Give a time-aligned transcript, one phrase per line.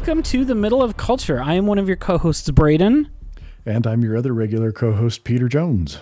[0.00, 1.42] Welcome to the middle of culture.
[1.42, 3.10] I am one of your co-hosts, Braden.
[3.66, 5.98] And I'm your other regular co-host, Peter Jones.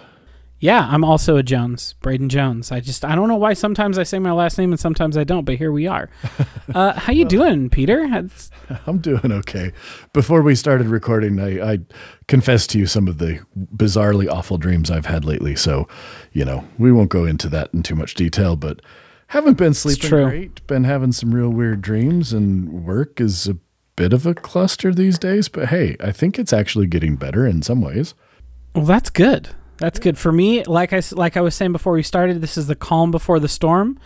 [0.61, 2.71] Yeah, I'm also a Jones, Braden Jones.
[2.71, 5.25] I just I don't know why sometimes I say my last name and sometimes I
[5.25, 6.09] don't, but here we are.
[6.75, 8.05] Uh, how you doing, Peter?
[8.05, 8.51] It's-
[8.87, 9.73] I'm doing okay.
[10.13, 11.79] Before we started recording, I, I
[12.29, 13.41] confessed to you some of the
[13.75, 15.57] bizarrely awful dreams I've had lately.
[15.57, 15.89] So,
[16.33, 18.83] you know, we won't go into that in too much detail, but
[19.29, 20.67] haven't been sleeping great.
[20.67, 23.57] Been having some real weird dreams, and work is a
[23.99, 25.49] bit of a cluster these days.
[25.49, 28.15] But hey, I think it's actually getting better in some ways.
[28.75, 29.49] Well, that's good.
[29.79, 30.63] That's good for me.
[30.65, 33.49] Like I like I was saying before we started, this is the calm before the
[33.49, 33.99] storm,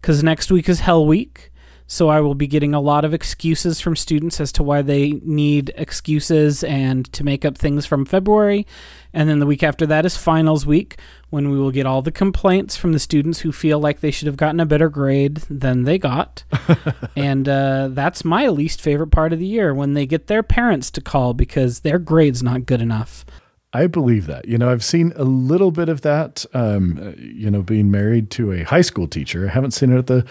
[0.00, 1.52] because next week is Hell Week.
[1.86, 5.12] So I will be getting a lot of excuses from students as to why they
[5.22, 8.66] need excuses and to make up things from February.
[9.12, 10.98] And then the week after that is finals week,
[11.30, 14.26] when we will get all the complaints from the students who feel like they should
[14.26, 16.44] have gotten a better grade than they got.
[17.16, 20.90] and uh, that's my least favorite part of the year when they get their parents
[20.90, 23.24] to call because their grade's not good enough.
[23.72, 24.46] I believe that.
[24.46, 26.46] You know, I've seen a little bit of that.
[26.54, 29.98] Um, uh, you know, being married to a high school teacher, I haven't seen it
[29.98, 30.24] at the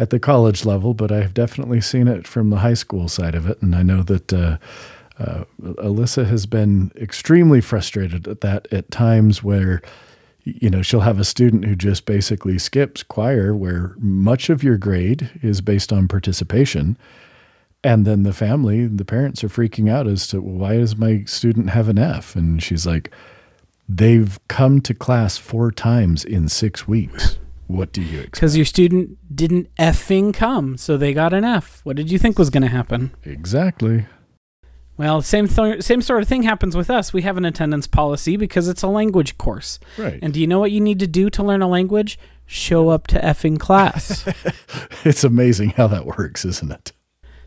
[0.00, 3.46] at the college level, but I've definitely seen it from the high school side of
[3.46, 4.32] it, and I know that.
[4.32, 4.56] Uh,
[5.18, 9.82] uh, Alyssa has been extremely frustrated at that at times where,
[10.44, 14.78] you know, she'll have a student who just basically skips choir, where much of your
[14.78, 16.96] grade is based on participation.
[17.84, 21.68] And then the family, the parents are freaking out as to why does my student
[21.68, 22.34] have an F?
[22.34, 23.10] And she's like,
[23.86, 27.38] they've come to class four times in six weeks.
[27.70, 28.32] What do you expect?
[28.32, 31.80] Because your student didn't effing come, so they got an F.
[31.84, 33.14] What did you think was going to happen?
[33.22, 34.06] Exactly.
[34.96, 37.12] Well, same th- same sort of thing happens with us.
[37.12, 39.78] We have an attendance policy because it's a language course.
[39.96, 40.18] Right.
[40.20, 42.18] And do you know what you need to do to learn a language?
[42.44, 44.28] Show up to effing class.
[45.04, 46.92] it's amazing how that works, isn't it?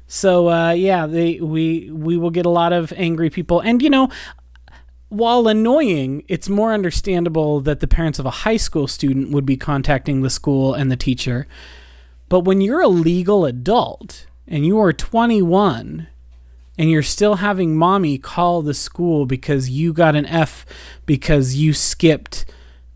[0.07, 3.89] so uh, yeah, they we we will get a lot of angry people, and you
[3.89, 4.09] know.
[5.13, 9.55] While annoying, it's more understandable that the parents of a high school student would be
[9.55, 11.45] contacting the school and the teacher.
[12.29, 16.07] But when you're a legal adult and you are 21
[16.79, 20.65] and you're still having mommy call the school because you got an F
[21.05, 22.45] because you skipped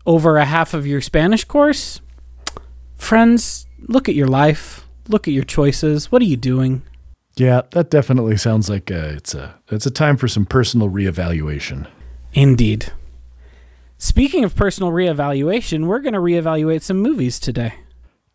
[0.04, 2.00] over a half of your Spanish course,
[2.96, 4.88] friends, look at your life.
[5.06, 6.10] Look at your choices.
[6.10, 6.82] What are you doing?
[7.36, 11.86] Yeah, that definitely sounds like uh, it's a it's a time for some personal reevaluation.
[12.32, 12.92] Indeed.
[13.96, 17.74] Speaking of personal reevaluation, we're going to reevaluate some movies today.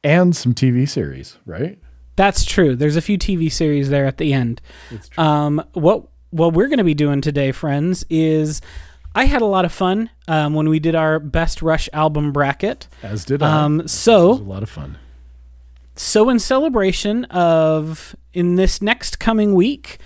[0.03, 1.79] And some TV series, right?
[2.15, 2.75] That's true.
[2.75, 4.61] There's a few TV series there at the end.
[4.89, 5.23] True.
[5.23, 8.59] Um, what what we're going to be doing today, friends, is
[9.15, 12.87] I had a lot of fun um, when we did our best Rush album bracket.
[13.03, 13.63] As did I.
[13.63, 14.97] Um, was a lot of fun.
[15.95, 19.99] so in celebration of in this next coming week,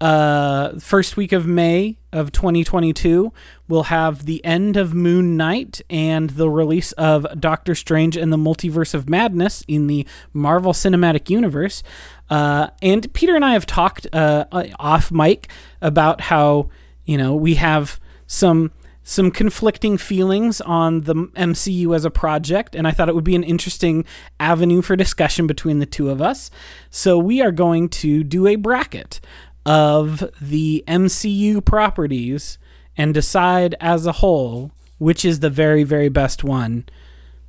[0.00, 3.32] uh, first week of May of 2022,
[3.68, 8.38] we'll have the end of Moon Knight and the release of Doctor Strange and the
[8.38, 11.82] Multiverse of Madness in the Marvel Cinematic Universe.
[12.30, 14.46] Uh, and Peter and I have talked uh,
[14.78, 15.48] off mic
[15.82, 16.70] about how
[17.04, 18.70] you know we have some
[19.04, 23.36] some conflicting feelings on the MCU as a project, and I thought it would be
[23.36, 24.06] an interesting
[24.40, 26.50] avenue for discussion between the two of us.
[26.88, 29.20] So we are going to do a bracket
[29.66, 32.58] of the MCU properties
[32.96, 36.86] and decide as a whole which is the very, very best one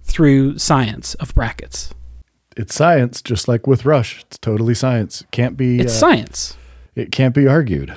[0.03, 1.93] through science of brackets.
[2.57, 4.21] It's science, just like with Rush.
[4.21, 5.21] It's totally science.
[5.21, 5.79] It can't be.
[5.79, 6.57] It's uh, science.
[6.95, 7.95] It can't be argued.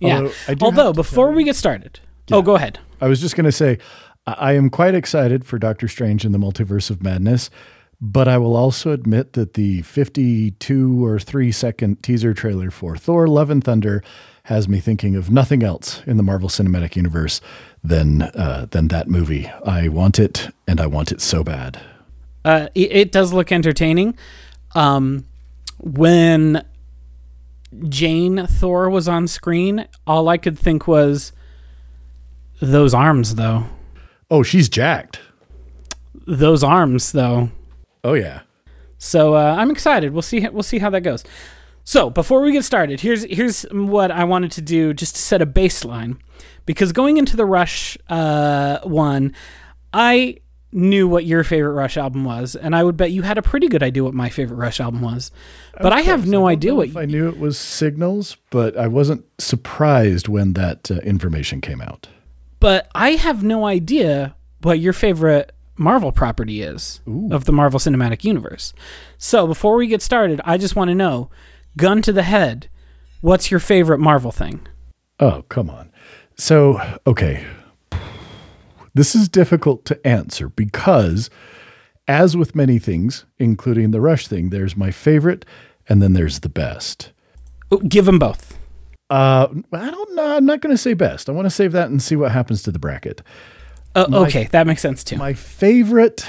[0.00, 0.16] Yeah.
[0.16, 2.00] Although I Although, before we get started,
[2.30, 2.78] oh, go ahead.
[3.00, 3.78] I was just going to say,
[4.26, 7.50] I I am quite excited for Doctor Strange in the Multiverse of Madness,
[8.00, 13.26] but I will also admit that the 52 or 3 second teaser trailer for Thor
[13.26, 14.02] Love and Thunder
[14.44, 17.40] has me thinking of nothing else in the Marvel Cinematic Universe
[17.82, 19.50] than uh, than that movie.
[19.64, 21.80] I want it and I want it so bad.
[22.44, 24.16] Uh, it, it does look entertaining.
[24.74, 25.24] Um,
[25.80, 26.64] when
[27.88, 31.32] Jane Thor was on screen, all I could think was
[32.60, 33.64] those arms, though.
[34.30, 35.20] Oh, she's jacked.
[36.26, 37.50] Those arms, though.
[38.06, 38.42] Oh yeah.
[38.98, 40.12] So uh, I'm excited.
[40.12, 40.46] We'll see.
[40.48, 41.24] We'll see how that goes.
[41.84, 45.42] So before we get started, here's here's what I wanted to do just to set
[45.42, 46.18] a baseline,
[46.66, 49.34] because going into the Rush uh, one,
[49.92, 50.38] I
[50.72, 53.68] knew what your favorite Rush album was, and I would bet you had a pretty
[53.68, 55.30] good idea what my favorite Rush album was.
[55.80, 56.88] But I have Of course, no don't idea know what.
[56.88, 61.80] if I knew it was Signals, but I wasn't surprised when that uh, information came
[61.80, 62.08] out.
[62.60, 67.00] But I have no idea what your favorite Marvel property is
[67.30, 68.72] of the Marvel Cinematic Universe.
[69.18, 71.30] So before we get started, I just want to know
[71.76, 72.68] gun to the head,
[73.20, 74.66] what's your favorite Marvel thing?
[75.20, 75.90] Oh, come on.
[76.36, 77.46] So, okay.
[78.94, 81.28] This is difficult to answer because,
[82.08, 85.44] as with many things, including the Rush thing, there's my favorite
[85.88, 87.12] and then there's the best.
[87.88, 88.58] Give them both.
[89.08, 90.36] Uh, I don't know.
[90.36, 91.28] I'm not going to say best.
[91.28, 93.22] I want to save that and see what happens to the bracket.
[93.96, 95.16] Uh, okay, that makes sense too.
[95.16, 96.26] My favorite.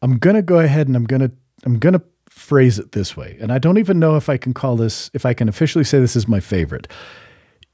[0.00, 1.30] I'm going to go ahead and I'm going to
[1.64, 3.36] I'm going to phrase it this way.
[3.38, 6.00] And I don't even know if I can call this if I can officially say
[6.00, 6.88] this is my favorite.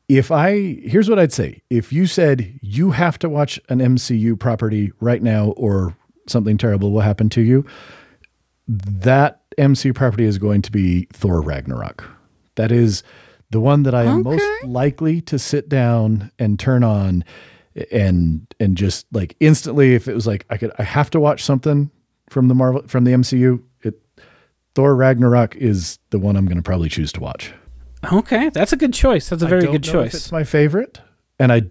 [0.08, 1.62] If I here's what I'd say.
[1.70, 5.96] If you said you have to watch an MCU property right now or
[6.26, 7.64] something terrible will happen to you,
[8.66, 12.04] that MCU property is going to be Thor Ragnarok.
[12.56, 13.04] That is
[13.50, 17.24] the one that I am most likely to sit down and turn on
[17.92, 21.42] and and just like instantly if it was like I could I have to watch
[21.44, 21.90] something
[22.28, 24.00] from the Marvel from the MCU, it
[24.74, 27.52] Thor Ragnarok is the one I'm going to probably choose to watch.
[28.12, 29.28] Okay, that's a good choice.
[29.28, 30.14] That's a very don't good know if choice.
[30.14, 31.00] It's my favorite,
[31.38, 31.62] and I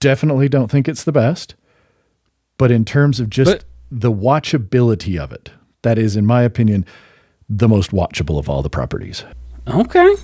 [0.00, 1.54] definitely don't think it's the best.
[2.56, 5.50] But in terms of just But- the watchability of it,
[5.82, 6.86] that is, in my opinion,
[7.48, 9.24] the most watchable of all the properties.
[9.68, 10.14] Okay,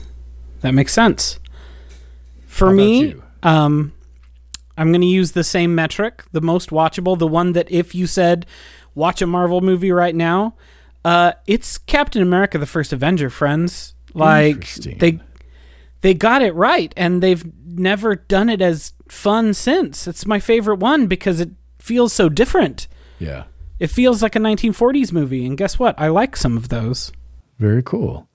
[0.63, 1.39] that makes sense.
[2.47, 3.93] For me, um,
[4.77, 8.07] I'm going to use the same metric, the most watchable, the one that if you
[8.07, 8.47] said
[8.95, 10.55] watch a Marvel movie right now,
[11.05, 13.31] uh, it's Captain America: The First Avenger.
[13.31, 14.67] Friends, like
[14.99, 15.21] they
[16.03, 20.07] they got it right, and they've never done it as fun since.
[20.07, 22.89] It's my favorite one because it feels so different.
[23.19, 23.45] Yeah,
[23.79, 25.95] It feels like a 1940s movie, and guess what?
[25.99, 27.13] I like some of those.
[27.59, 28.27] very cool.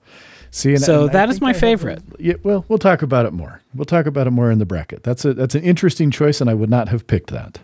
[0.50, 2.02] See, and, So and that is my I have a- favorite.
[2.18, 3.60] yeah, well, we'll talk about it more.
[3.74, 5.02] We'll talk about it more in the bracket.
[5.02, 7.58] That's a that's an interesting choice, and I would not have picked that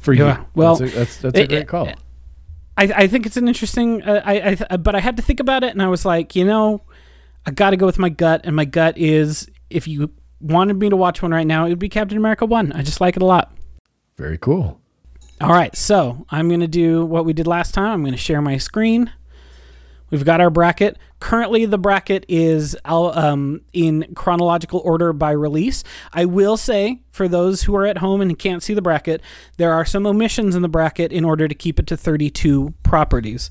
[0.00, 0.24] for you.
[0.26, 1.88] Yeah, well, that's a, that's, that's a great it- call.
[2.76, 4.02] I, I think it's an interesting.
[4.02, 6.44] Uh, I, I but I had to think about it, and I was like, you
[6.44, 6.82] know,
[7.46, 10.10] I got to go with my gut, and my gut is if you
[10.40, 12.72] wanted me to watch one right now, it would be Captain America One.
[12.72, 13.52] I just like it a lot.
[14.16, 14.80] very cool.
[15.40, 17.90] All right, so I'm gonna do what we did last time.
[17.92, 19.12] I'm gonna share my screen.
[20.14, 20.96] We've got our bracket.
[21.18, 25.82] Currently, the bracket is um, in chronological order by release.
[26.12, 29.22] I will say, for those who are at home and can't see the bracket,
[29.56, 33.50] there are some omissions in the bracket in order to keep it to 32 properties.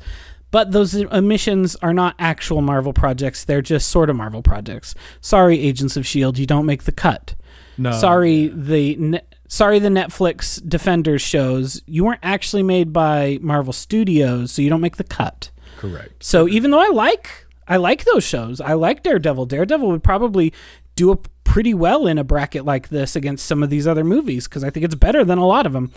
[0.51, 4.95] But those omissions are not actual Marvel projects, they're just sort of Marvel projects.
[5.19, 7.35] Sorry, Agents of S.H.I.E.L.D., you don't make the cut.
[7.77, 13.73] No, sorry, the ne- sorry the Netflix Defenders shows you weren't actually made by Marvel
[13.73, 15.49] Studios, so you don't make the cut.
[15.89, 16.23] Correct.
[16.23, 19.45] So even though I like I like those shows, I like Daredevil.
[19.47, 20.53] Daredevil would probably
[20.95, 24.47] do a pretty well in a bracket like this against some of these other movies
[24.47, 25.91] because I think it's better than a lot of them.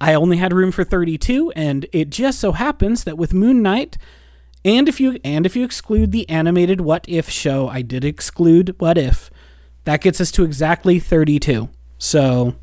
[0.00, 3.96] I only had room for 32 and it just so happens that with Moon Knight
[4.64, 8.74] and if you and if you exclude the animated What If show, I did exclude
[8.78, 9.30] What If.
[9.84, 11.68] That gets us to exactly 32.
[11.98, 12.54] So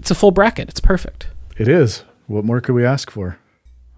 [0.00, 0.70] it's a full bracket.
[0.70, 1.28] It's perfect.
[1.58, 2.04] It is.
[2.26, 3.38] What more could we ask for?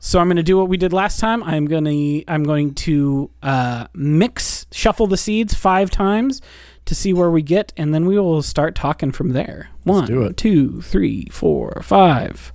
[0.00, 1.43] So I'm going to do what we did last time.
[1.43, 6.40] I'm going to I'm going to uh, mix shuffle the seeds five times
[6.85, 9.71] to see where we get, and then we will start talking from there.
[9.83, 12.52] One, two, three, four, five.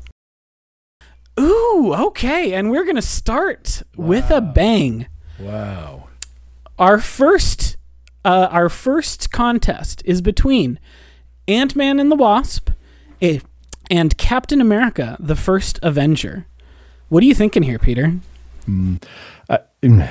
[1.40, 5.08] Ooh, okay, and we're going to start with a bang.
[5.40, 6.08] Wow.
[6.80, 7.78] Our first
[8.24, 10.80] uh, our first contest is between
[11.48, 12.70] Ant Man and the Wasp
[13.22, 13.40] eh,
[13.92, 16.48] and Captain America: The First Avenger.
[17.10, 18.14] What are you thinking here, Peter?
[19.50, 20.10] I, mm,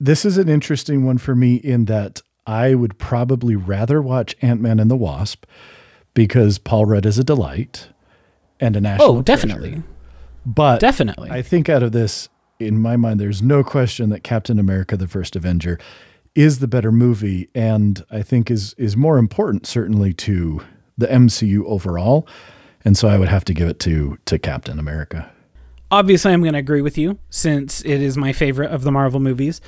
[0.00, 4.60] this is an interesting one for me in that I would probably rather watch Ant
[4.60, 5.44] Man and the Wasp
[6.14, 7.88] because Paul Rudd is a delight
[8.58, 9.18] and a national.
[9.18, 9.70] Oh, definitely.
[9.70, 9.84] treasure.
[10.44, 11.30] But Definitely.
[11.30, 15.06] I think out of this, in my mind, there's no question that Captain America: The
[15.06, 15.78] First Avenger
[16.34, 20.62] is the better movie, and I think is is more important certainly to
[20.98, 22.26] the MCU overall.
[22.84, 25.30] And so I would have to give it to to Captain America.
[25.92, 29.20] Obviously, I'm going to agree with you since it is my favorite of the Marvel
[29.20, 29.60] movies.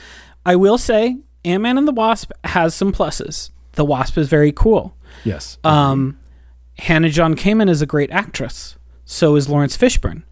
[0.47, 3.51] I will say Ant Man and the Wasp has some pluses.
[3.73, 4.97] The Wasp is very cool.
[5.23, 5.59] Yes.
[5.63, 6.19] Um,
[6.79, 8.77] Hannah John Kamen is a great actress.
[9.05, 10.23] So is Laurence Fishburne.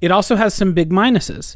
[0.00, 1.54] It also has some big minuses.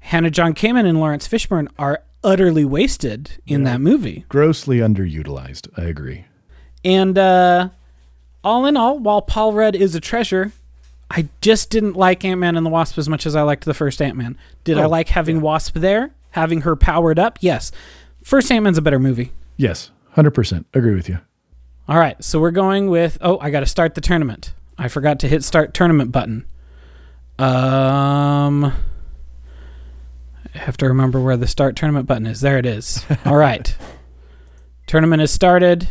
[0.00, 4.24] Hannah John Kamen and Laurence Fishburne are utterly wasted in that movie.
[4.28, 5.68] Grossly underutilized.
[5.78, 6.24] I agree.
[6.84, 7.68] And uh,
[8.42, 10.50] all in all, while Paul Rudd is a treasure,
[11.10, 13.72] I just didn't like Ant Man and the Wasp as much as I liked the
[13.74, 14.36] first Ant Man.
[14.64, 17.38] Did I Oh, like having Wasp there, having her powered up?
[17.40, 17.72] Yes.
[18.22, 19.32] First Ant Man's a better movie.
[19.56, 21.18] Yes, hundred percent agree with you.
[21.88, 23.16] All right, so we're going with.
[23.22, 24.52] Oh, I got to start the tournament.
[24.76, 26.44] I forgot to hit start tournament button.
[27.38, 28.64] Um,
[30.54, 32.40] I have to remember where the start tournament button is.
[32.42, 33.04] There it is.
[33.24, 33.74] All right.
[34.86, 35.88] Tournament has started.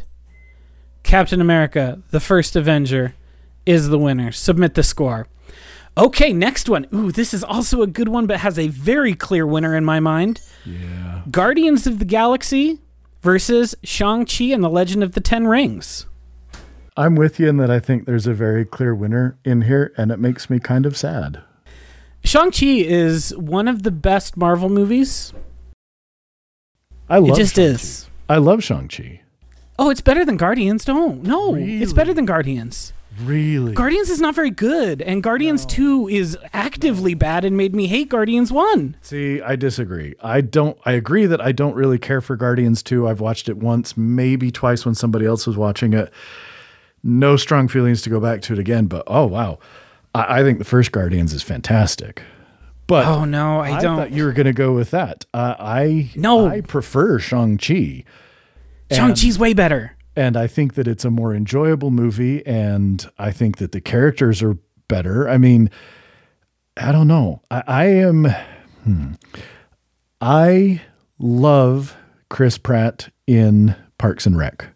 [1.04, 3.16] Captain America, the first Avenger,
[3.68, 4.32] is the winner.
[4.32, 5.28] Submit the score.
[5.98, 6.86] Okay, next one.
[6.94, 10.00] Ooh, this is also a good one, but has a very clear winner in my
[10.00, 10.42] mind.
[10.66, 11.24] Yeah.
[11.30, 12.80] Guardians of the Galaxy
[13.22, 16.06] versus Shang-Chi and the Legend of the Ten Rings.
[16.96, 20.12] I'm with you in that I think there's a very clear winner in here, and
[20.12, 21.42] it makes me kind of sad.
[22.24, 25.34] Shang-Chi is one of the best Marvel movies.
[27.10, 27.72] I love it just Shang-Chi.
[27.72, 28.10] is.
[28.30, 29.22] I love Shang-Chi.
[29.80, 30.86] Oh, it's better than Guardians.
[30.86, 31.24] Don't.
[31.24, 32.94] No, it's better than Guardians.
[33.22, 33.74] Really?
[33.74, 38.10] Guardians is not very good, and Guardians 2 is actively bad and made me hate
[38.10, 38.98] Guardians 1.
[39.02, 40.16] See, I disagree.
[40.22, 43.08] I don't I agree that I don't really care for Guardians 2.
[43.08, 46.12] I've watched it once, maybe twice when somebody else was watching it.
[47.04, 49.60] No strong feelings to go back to it again, but oh wow.
[50.14, 52.22] I, I think the first Guardians is fantastic.
[52.88, 53.98] But Oh, no, I, I, don't.
[53.98, 55.26] thought you were going to go with that.
[55.34, 56.48] Uh, I No.
[56.48, 58.06] I prefer Shang-Chi.
[58.90, 59.97] Shang-Chi's way better.
[60.18, 62.46] And I think that it's a more enjoyable movie.
[62.46, 64.58] And I think that the characters are
[64.88, 65.30] better.
[65.30, 65.70] I mean,
[66.76, 67.44] I don't know.
[67.52, 68.26] I, I am,
[68.84, 69.12] hmm.
[70.20, 70.82] I
[71.20, 71.96] love
[72.30, 74.70] Chris Pratt in Parks and Rec.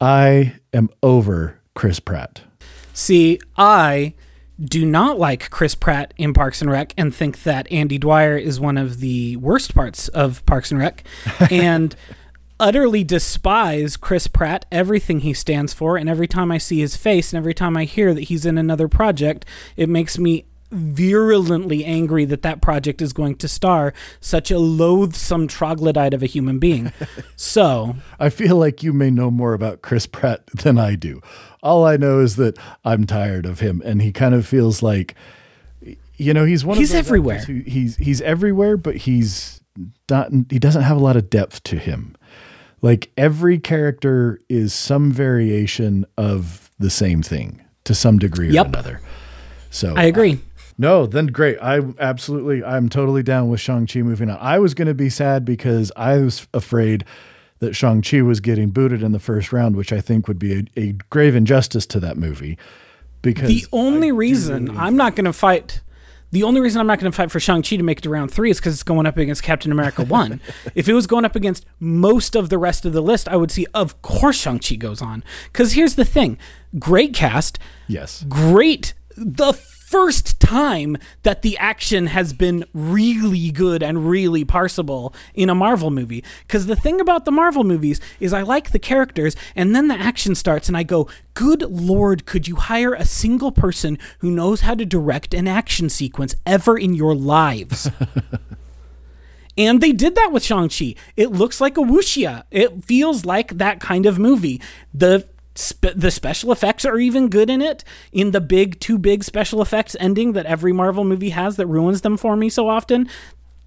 [0.00, 2.40] I am over Chris Pratt.
[2.94, 4.14] See, I
[4.58, 8.58] do not like Chris Pratt in Parks and Rec and think that Andy Dwyer is
[8.58, 11.04] one of the worst parts of Parks and Rec
[11.50, 11.94] and
[12.60, 17.32] utterly despise Chris Pratt, everything he stands for, and every time I see his face
[17.32, 19.44] and every time I hear that he's in another project,
[19.76, 25.48] it makes me virulently angry that that project is going to star such a loathsome
[25.48, 26.92] troglodyte of a human being.
[27.36, 31.20] so, I feel like you may know more about Chris Pratt than I do.
[31.62, 35.14] All I know is that I'm tired of him, and he kind of feels like,
[36.16, 36.76] you know, he's one.
[36.76, 37.38] He's of those everywhere.
[37.38, 39.60] who- he's he's everywhere, but he's
[40.08, 40.30] not.
[40.50, 42.14] He doesn't have a lot of depth to him.
[42.82, 48.66] Like every character is some variation of the same thing to some degree or Yep.
[48.66, 49.00] another.
[49.70, 50.40] So I agree.
[50.78, 51.58] no, then great.
[51.60, 54.38] I absolutely, I'm totally down with Shang-Chi moving on.
[54.40, 57.04] I was going to be sad because I was afraid
[57.58, 60.80] that Shang-Chi was getting booted in the first round, which I think would be a,
[60.80, 62.56] a grave injustice to that movie.
[63.22, 65.82] Because The only reason I'm not going to fight,
[66.32, 68.32] the only reason I'm not going to fight for Shang-Chi to make it to round
[68.32, 70.40] three is because it's going up against Captain America 1.
[70.74, 73.50] if it was going up against most of the rest of the list, I would
[73.50, 75.24] see, of course, Shang-Chi goes on.
[75.52, 76.38] Because here's the thing
[76.78, 77.58] great cast,
[77.88, 78.94] yes, great.
[79.16, 79.52] The
[79.90, 85.90] first time that the action has been really good and really parsable in a Marvel
[85.90, 86.22] movie.
[86.46, 89.96] Because the thing about the Marvel movies is I like the characters, and then the
[89.96, 94.60] action starts, and I go, Good Lord, could you hire a single person who knows
[94.60, 97.90] how to direct an action sequence ever in your lives?
[99.58, 100.94] And they did that with Shang-Chi.
[101.16, 102.44] It looks like a wuxia.
[102.50, 104.58] It feels like that kind of movie.
[104.94, 105.28] The
[105.80, 107.84] the special effects are even good in it.
[108.12, 112.00] In the big too big special effects ending that every Marvel movie has that ruins
[112.00, 113.08] them for me so often,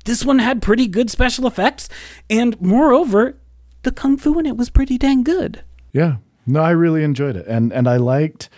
[0.05, 1.89] this one had pretty good special effects
[2.29, 3.37] and moreover,
[3.83, 5.63] the kung fu in it was pretty dang good.
[5.91, 8.49] yeah, no, I really enjoyed it, and and I liked,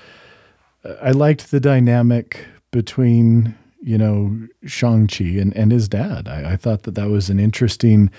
[1.02, 6.28] I liked the dynamic between you know Shang-Chi and, and his dad.
[6.28, 8.10] I, I thought that that was an interesting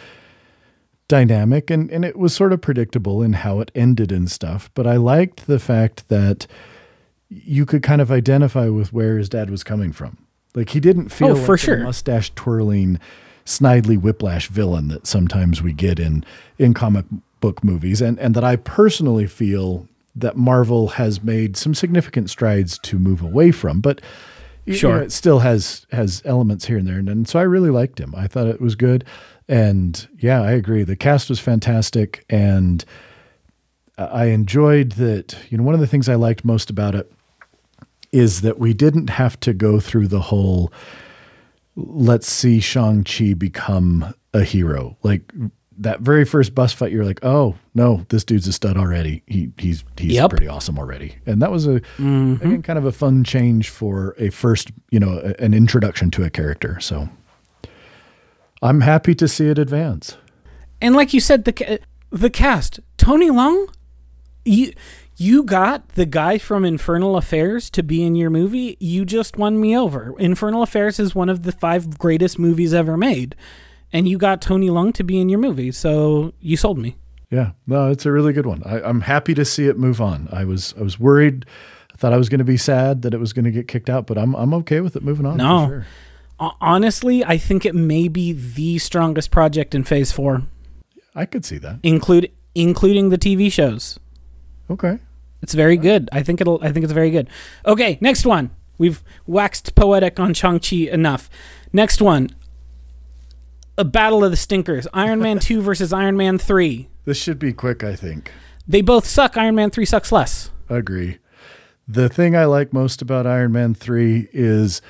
[1.09, 4.71] dynamic and, and it was sort of predictable in how it ended and stuff.
[4.75, 6.47] But I liked the fact that
[7.29, 10.17] you could kind of identify with where his dad was coming from.
[10.55, 11.79] Like he didn't oh, feel Oh, like for the sure.
[11.79, 12.99] mustache twirling,
[13.45, 16.25] snidely whiplash villain that sometimes we get in
[16.59, 17.05] in comic
[17.41, 22.79] book movies, and and that I personally feel that Marvel has made some significant strides
[22.79, 24.07] to move away from, but y-
[24.73, 24.97] you Sure.
[24.97, 28.01] know, it still has has elements here and there, and, and so I really liked
[28.01, 28.15] him.
[28.17, 29.05] I thought it was good,
[29.49, 30.83] and yeah, I agree.
[30.83, 32.85] The cast was fantastic, and
[33.99, 35.37] I enjoyed that.
[35.51, 37.11] You know, one of the things I liked most about it
[38.13, 40.73] is that we didn't have to go through the whole
[41.77, 44.97] let's see Shang-Chi become a hero.
[45.03, 45.31] Like
[45.79, 49.23] that very first bus fight, you're like, oh no, this dude's a stud already.
[49.27, 50.31] He he's he's Yep.
[50.31, 51.17] pretty awesome already.
[51.27, 52.37] And that was a mm-hmm.
[52.41, 56.25] again kind of a fun change for a first, you know, a- an introduction to
[56.25, 56.81] a character.
[56.81, 57.09] So
[58.63, 60.17] I'm happy to see it advance.
[60.81, 63.69] And like you said, the the cast, Tony Leung,
[64.45, 64.73] you
[65.17, 68.77] you got the guy from Infernal Affairs to be in your movie.
[68.81, 70.15] You just won me over.
[70.19, 73.35] Infernal Affairs is one of the five greatest movies ever made,
[73.93, 75.73] and you got Tony Leung to be in your movie.
[75.73, 76.97] So you sold me.
[77.31, 78.63] Yeah, no, it's a really good one.
[78.65, 80.29] I, I'm happy to see it move on.
[80.31, 81.47] I was I was worried.
[81.93, 83.89] I thought I was going to be sad that it was going to get kicked
[83.89, 85.39] out, but I'm I'm okay with it moving on.
[85.39, 85.83] No.
[86.39, 90.43] Honestly, I think it may be the strongest project in Phase Four.
[91.15, 93.99] I could see that, include including the TV shows.
[94.71, 94.99] Okay,
[95.43, 96.09] it's very good.
[96.13, 96.59] I think it'll.
[96.63, 97.29] I think it's very good.
[97.65, 98.51] Okay, next one.
[98.79, 101.31] We've waxed poetic on Shang Chi enough.
[101.73, 102.31] Next one.
[103.79, 104.87] A battle of the stinkers.
[104.93, 106.89] Iron Man two versus Iron Man three.
[107.05, 108.33] This should be quick, I think.
[108.69, 109.37] They both suck.
[109.37, 110.51] Iron Man three sucks less.
[110.69, 111.19] Agree.
[111.89, 114.83] The thing I like most about Iron Man 3 is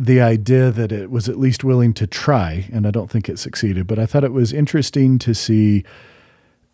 [0.00, 3.38] the idea that it was at least willing to try, and I don't think it
[3.38, 5.84] succeeded, but I thought it was interesting to see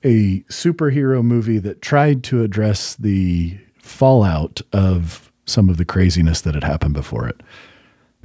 [0.05, 6.55] a superhero movie that tried to address the fallout of some of the craziness that
[6.55, 7.41] had happened before it.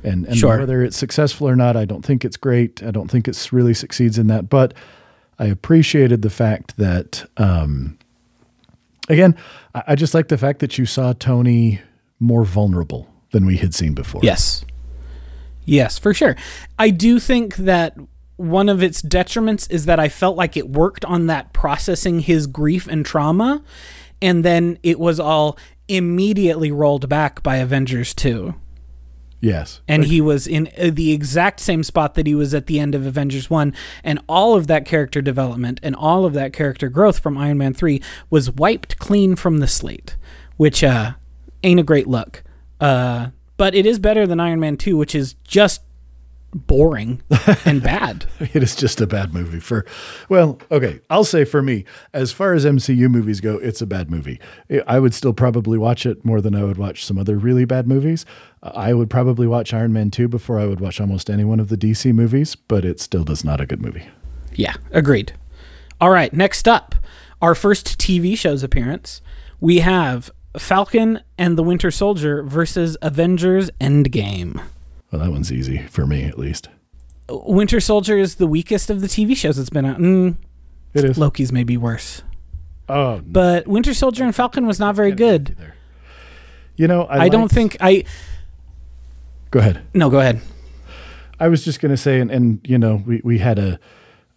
[0.04, 0.60] And, and sure.
[0.60, 2.84] whether it's successful or not, I don't think it's great.
[2.84, 4.50] I don't think it's really succeeds in that.
[4.50, 4.74] But
[5.40, 7.98] I appreciated the fact that um,
[9.10, 9.36] again,
[9.74, 11.82] I just like the fact that you saw Tony
[12.20, 14.22] more vulnerable than we had seen before.
[14.24, 14.64] Yes.
[15.66, 16.36] Yes, for sure.
[16.80, 17.98] I do think that
[18.38, 22.48] one of its detriments is that I felt like it worked on that processing his
[22.48, 23.64] grief and trauma,
[24.22, 28.56] and then it was all immediately rolled back by Avengers 2.
[29.42, 29.82] Yes.
[29.88, 32.94] And he was in uh, the exact same spot that he was at the end
[32.94, 33.74] of Avengers 1.
[34.04, 37.74] And all of that character development and all of that character growth from Iron Man
[37.74, 40.16] 3 was wiped clean from the slate,
[40.58, 41.14] which uh,
[41.64, 42.44] ain't a great look.
[42.80, 43.30] Uh,
[43.62, 45.84] but it is better than Iron Man 2, which is just
[46.52, 47.22] boring
[47.64, 48.26] and bad.
[48.40, 49.86] it is just a bad movie for
[50.30, 54.10] well, okay, I'll say for me, as far as MCU movies go, it's a bad
[54.10, 54.40] movie.
[54.88, 57.88] I would still probably watch it more than I would watch some other really bad
[57.88, 58.26] movies.
[58.64, 61.70] I would probably watch Iron Man 2 before I would watch almost any one of
[61.70, 64.08] the DC movies, but it still does not a good movie.
[64.56, 65.34] Yeah, agreed.
[66.00, 66.96] All right, next up,
[67.44, 69.22] our first TV show's appearance.
[69.60, 74.62] We have Falcon and the Winter Soldier versus Avengers Endgame.
[75.12, 76.70] Well, that one's easy for me, at least.
[77.30, 79.98] Winter Soldier is the weakest of the TV shows that's been out.
[79.98, 80.36] Mm,
[80.94, 81.18] it is.
[81.18, 82.24] Loki's maybe worse.
[82.90, 85.56] Oh, but Winter Soldier and Falcon was not very good.
[86.76, 88.04] You know, I, I liked, don't think I.
[89.52, 89.82] Go ahead.
[89.94, 90.42] No, go ahead.
[91.40, 93.80] I was just going to say, and, and you know, we we had a,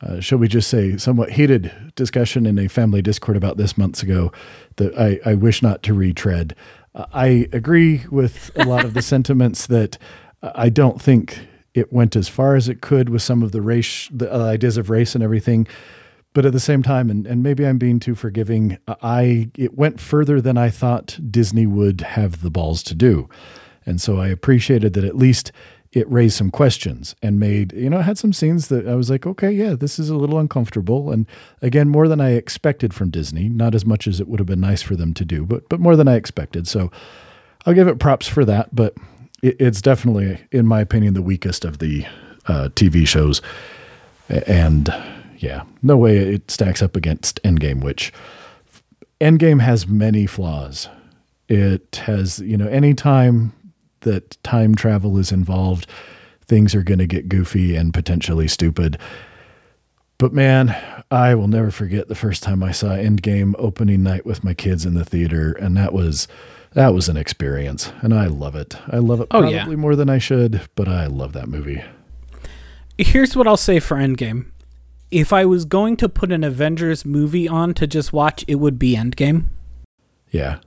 [0.04, 4.02] uh, shall we just say, somewhat heated discussion in a family Discord about this months
[4.02, 4.32] ago
[4.76, 6.54] that I, I wish not to retread.
[6.94, 9.96] Uh, I agree with a lot of the sentiments that
[10.42, 14.08] I don't think it went as far as it could with some of the race,
[14.12, 15.66] the uh, ideas of race and everything.
[16.34, 20.00] But at the same time, and, and maybe I'm being too forgiving, I it went
[20.00, 23.28] further than I thought Disney would have the balls to do.
[23.86, 25.52] And so I appreciated that at least
[25.94, 29.26] it raised some questions and made, you know, had some scenes that I was like,
[29.26, 31.12] okay, yeah, this is a little uncomfortable.
[31.12, 31.24] And
[31.62, 34.60] again, more than I expected from Disney, not as much as it would have been
[34.60, 36.66] nice for them to do, but but more than I expected.
[36.66, 36.90] So
[37.64, 38.74] I'll give it props for that.
[38.74, 38.94] But
[39.40, 42.04] it, it's definitely, in my opinion, the weakest of the
[42.46, 43.40] uh, TV shows.
[44.28, 44.92] And
[45.38, 48.12] yeah, no way it stacks up against Endgame, which
[49.20, 50.88] Endgame has many flaws.
[51.48, 53.52] It has, you know, anytime
[54.04, 55.86] that time travel is involved,
[56.46, 58.98] things are going to get goofy and potentially stupid.
[60.18, 60.74] But man,
[61.10, 64.86] I will never forget the first time I saw Endgame opening night with my kids
[64.86, 66.28] in the theater, and that was
[66.72, 68.76] that was an experience, and I love it.
[68.88, 69.76] I love it probably oh, yeah.
[69.76, 71.82] more than I should, but I love that movie.
[72.98, 74.46] Here's what I'll say for Endgame.
[75.10, 78.78] If I was going to put an Avengers movie on to just watch, it would
[78.78, 79.44] be Endgame.
[80.30, 80.58] Yeah.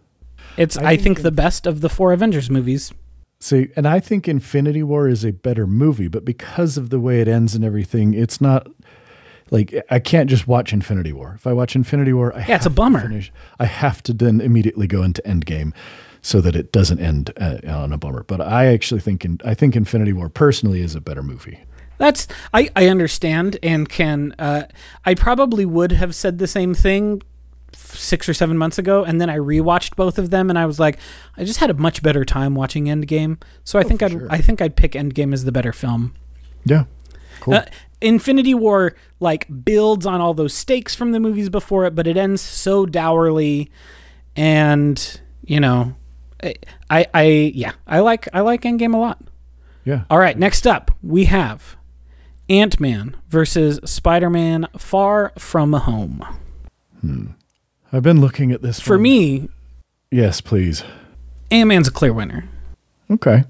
[0.56, 2.94] It's I, I think, think the best of the four Avengers movies.
[3.40, 7.22] See, and I think Infinity War is a better movie, but because of the way
[7.22, 8.68] it ends and everything, it's not
[9.52, 11.34] like I can't just watch Infinity War.
[11.36, 13.02] If I watch Infinity War, I yeah, it's a bummer.
[13.02, 15.74] Finish, I have to then immediately go into Endgame
[16.22, 18.24] so that it doesn't end uh, on a bummer.
[18.24, 21.60] But I actually think in, I think Infinity War personally is a better movie.
[22.00, 24.68] That's I I understand and can uh,
[25.06, 27.22] I probably would have said the same thing
[27.74, 30.80] six or seven months ago, and then I rewatched both of them, and I was
[30.80, 30.98] like,
[31.36, 33.42] I just had a much better time watching Endgame.
[33.64, 34.28] So I oh, think I'd sure.
[34.30, 36.14] I think I'd pick Endgame as the better film.
[36.66, 36.86] Yeah,
[37.40, 37.56] cool.
[37.56, 37.66] Uh,
[38.02, 42.18] Infinity War like builds on all those stakes from the movies before it, but it
[42.18, 43.72] ends so dourly,
[44.36, 45.96] and you know,
[46.44, 46.56] I,
[46.90, 47.24] I, I
[47.56, 49.22] yeah, I like I like Endgame a lot.
[49.86, 50.04] Yeah.
[50.10, 51.78] All right, next up we have
[52.50, 56.26] Ant Man versus Spider Man Far From Home.
[57.02, 57.28] Hmm.
[57.92, 59.04] I've been looking at this for one.
[59.04, 59.50] me.
[60.12, 60.84] Yes, please.
[61.52, 62.48] Ant Man's a clear winner.
[63.10, 63.44] Okay.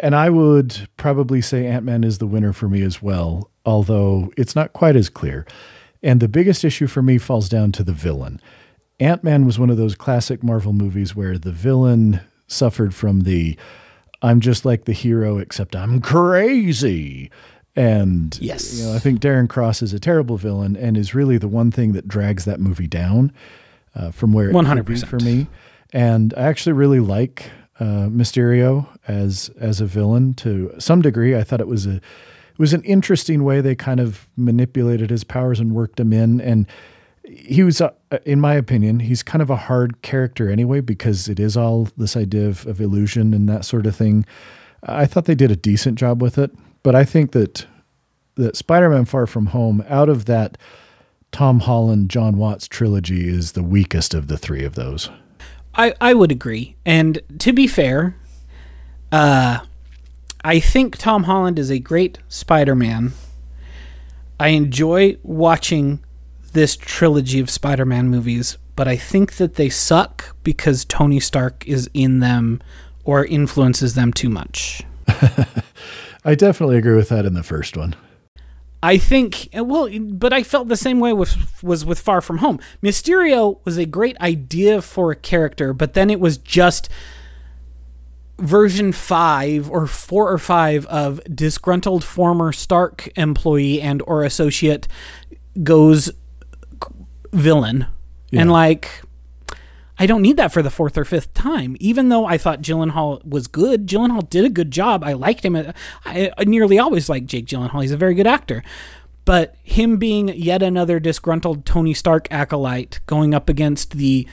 [0.00, 4.32] And I would probably say Ant Man is the winner for me as well, although
[4.36, 5.46] it's not quite as clear.
[6.02, 8.40] And the biggest issue for me falls down to the villain.
[9.00, 13.56] Ant Man was one of those classic Marvel movies where the villain suffered from the
[14.24, 17.30] I'm just like the hero, except I'm crazy.
[17.74, 18.78] And Yes.
[18.78, 21.70] you know, I think Darren Cross is a terrible villain and is really the one
[21.70, 23.32] thing that drags that movie down
[23.94, 25.06] uh, from where it could be 100%.
[25.06, 25.46] for me.
[25.92, 31.34] And I actually really like uh, Mysterio as as a villain to some degree.
[31.36, 35.24] I thought it was a it was an interesting way they kind of manipulated his
[35.24, 36.40] powers and worked him in.
[36.40, 36.66] And
[37.24, 37.90] he was, uh,
[38.26, 42.14] in my opinion, he's kind of a hard character anyway because it is all this
[42.16, 44.26] idea of, of illusion and that sort of thing.
[44.82, 46.50] I thought they did a decent job with it,
[46.82, 47.66] but I think that
[48.34, 50.56] that Spider-Man: Far From Home, out of that
[51.30, 55.10] Tom Holland John Watts trilogy, is the weakest of the three of those.
[55.74, 56.76] I, I would agree.
[56.84, 58.16] And to be fair,
[59.10, 59.60] uh,
[60.44, 63.12] I think Tom Holland is a great Spider Man.
[64.38, 66.00] I enjoy watching
[66.52, 71.66] this trilogy of Spider Man movies, but I think that they suck because Tony Stark
[71.66, 72.60] is in them
[73.04, 74.82] or influences them too much.
[76.24, 77.94] I definitely agree with that in the first one.
[78.82, 82.38] I think eh, well, but I felt the same way with was with Far From
[82.38, 82.58] Home.
[82.82, 86.88] Mysterio was a great idea for a character, but then it was just
[88.38, 94.88] version 5 or 4 or 5 of disgruntled former Stark employee and or associate
[95.62, 96.10] goes
[97.32, 97.86] villain.
[98.32, 99.02] And like
[99.98, 101.76] I don't need that for the fourth or fifth time.
[101.78, 105.04] Even though I thought Gyllenhaal was good, Gyllenhaal did a good job.
[105.04, 105.72] I liked him.
[106.04, 107.82] I, nearly always like Jake Gyllenhaal.
[107.82, 108.62] He's a very good actor.
[109.24, 114.26] But him being yet another disgruntled Tony Stark acolyte going up against the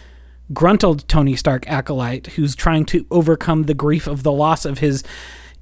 [0.53, 5.03] gruntled Tony Stark acolyte who's trying to overcome the grief of the loss of his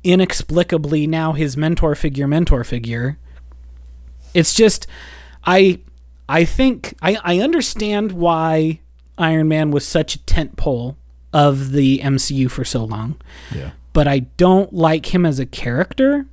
[0.03, 3.17] inexplicably now his mentor figure mentor figure.
[4.33, 4.87] It's just
[5.43, 5.81] I
[6.29, 8.79] I think I, I understand why
[9.17, 10.97] Iron Man was such a tent pole
[11.33, 13.15] of the MCU for so long
[13.53, 13.71] Yeah.
[13.93, 16.25] but I don't like him as a character,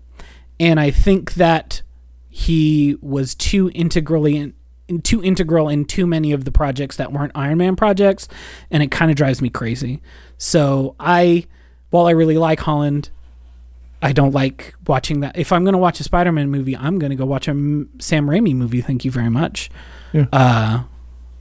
[0.60, 1.82] and I think that
[2.28, 4.36] he was too integrally
[4.88, 8.28] in, too integral in too many of the projects that weren't Iron Man projects,
[8.70, 10.00] and it kind of drives me crazy.
[10.38, 11.46] So I,
[11.90, 13.10] while I really like Holland,
[14.02, 15.36] I don't like watching that.
[15.38, 18.26] If I'm going to watch a Spider-Man movie, I'm going to go watch a Sam
[18.28, 18.80] Raimi movie.
[18.82, 19.70] Thank you very much.
[20.12, 20.26] Yeah.
[20.32, 20.82] Uh,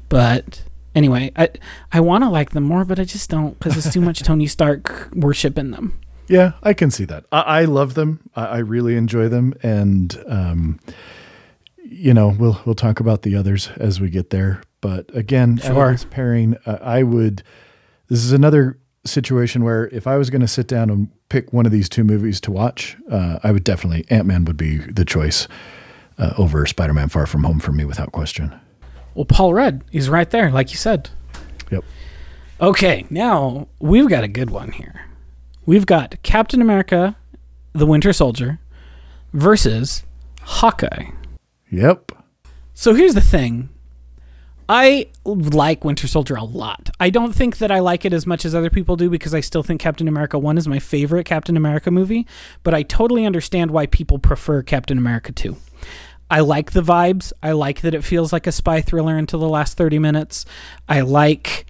[0.08, 0.64] but
[0.96, 1.50] anyway, I
[1.92, 4.48] I want to like them more, but I just don't because it's too much Tony
[4.48, 6.00] Stark worship in them.
[6.28, 7.26] Yeah, I can see that.
[7.32, 8.20] I, I love them.
[8.36, 10.80] I, I really enjoy them, and um,
[11.84, 14.62] you know, we'll we'll talk about the others as we get there.
[14.82, 15.96] But again, Sure.
[16.10, 17.44] pairing, uh, I would.
[18.08, 21.66] This is another situation where if I was going to sit down and pick one
[21.66, 25.04] of these two movies to watch, uh, I would definitely Ant Man would be the
[25.06, 25.48] choice
[26.18, 28.58] uh, over Spider Man Far From Home for me without question.
[29.16, 31.10] Well, Paul Rudd is right there, like you said.
[31.72, 31.84] Yep.
[32.62, 35.06] Okay, now we've got a good one here.
[35.66, 37.16] We've got Captain America,
[37.74, 38.60] the Winter Soldier,
[39.34, 40.04] versus
[40.42, 41.12] Hawkeye.
[41.72, 42.12] Yep.
[42.74, 43.70] So here's the thing.
[44.70, 46.90] I like Winter Soldier a lot.
[47.00, 49.42] I don't think that I like it as much as other people do because I
[49.42, 52.26] still think Captain America 1 is my favorite Captain America movie,
[52.64, 55.58] but I totally understand why people prefer Captain America 2.
[56.34, 57.32] I like the vibes.
[57.44, 60.48] I like that it feels like a spy thriller until the last 30 minutes.
[60.90, 61.68] I like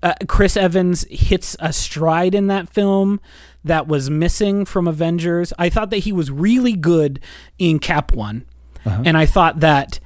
[0.00, 3.20] uh, Chris Evans hits a stride in that film
[3.64, 5.52] that was missing from Avengers.
[5.58, 7.18] I thought that he was really good
[7.58, 8.46] in Cap 1.
[9.04, 9.98] And I thought that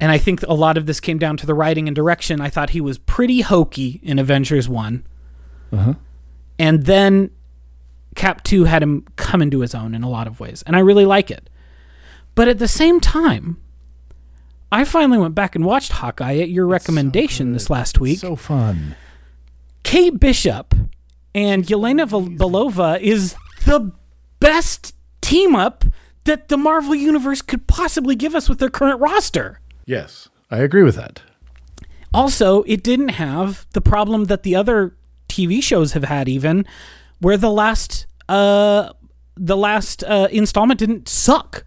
[0.00, 2.40] and I think a lot of this came down to the writing and direction.
[2.40, 5.06] I thought he was pretty hokey in Avengers 1.
[5.70, 5.94] Uh-huh.
[6.58, 7.30] And then
[8.14, 10.64] Cap 2 had him come into his own in a lot of ways.
[10.66, 11.50] And I really like it.
[12.36, 13.56] But at the same time,
[14.70, 18.20] I finally went back and watched Hawkeye at your recommendation this last week.
[18.20, 18.94] So fun.
[19.82, 20.74] Kate Bishop
[21.34, 23.90] and Yelena Belova is the
[24.38, 25.84] best team up
[26.24, 29.60] that the Marvel Universe could possibly give us with their current roster.
[29.86, 31.22] Yes, I agree with that.
[32.12, 34.94] Also, it didn't have the problem that the other
[35.28, 36.66] TV shows have had, even
[37.20, 38.92] where the last uh
[39.36, 41.65] the last uh, installment didn't suck.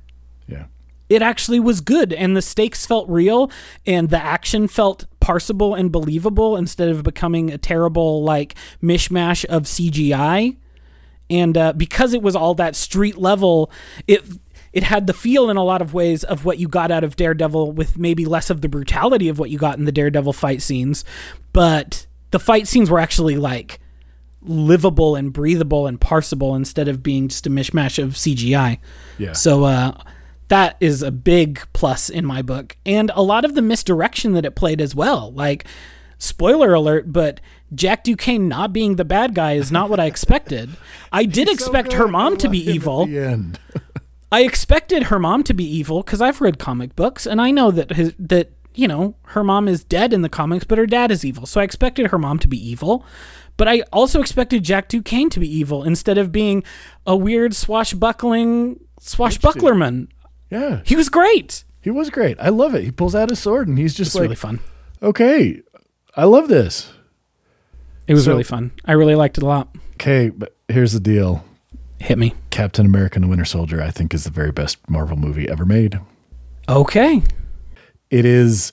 [1.10, 3.52] It actually was good, and the stakes felt real,
[3.86, 9.64] and the action felt parsable and believable instead of becoming a terrible like mishmash of
[9.64, 10.58] CGI.
[11.30, 13.72] And uh, because it was all that street level,
[14.08, 14.24] it
[14.72, 17.16] it had the feel in a lot of ways of what you got out of
[17.16, 20.62] Daredevil, with maybe less of the brutality of what you got in the Daredevil fight
[20.62, 21.04] scenes.
[21.54, 23.80] But the fight scenes were actually like
[24.42, 28.80] livable and breathable and parsable instead of being just a mishmash of CGI.
[29.18, 29.34] Yeah.
[29.34, 29.98] So uh,
[30.50, 34.46] that is a big plus in my book, and a lot of the misdirection that
[34.46, 35.32] it played as well.
[35.32, 35.66] Like,
[36.18, 37.40] spoiler alert, but
[37.74, 40.70] Jack Duquesne not being the bad guy is not what I expected.
[41.12, 41.98] I did So expect good.
[41.98, 43.06] her mom to be evil.
[43.06, 43.60] the end.
[44.32, 47.72] I expected her mom to be evil because I've read comic books and I know
[47.72, 51.10] that his, that you know her mom is dead in the comics, but her dad
[51.10, 51.48] is evil.
[51.48, 53.04] So I expected her mom to be evil,
[53.58, 56.64] but I also expected Jack Duquesne to be evil instead of being
[57.08, 60.10] a weird swashbuckling swashbucklerman.
[60.50, 61.64] Yeah, He was great.
[61.82, 62.38] he was great.
[62.40, 62.84] I love it.
[62.84, 64.60] He pulls out his sword and he's just It's like, really fun.
[65.02, 65.62] okay,
[66.16, 66.92] I love this.
[68.08, 68.72] It was So- really fun.
[68.86, 69.70] I really liked it a lot.
[69.94, 71.44] Okay, but here's the deal.
[72.00, 72.34] Hit me.
[72.50, 75.66] Captain America and the Winter Soldier, I think, is the very best Marvel movie ever
[75.66, 76.00] made.
[76.68, 77.22] Okay.
[78.10, 78.72] It is,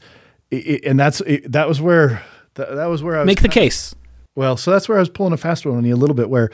[0.51, 2.23] it, and that's it, that was where
[2.55, 3.95] that, that was where I was Make the case.
[4.35, 6.31] Well, so that's where I was pulling a fast one on you a little bit.
[6.31, 6.51] Where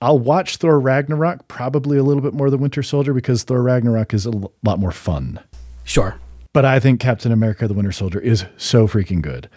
[0.00, 4.14] I'll watch Thor Ragnarok probably a little bit more than Winter Soldier because Thor Ragnarok
[4.14, 5.40] is a l- lot more fun.
[5.84, 6.16] Sure.
[6.52, 9.48] But I think Captain America: The Winter Soldier is so freaking good,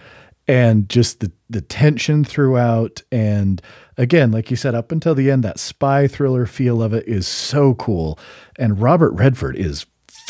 [0.47, 3.61] and just the the tension throughout, and
[3.97, 7.25] again, like you said, up until the end, that spy thriller feel of it is
[7.25, 8.19] so cool.
[8.59, 9.85] And Robert Redford is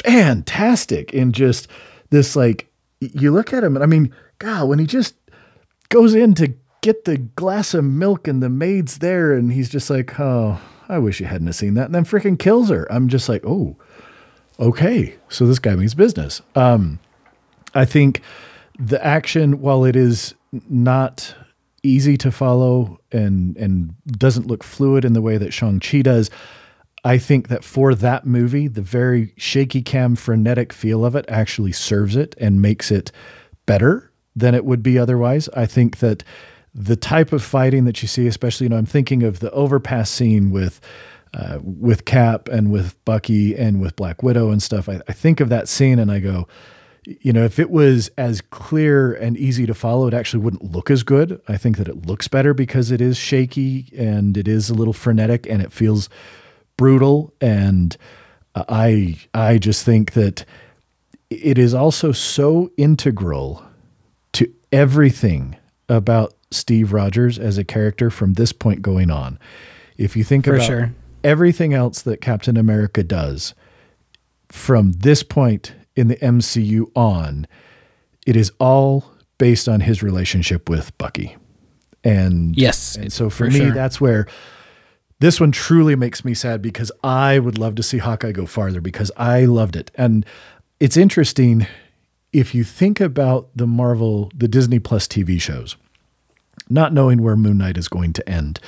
[0.06, 1.68] fantastic in just
[2.12, 2.36] this.
[2.36, 5.16] Like you look at him, and I mean, God, when he just
[5.90, 9.90] goes in to get the glass of milk, and the maid's there, and he's just
[9.90, 10.62] like, oh.
[10.90, 12.86] I wish you hadn't have seen that, and then freaking kills her.
[12.92, 13.78] I'm just like, oh,
[14.60, 16.42] okay, so this guy means business.
[16.56, 17.00] Um,
[17.74, 18.22] I think
[18.78, 20.36] the action, while it is
[20.70, 21.36] not
[21.84, 26.30] easy to follow and and doesn't look fluid in the way that Shang Chi does,
[27.06, 31.72] I think that for that movie, the very shaky cam, frenetic feel of it actually
[31.72, 33.12] serves it and makes it
[33.66, 35.48] better than it would be otherwise.
[35.56, 36.26] I think that
[36.76, 40.10] the type of fighting that you see, especially, you know, I'm thinking of the overpass
[40.10, 40.82] scene with
[41.34, 44.88] uh, with Cap and with Bucky and with Black Widow and stuff.
[44.88, 46.48] I, I think of that scene and I go,
[47.06, 50.92] you know, if it was as clear and easy to follow, it actually wouldn't look
[50.92, 51.42] as good.
[51.48, 54.94] I think that it looks better because it is shaky and it is a little
[54.94, 56.08] frenetic and it feels
[56.78, 57.34] brutal.
[57.42, 57.98] And
[58.56, 60.46] uh, I I just think that
[61.30, 63.64] it is also so integral
[64.34, 65.58] to everything
[65.90, 69.40] about Steve Rogers as a character from this point going on.
[69.98, 70.94] If you think For about sure.
[71.24, 73.54] everything else that Captain America does
[74.50, 77.48] from this point in the MCU on,
[78.26, 79.06] it is all
[79.38, 81.36] based on his relationship with Bucky.
[82.04, 83.72] And Yes, and so for, for me, sure.
[83.72, 84.28] that's where
[85.20, 88.82] this one truly makes me sad because I would love to see Hawkeye go farther
[88.82, 89.90] because I loved it.
[89.96, 90.26] And
[90.80, 91.66] it's interesting
[92.34, 95.78] if you think about the Marvel, the Disney Plus TV shows,
[96.70, 98.60] not knowing where Moon Knight is going to end.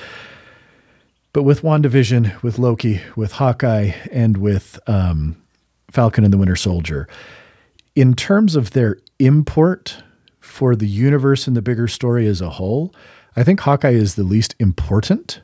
[1.34, 5.36] But with WandaVision, with Loki, with Hawkeye, and with um,
[5.92, 7.08] Falcon and the Winter Soldier,
[7.96, 10.02] in terms of their import
[10.40, 12.94] for the universe and the bigger story as a whole,
[13.36, 15.42] I think Hawkeye is the least important.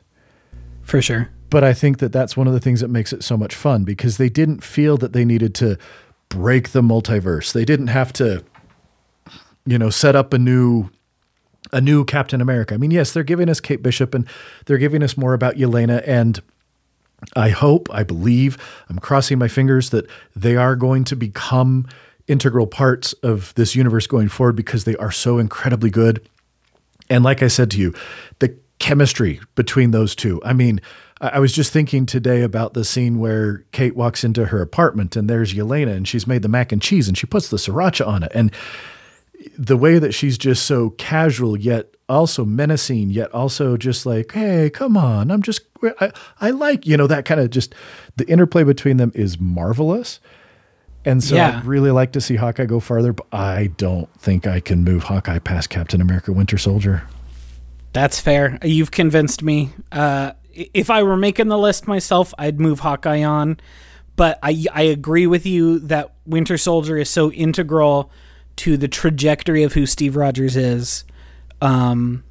[0.82, 1.30] For sure.
[1.50, 3.84] But I think that that's one of the things that makes it so much fun
[3.84, 5.76] because they didn't feel that they needed to
[6.30, 7.52] break the multiverse.
[7.52, 8.42] They didn't have to,
[9.66, 10.88] you know, set up a new
[11.70, 12.74] a new Captain America.
[12.74, 14.26] I mean, yes, they're giving us Kate Bishop and
[14.66, 16.40] they're giving us more about Yelena and
[17.36, 21.86] I hope, I believe, I'm crossing my fingers that they are going to become
[22.26, 26.28] integral parts of this universe going forward because they are so incredibly good.
[27.08, 27.94] And like I said to you,
[28.38, 30.40] the chemistry between those two.
[30.44, 30.80] I mean,
[31.20, 35.30] I was just thinking today about the scene where Kate walks into her apartment and
[35.30, 38.24] there's Yelena and she's made the mac and cheese and she puts the sriracha on
[38.24, 38.32] it.
[38.34, 38.50] And
[39.58, 44.68] the way that she's just so casual yet also menacing yet also just like hey
[44.68, 45.62] come on i'm just
[46.00, 47.74] i, I like you know that kind of just
[48.16, 50.20] the interplay between them is marvelous
[51.04, 51.58] and so Yeah.
[51.58, 55.04] i'd really like to see hawkeye go farther but i don't think i can move
[55.04, 57.04] hawkeye past captain america winter soldier
[57.92, 58.58] That's fair.
[58.64, 59.68] You've convinced me.
[59.90, 63.58] Uh, if I were making the list myself, I'd move Hawkeye on.
[64.16, 68.10] But I, I agree with you that Winter Soldier is so integral
[68.56, 71.04] to the trajectory of who Steve Rogers is.
[71.60, 72.24] Um,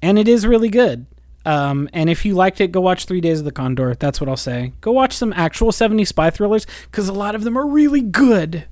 [0.00, 1.06] and it is really good.
[1.44, 3.94] Um, and if you liked it, go watch Three Days of the Condor.
[3.96, 4.72] That's what I'll say.
[4.80, 8.66] Go watch some actual 70s spy thrillers because a lot of them are really good.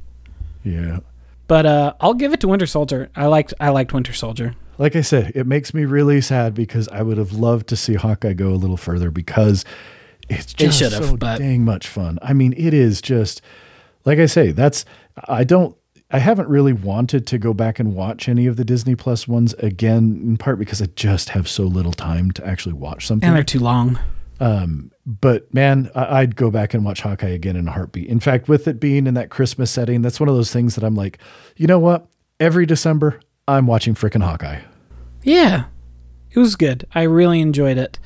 [0.63, 1.01] yeah
[1.49, 3.11] But uh, I'll give it to Winter Soldier.
[3.17, 4.55] I liked I liked Winter Soldier.
[4.79, 7.95] like I said, it makes me really sad because I would have loved to see
[7.95, 9.65] Hawkeye go a little further because
[10.29, 12.19] it's just have, so but- dang much fun.
[12.23, 13.43] I mean, it is just
[14.05, 14.85] like I say, that's
[15.27, 15.77] I don't
[16.13, 19.55] I haven't really wanted to go back and watch any of the Disney Plus ones
[19.55, 23.27] again, in part because I just have so little time to actually watch something.
[23.27, 23.99] And they're too long.
[25.07, 28.09] but man, I, I'd go back and watch Hawkeye again in a heartbeat.
[28.09, 30.83] In fact, with it being in that Christmas setting, that's one of those things that
[30.85, 31.19] I'm like,
[31.57, 32.07] you know what?
[32.41, 34.61] Every December, I'm watching frickin' Hawkeye.
[35.23, 35.65] Yeah.
[36.31, 36.87] It was good.
[36.93, 37.99] I really enjoyed it.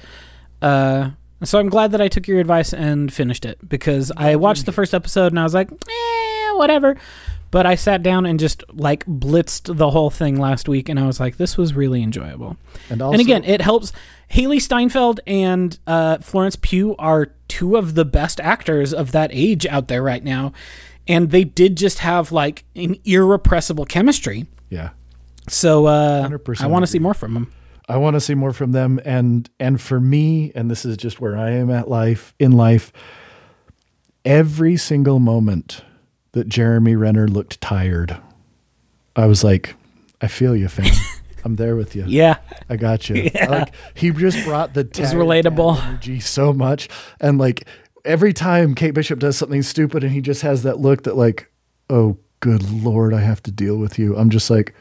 [0.60, 1.10] Uh,
[1.42, 4.72] so I'm glad that I took your advice and finished it because I watched the
[4.72, 6.96] first episode and I was like, eh, whatever.
[7.54, 11.06] But I sat down and just like blitzed the whole thing last week, and I
[11.06, 12.56] was like, this was really enjoyable.
[12.90, 13.92] And also, and again, it helps.
[14.32, 19.66] Hailee Steinfeld and uh, Florence Pugh are two of the best actors of that age
[19.66, 20.52] out there right now,
[21.06, 24.46] and they did just have like an irrepressible chemistry.
[24.68, 24.90] yeah,
[25.48, 27.52] So uh, I want to see more from them.
[27.88, 31.20] I want to see more from them and and for me and this is just
[31.20, 32.92] where I am at life in life
[34.24, 35.82] every single moment
[36.34, 38.16] that Jeremy Renner looked tired.
[39.16, 39.74] I was like
[40.20, 40.92] I feel you fam.
[41.44, 42.04] I'm there with you.
[42.06, 42.38] Yeah,
[42.70, 43.30] I got you.
[43.48, 45.82] Like he just brought the tired relatable.
[45.82, 46.88] energy so much.
[47.20, 47.66] And like
[48.04, 51.50] every time Kate Bishop does something stupid and he just has that look that like
[51.90, 54.16] oh good lord I have to deal with you.
[54.16, 54.74] I'm just like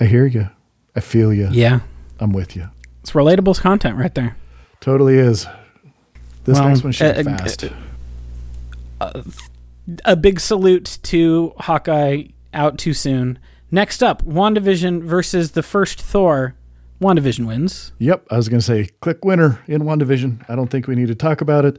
[0.00, 0.48] I hear you.
[0.96, 1.48] I feel you.
[1.50, 1.80] Yeah,
[2.18, 2.68] I'm with you.
[3.02, 4.36] It's relatable content right there.
[4.80, 5.46] Totally is.
[6.44, 7.64] This Well, next one should uh, be uh, fast.
[10.04, 13.38] A big salute to Hawkeye out too soon.
[13.70, 16.54] Next up, WandaVision versus the first Thor.
[17.00, 17.92] WandaVision wins.
[17.98, 20.48] yep, I was going to say click winner in WandaVision.
[20.48, 21.78] I don't think we need to talk about it.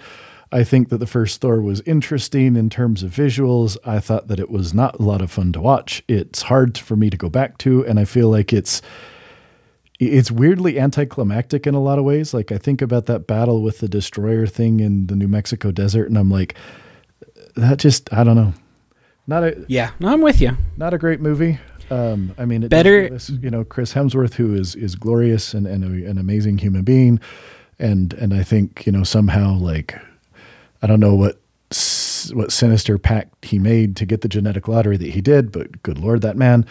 [0.52, 3.78] I think that the first Thor was interesting in terms of visuals.
[3.86, 6.04] I thought that it was not a lot of fun to watch.
[6.08, 8.82] It's hard for me to go back to, and I feel like it's
[10.00, 12.34] it's weirdly anticlimactic in a lot of ways.
[12.34, 16.08] Like I think about that battle with the destroyer thing in the New Mexico desert,
[16.10, 16.56] and I'm like,
[17.56, 18.54] that just I don't know.
[19.28, 20.58] Not a Yeah, no, I'm with you.
[20.78, 21.60] not a great movie.
[21.90, 25.68] Um, I mean, it Better- us, you know, Chris Hemsworth, who is is glorious and,
[25.68, 27.20] and a, an amazing human being,
[27.80, 29.96] and and I think you know somehow like
[30.82, 31.40] I don't know what
[32.34, 35.98] what sinister pact he made to get the genetic lottery that he did, but good
[36.00, 36.66] lord, that man.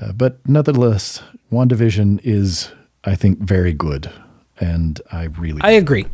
[0.00, 2.70] Uh, but nonetheless, WandaVision is
[3.04, 4.10] I think very good,
[4.58, 6.06] and I really I agree.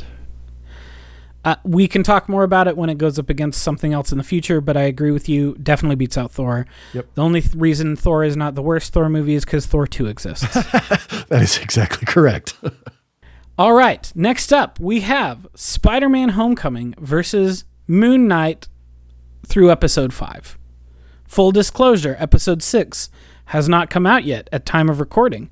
[1.45, 4.19] Uh, we can talk more about it when it goes up against something else in
[4.19, 5.57] the future, but I agree with you.
[5.61, 6.67] Definitely beats out Thor.
[6.93, 7.15] Yep.
[7.15, 10.07] The only th- reason Thor is not the worst Thor movie is because Thor 2
[10.07, 10.47] exists.
[10.55, 12.57] that is exactly correct.
[13.59, 14.13] All right.
[14.15, 18.69] Next up, we have Spider Man Homecoming versus Moon Knight
[19.45, 20.59] through episode 5.
[21.27, 23.11] Full disclosure episode 6
[23.47, 25.51] has not come out yet at time of recording.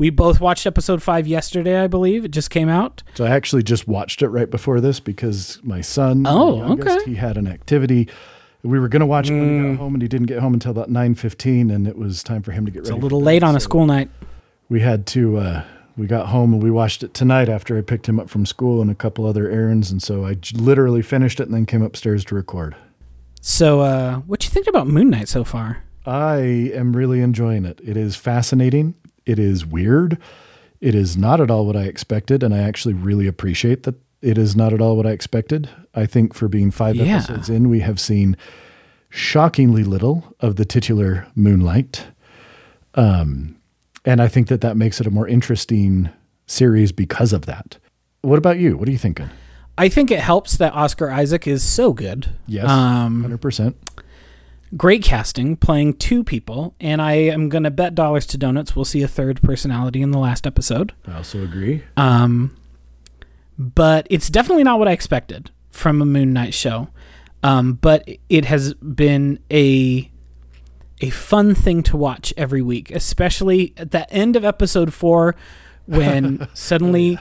[0.00, 2.24] We both watched episode 5 yesterday, I believe.
[2.24, 3.02] It just came out.
[3.16, 6.96] So I actually just watched it right before this because my son, Oh, the youngest,
[7.02, 7.10] okay.
[7.10, 8.08] he had an activity.
[8.62, 10.54] We were going to watch it when he got home, and he didn't get home
[10.54, 12.88] until about nine fifteen, and it was time for him to get ready.
[12.94, 14.08] It's a little late on a school night.
[14.70, 15.36] We had to.
[15.36, 15.64] Uh,
[15.98, 18.80] we got home and we watched it tonight after I picked him up from school
[18.80, 21.82] and a couple other errands, and so I j- literally finished it and then came
[21.82, 22.74] upstairs to record.
[23.42, 25.82] So, uh, what you think about Moon Knight so far?
[26.06, 26.36] I
[26.74, 27.80] am really enjoying it.
[27.84, 28.94] It is fascinating.
[29.30, 30.18] It is weird.
[30.80, 34.36] It is not at all what I expected, and I actually really appreciate that it
[34.36, 35.68] is not at all what I expected.
[35.94, 37.18] I think for being five Yeah.
[37.18, 38.36] episodes in, we have seen
[39.08, 42.06] shockingly little of the titular Moon Knight.
[42.96, 43.54] Um,
[44.04, 46.08] and I think that that makes it a more interesting
[46.46, 47.78] series because of that.
[48.22, 48.76] What about you?
[48.76, 49.30] What are you thinking?
[49.78, 52.28] I think it helps that Oscar Isaac is so good.
[52.46, 53.74] Yes, Um, 100%.
[54.76, 58.84] Great casting, playing two people, and I am going to bet dollars to donuts we'll
[58.84, 60.92] see a third personality in the last episode.
[61.06, 61.84] I also agree.
[61.96, 62.56] Um,
[63.58, 66.88] but it's definitely not what I expected from a Moon Knight show.
[67.42, 70.10] Um, but it has been a
[71.02, 75.34] a fun thing to watch every week, especially at the end of episode four
[75.86, 77.18] when suddenly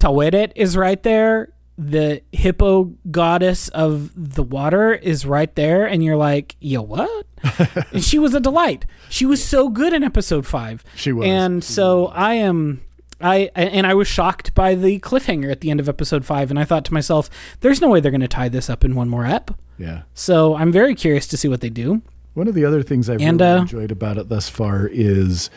[0.00, 1.52] Taweret is right there.
[1.82, 7.26] The hippo goddess of the water is right there, and you're like, yo, what?
[7.92, 8.84] and she was a delight.
[9.08, 10.84] She was so good in episode five.
[10.94, 11.26] She was.
[11.26, 12.82] And so I am
[13.20, 16.58] I and I was shocked by the cliffhanger at the end of episode 5 and
[16.58, 17.28] I thought to myself
[17.60, 19.50] there's no way they're going to tie this up in one more ep.
[19.78, 20.02] Yeah.
[20.14, 22.02] So I'm very curious to see what they do.
[22.34, 25.50] One of the other things I've And, really uh, enjoyed about it thus far is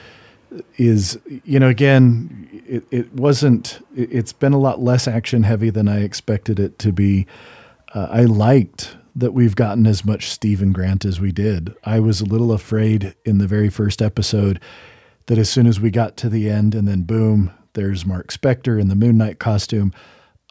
[0.78, 5.70] is you know again it, it wasn't it, it's been a lot less action heavy
[5.70, 7.26] than I expected it to be.
[7.94, 11.76] Uh, I liked that we've gotten as much Stephen Grant as we did.
[11.84, 14.60] I was a little afraid in the very first episode
[15.28, 18.82] that as soon as we got to the end and then boom, there's Mark Spector
[18.82, 19.94] in the Moon Knight costume.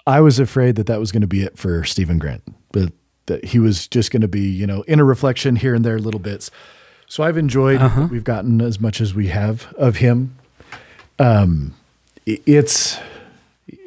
[0.07, 2.43] I was afraid that that was going to be it for Stephen Grant,
[2.73, 2.93] but
[3.27, 5.99] that he was just going to be, you know, in a reflection here and there,
[5.99, 6.51] little bits.
[7.13, 10.35] So I've enjoyed that we've gotten as much as we have of him.
[11.19, 11.75] Um,
[12.25, 12.99] it's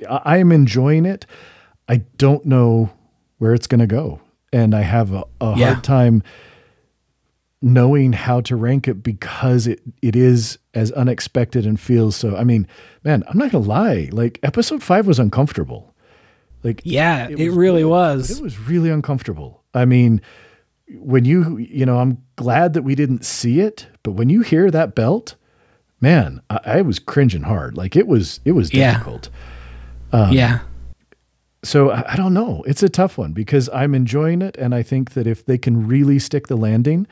[0.07, 1.25] I I am enjoying it.
[1.89, 2.91] I don't know
[3.39, 4.19] where it's going to go,
[4.53, 5.71] and I have a, a Yeah.
[5.73, 6.21] hard time
[7.63, 12.35] knowing how to rank it because it, it is as unexpected and feels so.
[12.35, 12.67] I mean,
[13.03, 14.07] man, I'm not gonna lie.
[14.11, 15.95] Like episode five was uncomfortable.
[16.61, 18.29] Like yeah, it, it was really was.
[18.37, 19.63] It was really uncomfortable.
[19.73, 20.21] I mean,
[20.89, 24.69] when you you know, I'm glad that we didn't see it, but when you hear
[24.71, 25.35] that belt,
[26.01, 27.77] man, I, I was cringing hard.
[27.77, 29.29] Like it was it was difficult.
[30.13, 30.19] Yeah.
[30.19, 30.59] Um, yeah.
[31.63, 32.63] So I, I don't know.
[32.67, 35.87] It's a tough one because I'm enjoying it, and I think that if they can
[35.87, 37.07] really stick the landing,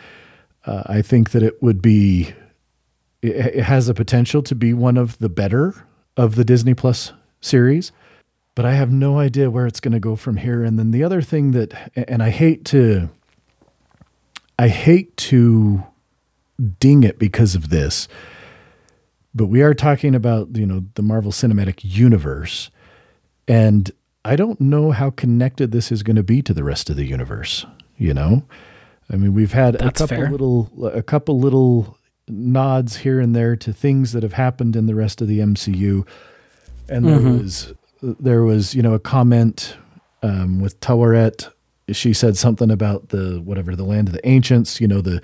[0.66, 2.34] uh, I think that it would be.
[3.22, 7.14] It, it has the potential to be one of the better of the Disney Plus
[7.42, 7.92] series
[8.56, 10.64] but I have no idea where it's going to go from here.
[10.64, 13.10] And then the other thing that, and I hate to,
[14.58, 15.84] I hate to
[16.80, 18.08] ding it because of this,
[19.34, 22.70] but we are talking about, you know, the Marvel Cinematic Universe.
[23.48, 23.92] And
[24.24, 27.06] I don't know how connected this is going to be to the rest of the
[27.06, 27.66] universe,
[27.98, 28.44] you know?
[29.12, 30.32] I mean, we've had That's a couple fair.
[30.32, 31.98] little, a couple little
[32.28, 36.08] nods here and there to things that have happened in the rest of the MCU.
[36.88, 37.40] And there mm-hmm.
[37.40, 39.78] was there was, you know, a comment
[40.22, 41.52] um, with Taweret.
[41.92, 45.22] She said something about the whatever the land of the ancients, you know, the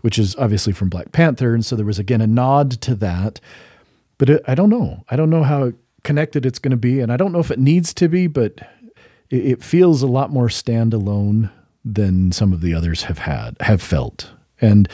[0.00, 3.40] which is obviously from Black Panther, and so there was again a nod to that.
[4.18, 5.04] But it, I don't know.
[5.08, 7.58] I don't know how connected it's going to be, and I don't know if it
[7.58, 8.60] needs to be, but
[9.30, 11.50] it, it feels a lot more standalone
[11.84, 14.30] than some of the others have had have felt.
[14.60, 14.88] And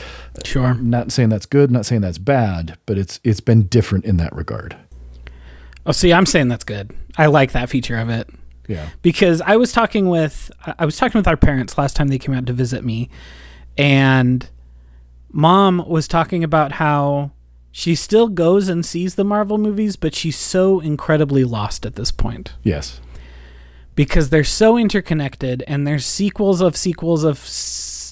[0.45, 4.17] sure, not saying that's good, not saying that's bad, but it's it's been different in
[4.17, 4.77] that regard.
[5.85, 6.93] Oh, see, I'm saying that's good.
[7.17, 8.29] I like that feature of it.
[8.67, 8.89] Yeah.
[9.01, 12.35] Because I was talking with I was talking with our parents last time they came
[12.35, 13.09] out to visit me,
[13.77, 14.49] and
[15.31, 17.31] mom was talking about how
[17.71, 22.11] she still goes and sees the Marvel movies, but she's so incredibly lost at this
[22.11, 22.55] point.
[22.63, 22.99] Yes.
[23.93, 27.37] Because they're so interconnected and there's sequels of sequels of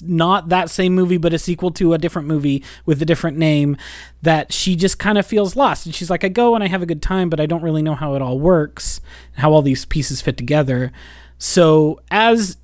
[0.02, 3.76] not that same movie, but a sequel to a different movie with a different name,
[4.22, 5.86] that she just kind of feels lost.
[5.86, 7.82] And she's like, I go and I have a good time, but I don't really
[7.82, 9.00] know how it all works,
[9.36, 10.92] how all these pieces fit together.
[11.38, 12.56] So, as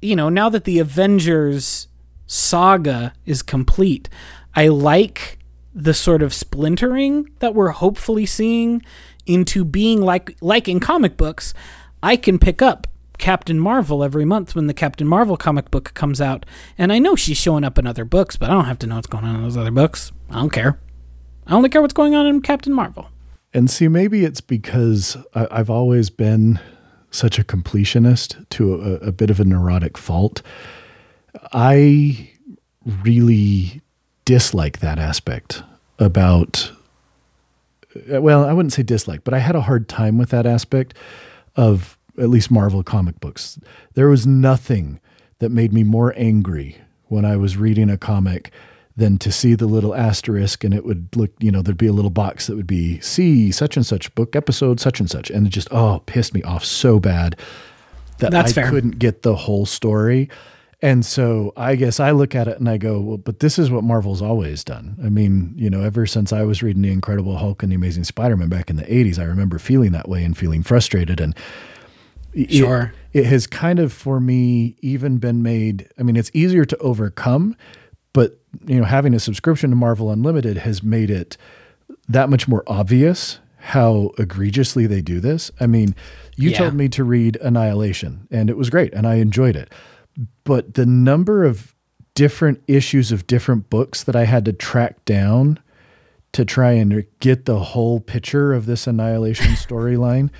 [0.00, 1.88] you know, now that the Avengers
[2.26, 4.08] saga is complete,
[4.54, 5.38] I like
[5.74, 8.82] the sort of splintering that we're hopefully seeing
[9.24, 11.54] into being like like in comic books
[12.02, 12.86] I can pick up
[13.22, 16.44] Captain Marvel every month when the Captain Marvel comic book comes out.
[16.76, 18.96] And I know she's showing up in other books, but I don't have to know
[18.96, 20.10] what's going on in those other books.
[20.28, 20.80] I don't care.
[21.46, 23.06] I only care what's going on in Captain Marvel.
[23.54, 26.58] And see, maybe it's because I, have always been
[27.12, 30.42] such a completionist to a, a bit of a neurotic fault.
[31.52, 32.28] I
[33.04, 33.82] really
[34.24, 35.62] dislike that aspect
[36.00, 36.72] about
[38.08, 40.94] well, I wouldn't say dislike, but I had a hard time with that aspect
[41.54, 43.58] of at least Marvel comic books.
[43.94, 45.00] There was nothing
[45.38, 48.52] that made me more angry when I was reading a comic
[48.96, 51.92] than to see the little asterisk and it would look, you know, there'd be a
[51.92, 55.46] little box that would be see such and such book episode such and such and
[55.46, 57.34] it just oh pissed me off so bad
[58.18, 58.70] that That's I fair.
[58.70, 60.30] couldn't get the whole story.
[60.80, 63.70] And so I guess I look at it and I go, well, but this is
[63.70, 64.96] what Marvel's always done.
[65.04, 68.04] I mean, you know, ever since I was reading The Incredible Hulk and The Amazing
[68.04, 71.20] Spider Man back in the 80s, I remember feeling that way and feeling frustrated.
[71.20, 71.36] And
[72.48, 72.92] Sure.
[73.12, 75.88] It, it has kind of for me even been made.
[75.98, 77.56] I mean, it's easier to overcome,
[78.12, 81.36] but you know, having a subscription to Marvel Unlimited has made it
[82.08, 85.50] that much more obvious how egregiously they do this.
[85.60, 85.94] I mean,
[86.36, 86.58] you yeah.
[86.58, 89.72] told me to read Annihilation and it was great and I enjoyed it.
[90.44, 91.74] But the number of
[92.14, 95.58] different issues of different books that I had to track down
[96.32, 100.30] to try and get the whole picture of this Annihilation storyline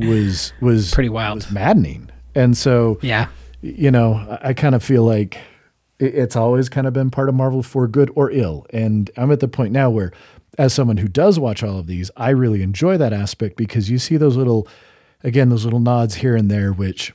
[0.00, 2.10] was was pretty wild, was maddening.
[2.34, 3.28] And so, yeah,
[3.62, 5.38] you know, I, I kind of feel like
[5.98, 8.66] it's always kind of been part of Marvel for good or ill.
[8.70, 10.12] And I'm at the point now where,
[10.58, 13.98] as someone who does watch all of these, I really enjoy that aspect because you
[13.98, 14.68] see those little,
[15.22, 17.12] again, those little nods here and there, which,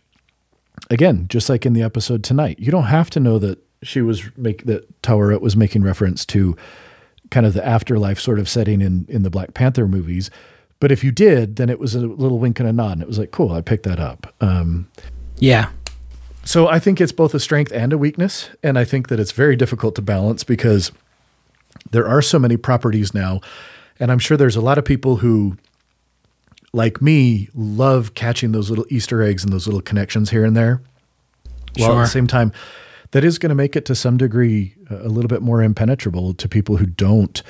[0.89, 4.23] again, just like in the episode tonight, you don't have to know that she was
[4.35, 6.55] make that Taweret was making reference to
[7.31, 10.29] kind of the afterlife sort of setting in in the Black Panther movies.
[10.79, 13.07] But if you did, then it was a little wink and a nod, and it
[13.07, 14.33] was like, cool, I picked that up.
[14.39, 14.87] Um,
[15.37, 15.69] yeah.
[16.45, 19.33] So I think it's both a strength and a weakness, and I think that it's
[19.33, 20.91] very difficult to balance because
[21.91, 23.41] there are so many properties now,
[23.99, 25.57] and I'm sure there's a lot of people who,
[26.71, 30.81] like me, love catching those little Easter eggs and those little connections here and there.
[31.77, 31.99] While sure.
[31.99, 32.51] at the same time,
[33.11, 36.47] that is going to make it to some degree a little bit more impenetrable to
[36.47, 37.43] people who don't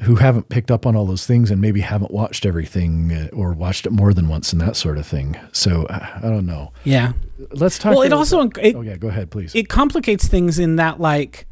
[0.00, 3.52] who haven't picked up on all those things and maybe haven't watched everything uh, or
[3.52, 5.38] watched it more than once and that sort of thing.
[5.52, 6.72] So I don't know.
[6.84, 7.12] Yeah.
[7.52, 7.92] Let's talk.
[7.92, 8.48] Well, it also.
[8.60, 9.54] It, oh yeah, go ahead, please.
[9.54, 11.46] It complicates things in that, like,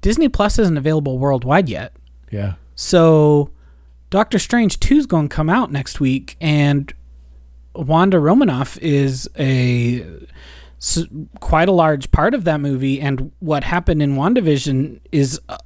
[0.00, 1.94] Disney Plus isn't available worldwide yet.
[2.30, 2.54] Yeah.
[2.74, 3.50] So
[4.10, 6.92] Doctor Strange 2 is going to come out next week, and
[7.74, 10.06] Wanda Romanoff is a
[11.40, 15.56] quite a large part of that movie, and what happened in WandaVision is uh,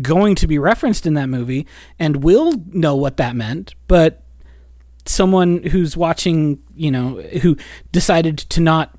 [0.00, 1.66] going to be referenced in that movie,
[1.98, 4.22] and we'll know what that meant, but
[5.04, 7.56] someone who's watching, you know, who
[7.90, 8.96] decided to not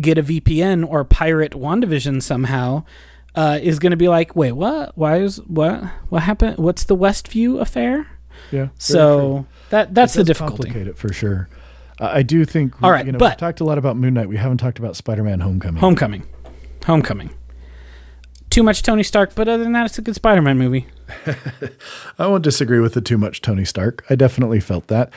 [0.00, 2.84] get a VPN or pirate WandaVision somehow
[3.34, 4.96] uh, is going to be like, wait, what?
[4.96, 5.84] Why is what?
[6.08, 6.58] What happened?
[6.58, 8.06] What's the Westview affair?
[8.50, 8.68] Yeah.
[8.78, 10.64] So that that's the difficulty.
[10.64, 11.48] Complicate it for sure.
[11.98, 12.82] Uh, I do think.
[12.82, 14.28] All right, you know, but- we've talked a lot about Moon Knight.
[14.28, 15.80] We haven't talked about Spider-Man: Homecoming.
[15.80, 16.22] Homecoming,
[16.84, 17.30] Homecoming.
[18.50, 20.86] Too much Tony Stark, but other than that, it's a good Spider-Man movie.
[22.18, 24.04] I won't disagree with the too much Tony Stark.
[24.08, 25.10] I definitely felt that.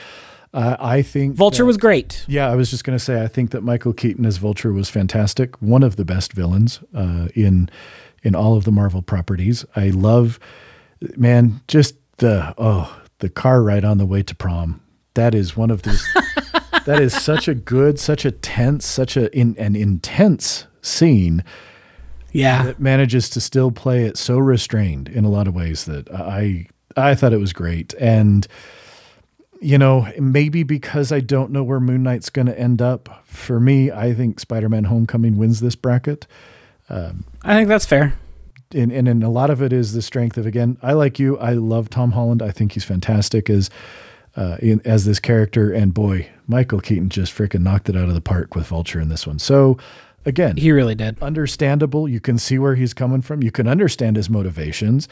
[0.52, 2.24] Uh, I think Vulture that- was great.
[2.26, 4.90] Yeah, I was just going to say I think that Michael Keaton as Vulture was
[4.90, 5.60] fantastic.
[5.62, 7.70] One of the best villains uh, in
[8.22, 9.64] in all of the Marvel properties.
[9.76, 10.38] I love,
[11.16, 14.80] man, just the oh the car ride on the way to prom.
[15.14, 16.04] That is one of those.
[16.84, 21.44] that is such a good, such a tense, such a in, an intense scene
[22.32, 26.10] Yeah, that manages to still play it so restrained in a lot of ways that
[26.10, 26.66] I
[26.96, 27.94] I thought it was great.
[27.94, 28.46] And
[29.60, 33.60] you know, maybe because I don't know where Moon Knight's going to end up, for
[33.60, 36.26] me, I think Spider-Man: Homecoming wins this bracket.
[37.42, 38.14] I think that's fair.
[38.72, 40.78] And, and and a lot of it is the strength of again.
[40.82, 41.36] I like you.
[41.38, 42.40] I love Tom Holland.
[42.40, 43.68] I think he's fantastic as
[44.36, 45.72] uh, in, as this character.
[45.72, 49.08] And boy, Michael Keaton just freaking knocked it out of the park with Vulture in
[49.08, 49.38] this one.
[49.38, 49.76] So
[50.26, 51.20] again, He really did.
[51.22, 52.08] understandable.
[52.08, 53.42] You can see where he's coming from.
[53.42, 55.08] You can understand his motivations,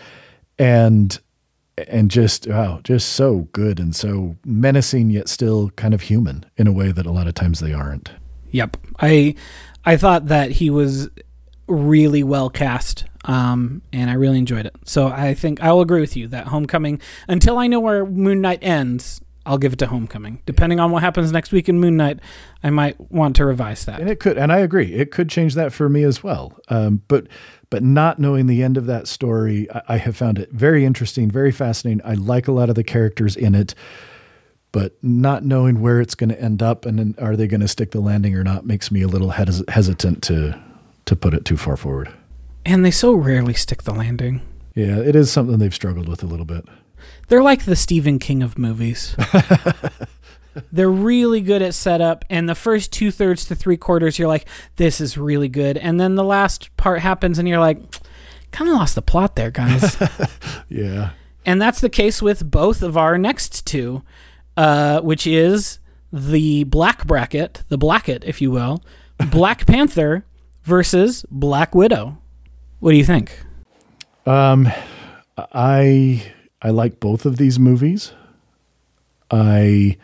[0.58, 1.18] and
[1.86, 6.66] and just wow, just so good and so menacing yet still kind of human in
[6.66, 8.10] a way that a lot of times they aren't.
[8.50, 8.76] Yep.
[9.00, 9.34] I
[9.84, 11.08] I thought that he was
[11.68, 13.04] really well cast.
[13.24, 14.74] Um, and I really enjoyed it.
[14.84, 16.98] So I think I'll agree with you that Homecoming,
[17.28, 20.42] until I know where Moon Knight ends, I'll give it to Homecoming.
[20.44, 22.20] Depending on what happens next week in Moon Knight,
[22.62, 23.98] I might want to revise that.
[23.98, 26.58] And it could, and I agree, it could change that for me as well.
[26.68, 27.28] Um, but
[27.70, 31.30] but not knowing the end of that story, I, I have found it very interesting,
[31.30, 32.02] very fascinating.
[32.04, 33.74] I like a lot of the characters in it,
[34.70, 37.68] but not knowing where it's going to end up and then are they going to
[37.68, 40.60] stick the landing or not makes me a little hes- hesitant to
[41.06, 42.12] to put it too far forward.
[42.66, 44.42] And they so rarely stick the landing.
[44.74, 46.66] Yeah, it is something they've struggled with a little bit.
[47.28, 49.16] They're like the Stephen King of movies.
[50.72, 54.46] They're really good at setup, and the first two thirds to three quarters, you're like,
[54.76, 55.76] this is really good.
[55.78, 57.78] And then the last part happens, and you're like,
[58.50, 59.96] kind of lost the plot there, guys.
[60.68, 61.10] Yeah.
[61.46, 64.02] and that's the case with both of our next two,
[64.56, 65.78] uh, which is
[66.12, 68.82] the black bracket, the blacket, if you will,
[69.30, 70.24] Black Panther
[70.64, 72.18] versus Black Widow.
[72.80, 73.40] What do you think?
[74.26, 74.68] Um,
[75.36, 76.32] I
[76.62, 78.12] I like both of these movies.
[79.30, 79.96] I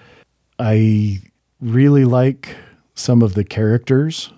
[0.58, 1.20] I
[1.60, 2.56] really like
[2.94, 4.32] some of the characters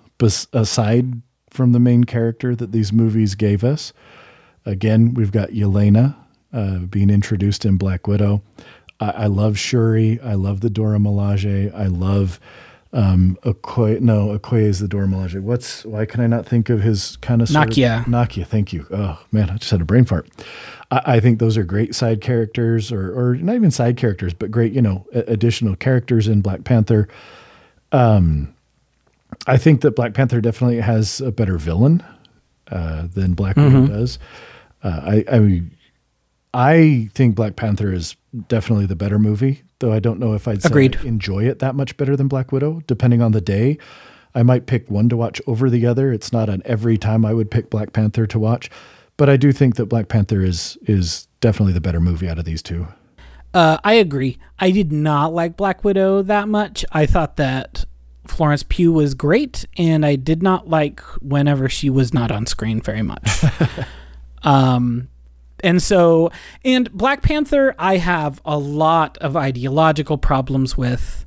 [0.53, 3.93] aside from the main character that these movies gave us.
[4.65, 6.15] Again, we've got Yelena
[6.53, 8.41] uh, being introduced in Black Widow.
[8.99, 10.19] I, I love Shuri.
[10.21, 11.73] I love the Dora Milaje.
[11.73, 12.39] I love
[12.93, 13.99] um, Okoye.
[13.99, 15.41] No, Okoye is the Milaje.
[15.41, 18.05] What's why can I not think of his kind of Nakia.
[18.05, 18.85] Nakia, thank you.
[18.91, 20.29] Oh man, I just had a brain fart.
[20.91, 24.51] I, I think those are great side characters, or or not even side characters, but
[24.51, 27.07] great, you know, additional characters in Black Panther.
[27.91, 28.53] Um,
[29.45, 32.03] I think that Black Panther definitely has a better villain
[32.71, 34.19] uh, than Black Widow does.
[34.83, 35.39] Uh, I, I
[36.53, 38.15] I think Black Panther is
[38.47, 40.63] definitely the better movie, though I don't know if I'd
[41.05, 42.81] enjoy it that much better than Black Widow.
[42.87, 43.77] Depending on the day,
[44.33, 46.11] I might pick one to watch over the other.
[46.11, 48.69] It's not an every time I would pick Black Panther to watch,
[49.17, 52.45] but I do think that Black Panther is is definitely the better movie out of
[52.45, 52.87] these two.
[53.53, 54.37] Uh, I agree.
[54.59, 56.85] I did not like Black Widow that much.
[56.91, 57.85] I thought that
[58.27, 62.81] Florence Pugh was great, and I did not like whenever she was not on screen
[62.81, 63.43] very much.
[64.43, 65.07] um,
[65.61, 66.31] and so,
[66.63, 71.25] and Black Panther, I have a lot of ideological problems with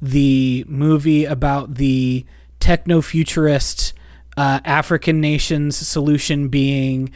[0.00, 2.24] the movie about the
[2.58, 3.92] techno futurist
[4.36, 7.10] uh, African nations solution being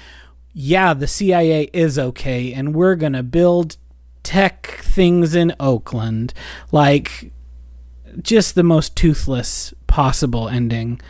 [0.54, 3.76] yeah, the CIA is okay, and we're going to build
[4.22, 6.32] tech things in Oakland.
[6.70, 7.32] Like,
[8.22, 11.00] just the most toothless possible ending.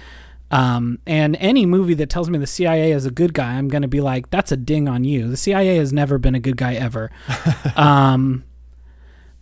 [0.55, 3.83] Um, and any movie that tells me the CIA is a good guy, I'm going
[3.83, 5.29] to be like, that's a ding on you.
[5.29, 7.11] The CIA has never been a good guy ever.
[7.77, 8.45] um,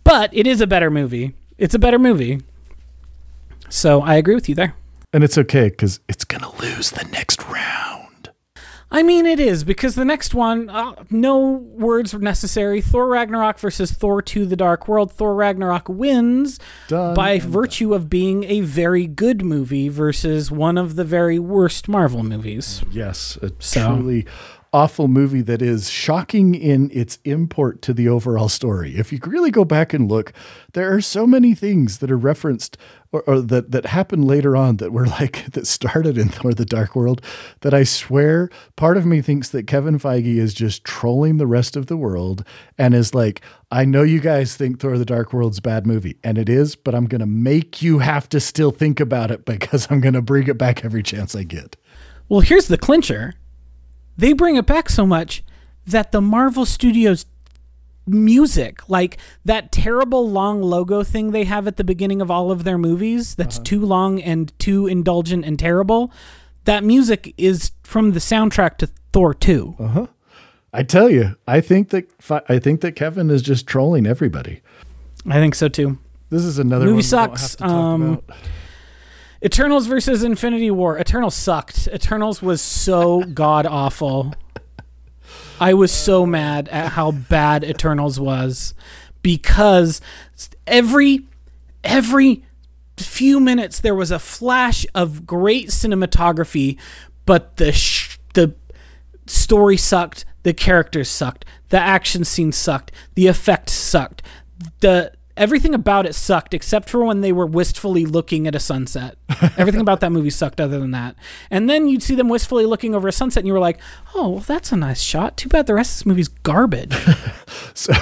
[0.03, 1.35] but it is a better movie.
[1.59, 2.41] It's a better movie.
[3.69, 4.75] So I agree with you there.
[5.13, 8.02] And it's okay because it's gonna lose the next round.
[8.93, 12.79] I mean, it is because the next one, uh, no words were necessary.
[12.79, 15.11] Thor Ragnarok versus Thor 2 The Dark World.
[15.11, 16.59] Thor Ragnarok wins
[17.15, 22.23] by virtue of being a very good movie versus one of the very worst Marvel
[22.23, 22.83] movies.
[22.91, 24.25] Yes, a So- truly
[24.73, 28.97] awful movie that is shocking in its import to the overall story.
[28.97, 30.33] If you really go back and look,
[30.73, 32.77] there are so many things that are referenced
[33.11, 36.65] or, or that that happen later on that were like that started in Thor: The
[36.65, 37.21] Dark World.
[37.61, 41.75] That I swear, part of me thinks that Kevin Feige is just trolling the rest
[41.77, 42.43] of the world
[42.77, 46.17] and is like, I know you guys think Thor: The Dark World's a bad movie,
[46.23, 49.87] and it is, but I'm gonna make you have to still think about it because
[49.89, 51.77] I'm gonna bring it back every chance I get.
[52.27, 53.35] Well, here's the clincher
[54.17, 55.43] they bring it back so much
[55.85, 57.25] that the Marvel Studios
[58.05, 62.63] music, like that terrible long logo thing they have at the beginning of all of
[62.63, 66.11] their movies, that's too long and too indulgent and terrible,
[66.65, 70.07] that music is from the soundtrack to Thor 2.
[70.73, 72.07] I tell you, I think that
[72.49, 74.61] I think that Kevin is just trolling everybody.
[75.27, 75.99] I think so too.
[76.29, 77.51] This is another Movie one we don't have sucks.
[77.55, 78.23] to talk Um, about.
[79.43, 80.97] Eternals versus Infinity War.
[80.97, 81.87] Eternals sucked.
[81.93, 84.33] Eternals was so god awful.
[85.59, 88.73] I was so mad at how bad Eternals was
[89.21, 90.01] because
[90.65, 91.27] every
[91.83, 92.43] every
[92.97, 96.77] few minutes there was a flash of great cinematography,
[97.25, 98.55] but the sh- the
[99.25, 104.21] story sucked, the characters sucked, the action scene sucked, the effects sucked.
[104.79, 109.17] The everything about it sucked except for when they were wistfully looking at a sunset.
[109.57, 111.15] everything about that movie sucked other than that.
[111.49, 113.79] And then you'd see them wistfully looking over a sunset and you were like,
[114.15, 115.37] "Oh, well, that's a nice shot.
[115.37, 116.95] Too bad the rest of this movie's garbage."
[117.75, 117.93] So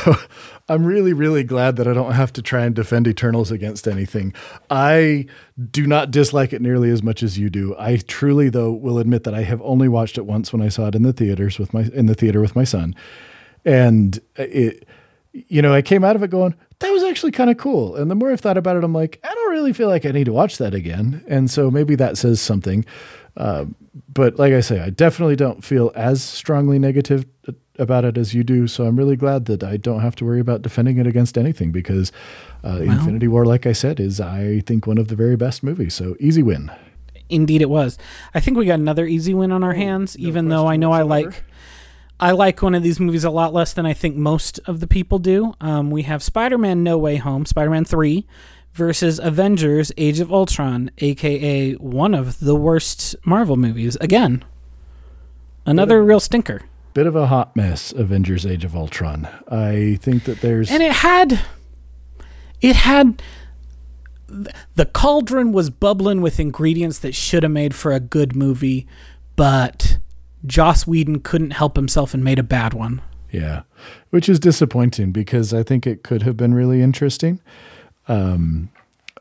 [0.68, 4.34] I'm really, really glad that I don't have to try and defend Eternals against anything.
[4.70, 5.26] I
[5.72, 7.76] do not dislike it nearly as much as you do.
[7.78, 10.88] I truly, though, will admit that I have only watched it once when I saw
[10.88, 12.96] it in the theaters with my in the theater with my son,
[13.66, 14.88] and it.
[15.34, 17.96] You know, I came out of it going, that was actually kind of cool.
[17.96, 20.12] And the more I've thought about it, I'm like, I don't really feel like I
[20.12, 21.24] need to watch that again.
[21.28, 22.86] And so maybe that says something.
[23.38, 23.66] Uh,
[24.14, 27.26] but like I say, I definitely don't feel as strongly negative
[27.80, 28.68] about it as you do.
[28.68, 31.72] So I'm really glad that I don't have to worry about defending it against anything
[31.72, 32.12] because
[32.64, 35.94] uh, Infinity War, like I said, is I think one of the very best movies.
[35.94, 36.72] So easy win.
[37.30, 37.98] Indeed, it was.
[38.34, 40.92] I think we got another easy win on our hands, even though I question know
[40.92, 41.32] I whatsoever.
[41.32, 41.44] like
[42.22, 44.88] I like one of these movies a lot less than I think most of the
[44.88, 45.54] people do.
[45.60, 48.28] Um, we have Spider-Man: No Way Home, Spider-Man Three,
[48.74, 53.96] versus Avengers: Age of Ultron, aka one of the worst Marvel movies.
[54.00, 54.46] Again,
[55.66, 56.62] another real stinker.
[56.94, 59.28] Bit of a hot mess, Avengers Age of Ultron.
[59.48, 60.70] I think that there's.
[60.70, 61.40] and it had
[62.62, 63.22] it had
[64.76, 68.88] the cauldron was bubbling with ingredients that should have made for a good movie
[69.36, 69.98] but
[70.46, 73.64] joss whedon couldn't help himself and made a bad one Yeah,
[74.10, 77.40] which is disappointing because I think it could have been really interesting.
[78.08, 78.70] Um,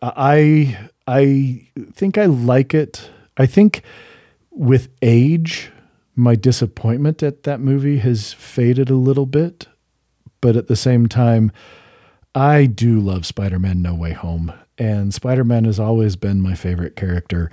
[0.03, 3.11] I I think I like it.
[3.37, 3.83] I think
[4.51, 5.71] with age,
[6.17, 9.69] my disappointment at that movie has faded a little bit,
[10.41, 11.53] but at the same time,
[12.35, 17.51] I do love Spider-Man: No Way Home, and Spider-Man has always been my favorite character,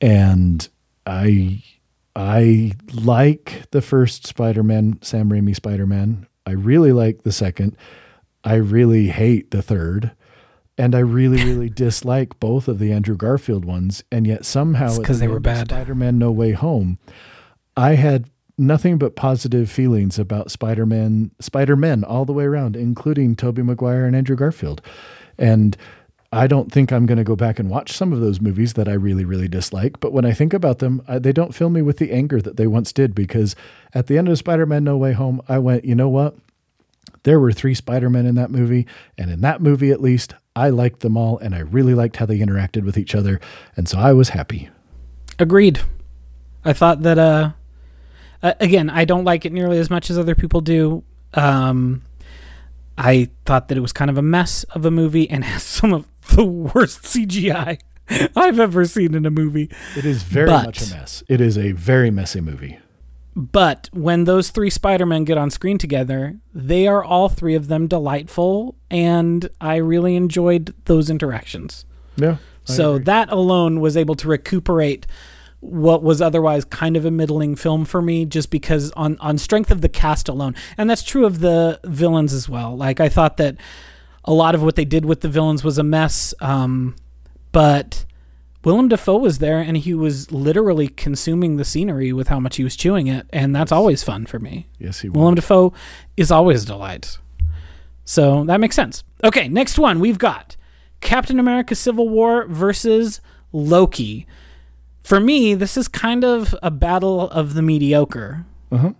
[0.00, 0.68] and
[1.06, 1.62] I
[2.16, 6.26] I like the first Spider-Man, Sam Raimi Spider-Man.
[6.46, 7.76] I really like the second.
[8.44, 10.12] I really hate the third.
[10.76, 14.04] And I really, really dislike both of the Andrew Garfield ones.
[14.12, 15.68] And yet somehow It's at 'cause the they were bad.
[15.70, 16.98] Spider-Man No Way Home,
[17.76, 23.62] I had nothing but positive feelings about Spider-Man, Spider-Men all the way around, including Tobey
[23.62, 24.80] Maguire and Andrew Garfield.
[25.38, 25.76] And
[26.34, 28.88] I don't think I'm going to go back and watch some of those movies that
[28.88, 30.00] I really, really dislike.
[30.00, 32.56] But when I think about them, I, they don't fill me with the anger that
[32.56, 33.54] they once did because
[33.92, 36.36] at the end of Spider Man No Way Home, I went, you know what?
[37.22, 38.86] There were three Spider Men in that movie.
[39.16, 42.26] And in that movie, at least, I liked them all and I really liked how
[42.26, 43.40] they interacted with each other.
[43.76, 44.68] And so I was happy.
[45.38, 45.80] agreed
[46.64, 47.50] i thought that uh
[48.60, 51.02] again i don't like it nearly as much as other people do
[51.34, 52.02] um
[52.96, 55.92] i thought that it was kind of a mess of a movie and has some
[55.92, 57.78] of the worst cgi
[58.36, 61.22] i've ever seen in a movie It is very But- much a mess.
[61.28, 62.78] It is a very messy movie.
[63.36, 67.88] But when those three Spider-Men get on screen together, they are all three of them
[67.88, 71.84] delightful, and I really enjoyed those interactions.
[72.16, 72.36] Yeah.
[72.68, 73.04] I so agree.
[73.06, 75.06] that alone was able to recuperate
[75.58, 79.70] what was otherwise kind of a middling film for me just because on on strength
[79.72, 83.38] of the cast alone and that's true of the villains as well like i thought
[83.38, 83.56] that
[84.24, 86.96] a lot of what they did with the villains was a mess um,
[87.52, 88.04] but
[88.64, 92.64] Willem Dafoe was there and he was literally consuming the scenery with how much he
[92.64, 94.68] was chewing it, and that's always fun for me.
[94.78, 95.44] Yes, he Willem was.
[95.44, 95.72] Dafoe
[96.16, 97.18] is always a delight.
[98.04, 99.04] So that makes sense.
[99.22, 100.56] Okay, next one we've got
[101.00, 103.20] Captain America Civil War versus
[103.52, 104.26] Loki.
[105.02, 108.46] For me, this is kind of a battle of the mediocre.
[108.72, 108.92] Uh-huh.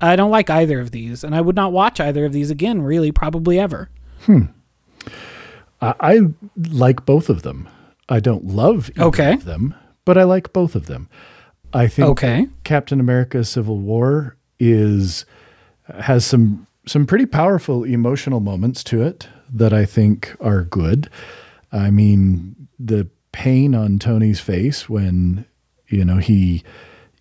[0.00, 2.80] I don't like either of these, and I would not watch either of these again,
[2.82, 3.90] really, probably ever.
[4.24, 4.42] Hmm.
[5.80, 6.20] I, I
[6.56, 7.68] like both of them.
[8.08, 9.32] I don't love either Okay.
[9.34, 11.08] of them, but I like both of them.
[11.72, 12.46] I think Okay.
[12.62, 15.24] Captain America: Civil War is
[15.98, 21.08] has some some pretty powerful emotional moments to it that I think are good.
[21.72, 25.44] I mean, the pain on Tony's face when
[25.88, 26.62] you know he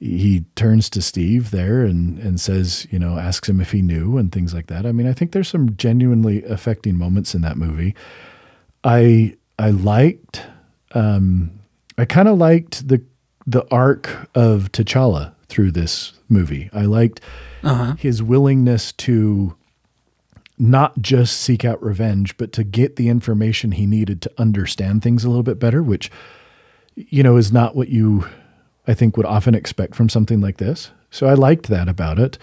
[0.03, 4.17] he turns to Steve there and and says, you know, asks him if he knew
[4.17, 4.85] and things like that.
[4.85, 7.95] I mean, I think there's some genuinely affecting moments in that movie.
[8.83, 10.43] I I liked
[10.93, 11.51] um
[11.97, 13.01] I kind of liked the
[13.47, 16.69] the arc of T'Challa through this movie.
[16.73, 17.21] I liked
[17.97, 19.55] his willingness to
[20.59, 25.23] not just seek out revenge, but to get the information he needed to understand things
[25.23, 26.11] a little bit better, which
[26.95, 28.27] you know is not what you
[28.87, 30.91] I think would often expect from something like this.
[31.09, 32.37] So I liked that about it.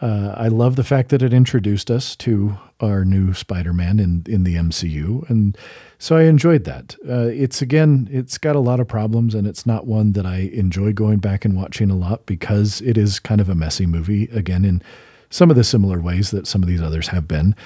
[0.00, 4.44] Uh, I love the fact that it introduced us to our new Spider-Man in in
[4.44, 5.58] the MCU, and
[5.98, 6.94] so I enjoyed that.
[7.08, 10.50] Uh, it's again, it's got a lot of problems, and it's not one that I
[10.52, 14.28] enjoy going back and watching a lot because it is kind of a messy movie.
[14.32, 14.82] Again, in
[15.30, 17.56] some of the similar ways that some of these others have been,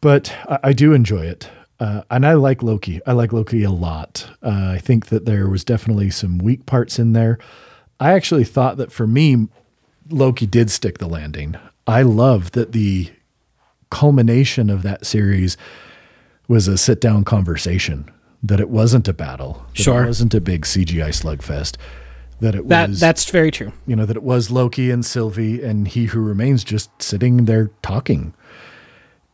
[0.00, 1.48] but I, I do enjoy it.
[1.78, 3.00] Uh, and I like Loki.
[3.06, 4.30] I like Loki a lot.
[4.42, 7.38] Uh, I think that there was definitely some weak parts in there.
[8.00, 9.48] I actually thought that for me,
[10.08, 11.56] Loki did stick the landing.
[11.86, 13.10] I love that the
[13.90, 15.56] culmination of that series
[16.48, 18.10] was a sit down conversation,
[18.42, 20.04] that it wasn't a battle, that Sure.
[20.04, 21.76] it wasn't a big CGI slugfest,
[22.40, 23.72] that it That was that's very true.
[23.86, 27.70] you know that it was Loki and Sylvie and he who remains just sitting there
[27.82, 28.32] talking.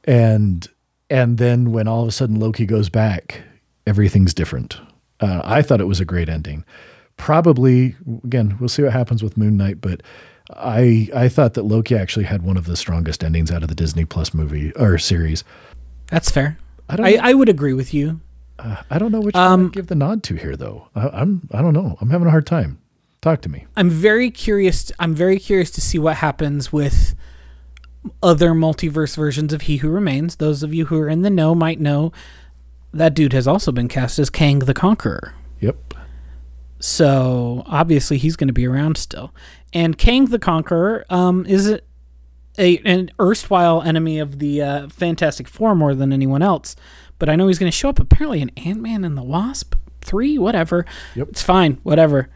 [0.04, 0.66] And
[1.12, 3.42] and then when all of a sudden Loki goes back,
[3.86, 4.80] everything's different.
[5.20, 6.64] Uh, I thought it was a great ending.
[7.18, 7.94] Probably
[8.24, 10.02] again, we'll see what happens with Moon Knight, but
[10.50, 13.74] I I thought that Loki actually had one of the strongest endings out of the
[13.74, 15.44] Disney Plus movie or series.
[16.06, 16.56] That's fair.
[16.88, 17.30] I don't I.
[17.30, 18.20] I would agree with you.
[18.90, 20.88] I don't know which one I'd give the nod to here though.
[20.94, 21.98] I, I'm I don't know.
[22.00, 22.80] I'm having a hard time.
[23.20, 23.66] Talk to me.
[23.76, 24.90] I'm very curious.
[24.98, 27.14] I'm very curious to see what happens with
[28.22, 30.36] other multiverse versions of He Who Remains.
[30.36, 32.12] Those of you who are in the know might know
[32.92, 35.34] that dude has also been cast as Kang the Conqueror.
[35.60, 35.94] Yep.
[36.78, 39.32] So obviously he's going to be around still.
[39.72, 41.80] And Kang the Conqueror um, is a,
[42.58, 46.74] a an erstwhile enemy of the uh, Fantastic Four more than anyone else.
[47.18, 49.76] But I know he's going to show up apparently in Ant Man and the Wasp
[50.00, 50.84] three, whatever.
[51.14, 51.28] Yep.
[51.28, 52.28] It's fine, whatever.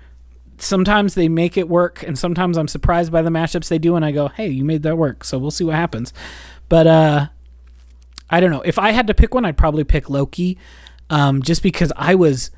[0.59, 4.05] Sometimes they make it work, and sometimes I'm surprised by the mashups they do, and
[4.05, 6.13] I go, "Hey, you made that work." So we'll see what happens.
[6.69, 7.27] But uh,
[8.31, 8.63] I don't know.
[8.63, 10.59] If I had to pick one, I'd probably pick Loki,
[11.11, 12.51] um, just because I was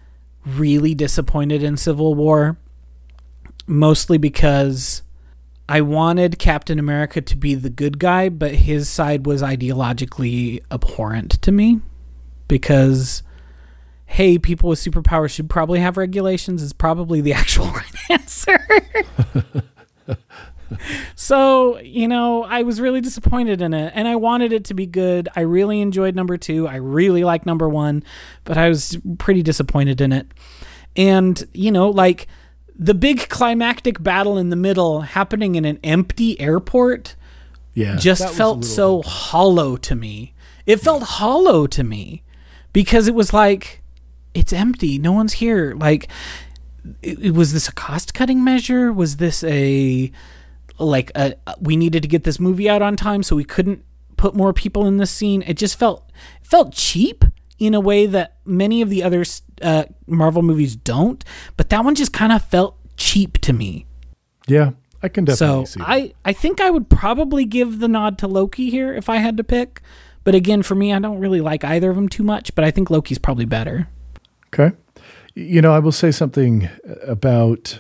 [0.46, 2.56] really disappointed in Civil War,
[3.66, 5.02] mostly because
[5.68, 11.40] I wanted Captain America to be the good guy, but his side was ideologically abhorrent
[11.42, 11.80] to me
[12.48, 13.22] because.
[14.10, 18.58] Hey, people with superpowers should probably have regulations is probably the actual right answer.
[21.16, 24.84] So, you know, I was really disappointed in it and I wanted it to be
[24.84, 25.28] good.
[25.34, 26.68] I really enjoyed number two.
[26.68, 28.04] I really like number one,
[28.44, 30.26] but I was pretty disappointed in it.
[30.94, 32.26] And, you know, like
[32.78, 37.16] the big climactic battle in the middle happening in an empty airport
[37.74, 37.96] Yeah.
[37.96, 40.34] just that was a felt little- so hollow to me.
[40.66, 42.22] It felt hollow to me
[42.74, 43.77] because it was like,
[44.38, 44.98] it's empty.
[44.98, 45.74] No one's here.
[45.74, 46.08] Like,
[47.02, 48.92] it, it- was this a cost cutting measure?
[48.92, 50.10] Was this a
[50.78, 53.84] like a, we needed to get this movie out on time, so we couldn't
[54.16, 55.42] put more people in this scene?
[55.46, 56.10] It just felt
[56.42, 57.24] felt cheap
[57.58, 59.24] in a way that many of the other
[59.60, 61.24] uh, Marvel movies don't.
[61.56, 63.86] But that one just kind of felt cheap to me.
[64.46, 64.70] Yeah,
[65.02, 65.88] I can definitely So see that.
[65.88, 69.36] I, I think I would probably give the nod to Loki here if I had
[69.38, 69.82] to pick.
[70.24, 72.54] But again, for me, I don't really like either of them too much.
[72.54, 73.88] But I think Loki's probably better.
[74.52, 74.74] Okay.
[75.34, 76.68] You know, I will say something
[77.06, 77.78] about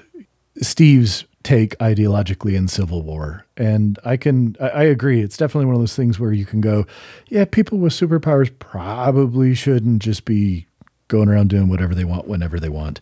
[0.60, 3.46] Steve's take ideologically in Civil War.
[3.56, 5.22] And I can, I, I agree.
[5.22, 6.86] It's definitely one of those things where you can go,
[7.28, 10.66] yeah, people with superpowers probably shouldn't just be
[11.08, 13.00] going around doing whatever they want whenever they want.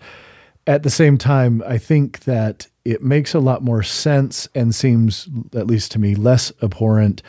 [0.67, 5.29] At the same time, I think that it makes a lot more sense and seems,
[5.55, 7.23] at least to me, less abhorrent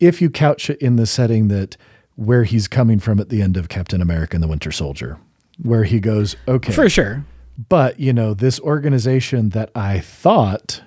[0.00, 1.76] if you couch it in the setting that
[2.16, 5.18] where he's coming from at the end of Captain America and the Winter Soldier.
[5.62, 7.24] Where he goes, okay, For sure.
[7.68, 10.82] but you know, this organization that I thought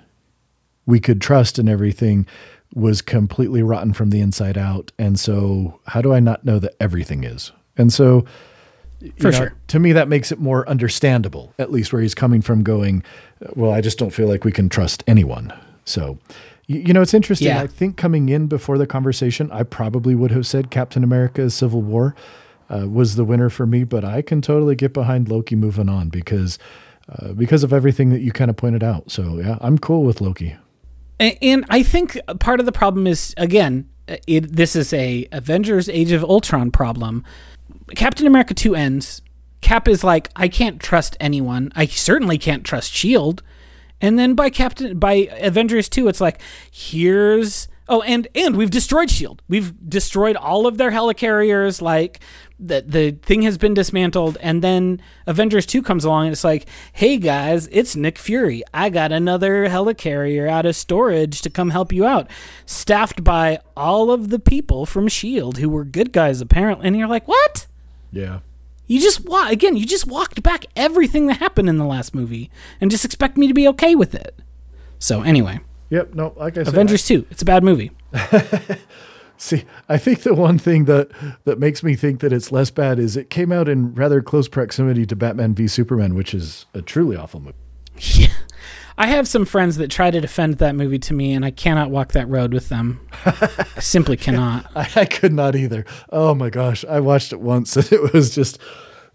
[0.84, 2.26] we could trust and everything
[2.74, 4.92] was completely rotten from the inside out.
[4.98, 7.52] And so, how do I not know that everything is?
[7.78, 8.24] And so,
[9.18, 9.54] For know, sure.
[9.68, 13.02] to me, that makes it more understandable, at least where he's coming from going,
[13.54, 15.52] well, I just don't feel like we can trust anyone.
[15.84, 16.18] So,
[16.66, 17.48] you, know, it's interesting.
[17.48, 17.62] Yeah.
[17.62, 21.54] I think coming in before the conversation, I probably would have said Captain America is
[21.54, 22.14] Civil War
[22.70, 26.08] uh, was the winner for me, but I can totally get behind Loki moving on
[26.08, 26.58] because.
[27.08, 29.12] Uh, because of everything that you kind of pointed out.
[29.12, 30.56] So, yeah, I'm cool with Loki.
[31.20, 33.88] A- And I think part of the problem is again,
[34.26, 37.22] it, this is a Avengers: Age of Ultron problem.
[37.94, 39.22] Captain America two ends.
[39.60, 41.70] Cap is like, I can't trust anyone.
[41.76, 43.40] I certainly can't trust Shield.
[44.00, 46.40] And then by Captain by Avengers two, it's like,
[46.72, 49.42] here's oh, and and we've destroyed Shield.
[49.48, 51.80] We've destroyed all of their helicarriers.
[51.80, 52.20] Like
[52.58, 54.38] the the thing has been dismantled.
[54.40, 58.62] And then Avengers two comes along and it's like, hey guys, it's Nick Fury.
[58.72, 62.30] I got another helicarrier out of storage to come help you out,
[62.64, 66.86] staffed by all of the people from Shield who were good guys apparently.
[66.88, 67.66] And you're like, what?
[68.12, 68.40] Yeah.
[68.86, 72.50] You just wa- again, you just walked back everything that happened in the last movie
[72.80, 74.38] and just expect me to be okay with it.
[74.98, 75.58] So anyway,
[75.90, 76.14] Yep.
[76.14, 77.92] No, like I said, Avengers 2, it's a bad movie.
[79.38, 81.10] See, I think the one thing that
[81.44, 84.48] that makes me think that it's less bad is it came out in rather close
[84.48, 87.56] proximity to Batman v Superman, which is a truly awful movie.
[87.98, 88.28] Yeah.
[88.98, 91.90] I have some friends that try to defend that movie to me and I cannot
[91.90, 93.06] walk that road with them.
[93.26, 94.70] I simply cannot.
[94.74, 95.84] I, I could not either.
[96.10, 98.58] Oh my gosh, I watched it once and it was just,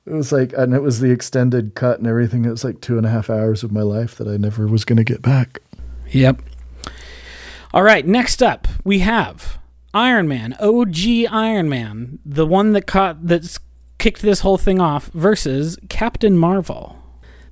[0.05, 2.45] it was like, and it was the extended cut and everything.
[2.45, 4.85] It was like two and a half hours of my life that I never was
[4.85, 5.59] going to get back.
[6.11, 6.41] Yep.
[7.73, 9.59] All right, next up we have
[9.93, 10.97] Iron Man, OG
[11.29, 13.59] Iron Man, the one that caught that's
[13.97, 16.97] kicked this whole thing off versus Captain Marvel.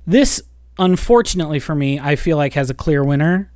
[0.06, 0.42] This
[0.78, 3.50] unfortunately for me, I feel like has a clear winner.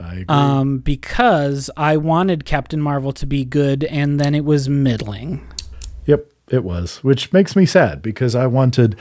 [0.00, 0.24] I agree.
[0.28, 5.46] Um, because I wanted Captain Marvel to be good and then it was middling.
[6.06, 8.96] Yep, it was, which makes me sad because I wanted,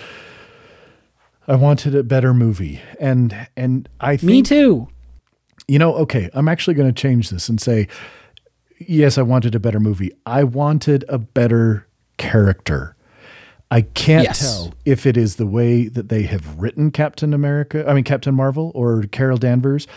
[1.47, 4.87] I wanted a better movie, and and I think Me too.
[5.67, 7.87] You know, okay, I'm actually going to change this and say,
[8.79, 10.11] yes, I wanted a better movie.
[10.25, 11.87] I wanted a better
[12.17, 12.95] character.
[13.71, 14.39] I can't Yes.
[14.41, 18.35] tell if it is the way that they have written Captain America, I mean, Captain
[18.35, 19.87] Marvel or Carol Danvers.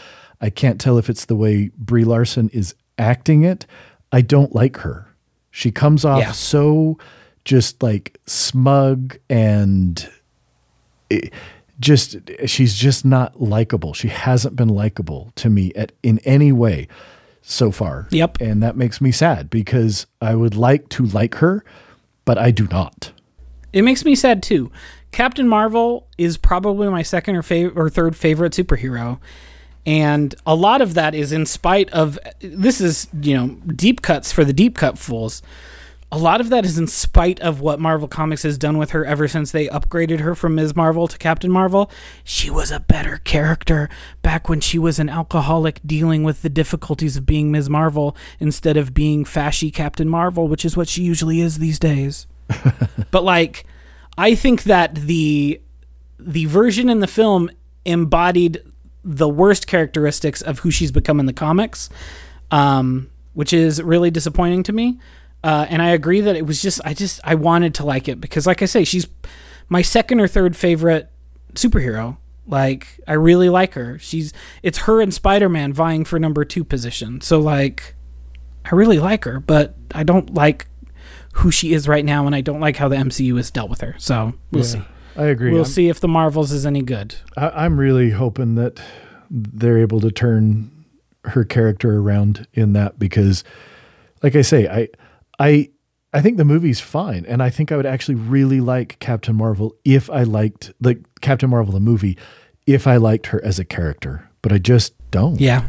[0.40, 3.66] I can't tell if it's the way Brie Larson is acting it.
[4.12, 5.06] I don't like her.
[5.50, 6.32] She comes off Yeah.
[6.32, 6.98] so
[7.44, 10.08] just like smug and
[11.10, 11.32] it-
[11.80, 12.16] just
[12.46, 13.92] she's just not likable.
[13.92, 16.88] She hasn't been likable to me at in any way
[17.42, 18.08] so far.
[18.10, 18.40] Yep.
[18.40, 21.64] And that makes me sad because I would like to like her,
[22.24, 23.12] but I do not.
[23.72, 24.72] It makes me sad too.
[25.12, 29.18] Captain Marvel is probably my second or fav- or third favorite superhero.
[29.84, 34.32] And a lot of that is in spite of this is, you know, deep cuts
[34.32, 35.42] for the deep cut fools.
[36.16, 39.04] A lot of that is in spite of what Marvel Comics has done with her
[39.04, 40.74] ever since they upgraded her from Ms.
[40.74, 41.90] Marvel to Captain Marvel.
[42.24, 43.90] She was a better character
[44.22, 47.68] back when she was an alcoholic dealing with the difficulties of being Ms.
[47.68, 52.26] Marvel instead of being fashy Captain Marvel, which is what she usually is these days.
[53.10, 53.66] but like
[54.16, 55.60] I think that the
[56.18, 57.50] the version in the film
[57.84, 58.62] embodied
[59.04, 61.90] the worst characteristics of who she's become in the comics,
[62.50, 64.98] um, which is really disappointing to me.
[65.46, 68.20] Uh, and I agree that it was just I just I wanted to like it
[68.20, 69.06] because, like I say, she's
[69.68, 71.08] my second or third favorite
[71.54, 72.16] superhero.
[72.48, 73.96] Like I really like her.
[74.00, 74.32] She's
[74.64, 77.20] it's her and Spider Man vying for number two position.
[77.20, 77.94] So like
[78.64, 80.66] I really like her, but I don't like
[81.34, 83.82] who she is right now, and I don't like how the MCU has dealt with
[83.82, 83.94] her.
[83.98, 84.82] So we'll Yeah, see.
[85.16, 85.52] I agree.
[85.52, 87.14] We'll I'm, see if the Marvels is any good.
[87.36, 88.80] I, I'm really hoping that
[89.30, 90.72] they're able to turn
[91.24, 93.44] her character around in that because,
[94.24, 94.88] like I say, I,
[95.38, 95.70] I,
[96.12, 99.76] I think the movie's fine, and I think I would actually really like Captain Marvel
[99.84, 102.16] if I liked like Captain Marvel the movie,
[102.66, 105.40] if I liked her as a character, but I just don't.
[105.40, 105.68] Yeah.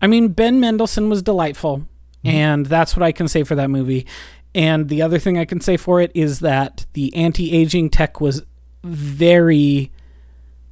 [0.00, 2.28] I mean, Ben Mendelsohn was delightful, mm-hmm.
[2.28, 4.06] and that's what I can say for that movie.
[4.54, 8.20] And the other thing I can say for it is that the anti aging tech
[8.20, 8.42] was
[8.84, 9.92] very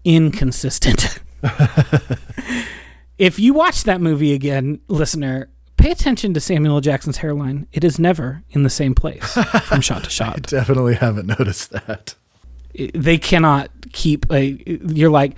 [0.05, 1.21] inconsistent.
[3.19, 6.81] if you watch that movie again, listener, pay attention to Samuel L.
[6.81, 7.67] Jackson's hairline.
[7.73, 9.33] It is never in the same place
[9.65, 10.37] from shot to shot.
[10.37, 12.15] I definitely haven't noticed that.
[12.95, 14.61] they cannot keep a
[14.93, 15.33] you're like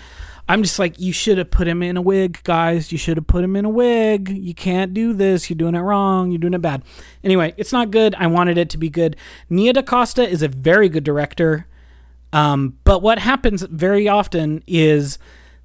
[0.49, 3.27] i'm just like you should have put him in a wig guys you should have
[3.29, 6.55] put him in a wig you can't do this you're doing it wrong you're doing
[6.55, 6.83] it bad
[7.23, 9.15] anyway it's not good i wanted it to be good
[9.49, 11.67] nia dacosta is a very good director
[12.33, 15.19] Um, but what happens very often is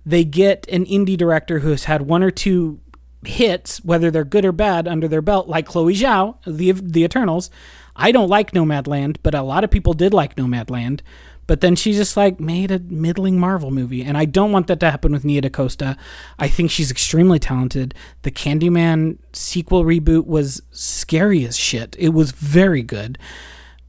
[0.06, 2.80] they get an indie director who has had one or two
[3.26, 7.50] hits, whether they're good or bad, under their belt, like Chloe Zhao, the the Eternals.
[7.96, 11.02] I don't like Nomadland, but a lot of people did like Nomadland.
[11.46, 14.80] But then she just like made a middling Marvel movie, and I don't want that
[14.80, 15.98] to happen with Nia DaCosta.
[16.40, 17.94] I think she's extremely talented.
[18.22, 21.98] The Candyman sequel reboot was scary as shit.
[22.00, 23.18] It was very good,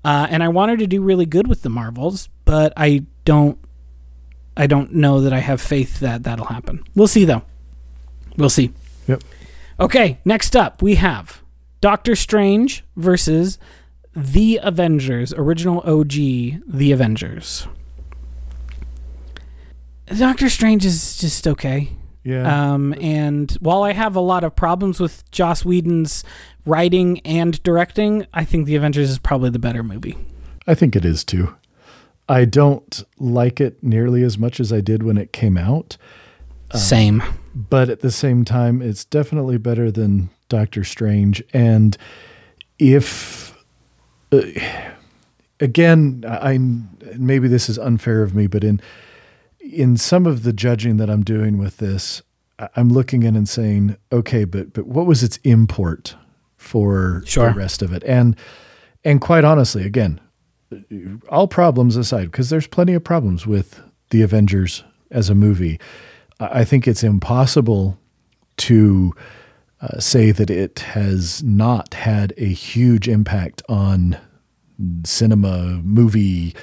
[0.05, 3.59] uh, and I want her to do really good with the Marvels, but I don't.
[4.57, 6.85] I don't know that I have faith that that'll happen.
[6.95, 7.43] We'll see though.
[8.37, 8.72] We'll see.
[9.07, 9.22] Yep.
[9.80, 11.42] Okay, next up we have
[11.80, 13.59] Doctor Strange versus
[14.14, 17.66] The Avengers, original OG The Avengers.
[20.07, 21.90] Doctor Strange is just okay.
[22.22, 22.72] Yeah.
[22.72, 26.24] Um, and while I have a lot of problems with Joss Whedon's
[26.64, 30.16] writing and directing, I think The Avengers is probably the better movie.
[30.66, 31.55] I think it is too.
[32.28, 35.98] I don't like it nearly as much as I did when it came out.
[36.74, 37.22] Same.
[37.55, 41.42] But at the same time, it's definitely better than Doctor Strange.
[41.52, 41.96] And
[42.78, 43.57] if,
[44.32, 44.42] uh,
[45.61, 46.59] again, I
[47.16, 48.80] maybe this is unfair of me, but in
[49.61, 52.22] in some of the judging that I'm doing with this,
[52.76, 56.16] I'm looking in and saying, okay, but but what was its import
[56.57, 57.50] for Sure.
[57.52, 58.02] the rest of it?
[58.05, 58.36] And
[59.05, 60.20] and quite honestly, again,
[61.28, 63.80] all problems aside, because there's plenty of problems with
[64.11, 65.78] the Avengers as a movie.
[66.41, 67.99] I think it's impossible
[68.59, 69.14] to
[69.80, 74.16] uh, say that it has not had a huge impact on
[75.05, 76.55] cinema, movie,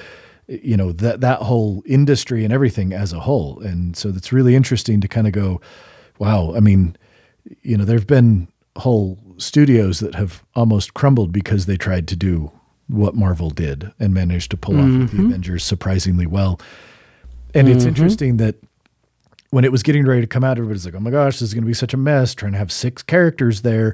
[0.47, 3.59] you know, that that whole industry and everything as a whole.
[3.61, 5.61] And so it's really interesting to kind of go,
[6.19, 6.53] wow.
[6.55, 6.95] I mean,
[7.61, 8.47] you know, there've been
[8.77, 12.51] whole studios that have almost crumbled because they tried to do
[12.87, 16.59] what Marvel did and managed to pull off with the Avengers surprisingly well.
[17.53, 18.55] And it's interesting that
[19.51, 21.53] when it was getting ready to come out, everybody's like, oh my gosh, this is
[21.53, 23.93] going to be such a mess trying to have six characters there.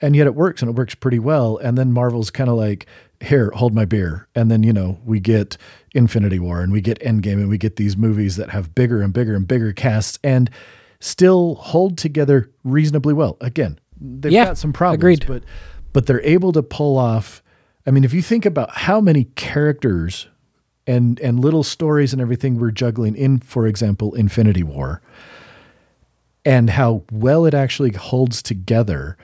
[0.00, 1.56] And yet it works and it works pretty well.
[1.56, 2.86] And then Marvel's kind of like,
[3.20, 4.28] here, hold my beer.
[4.36, 5.56] And then, you know, we get
[5.92, 9.12] Infinity War and we get Endgame and we get these movies that have bigger and
[9.12, 10.48] bigger and bigger casts and
[11.00, 13.36] still hold together reasonably well.
[13.40, 15.24] Again, they've Yeah, got some problems, agreed.
[15.26, 15.42] but
[15.92, 17.42] but they're able to pull off.
[17.86, 20.28] I mean, if you think about how many characters
[20.88, 25.00] and and little stories and everything we're juggling in, for example, Infinity War,
[26.44, 29.16] and how well it actually holds together,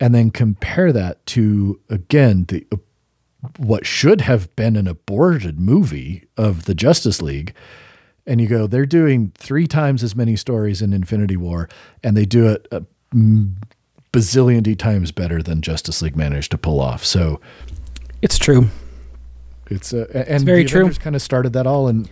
[0.00, 2.78] and then compare that to again the uh,
[3.58, 7.54] what should have been an aborted movie of the Justice League.
[8.24, 11.68] And you go, they're doing three times as many stories in Infinity War,
[12.04, 12.84] and they do it a
[14.12, 17.04] bazillion times better than Justice League managed to pull off.
[17.04, 17.40] So
[18.22, 18.68] It's true.
[19.74, 20.92] It's uh, and very the true.
[20.94, 22.08] Kind of started that all and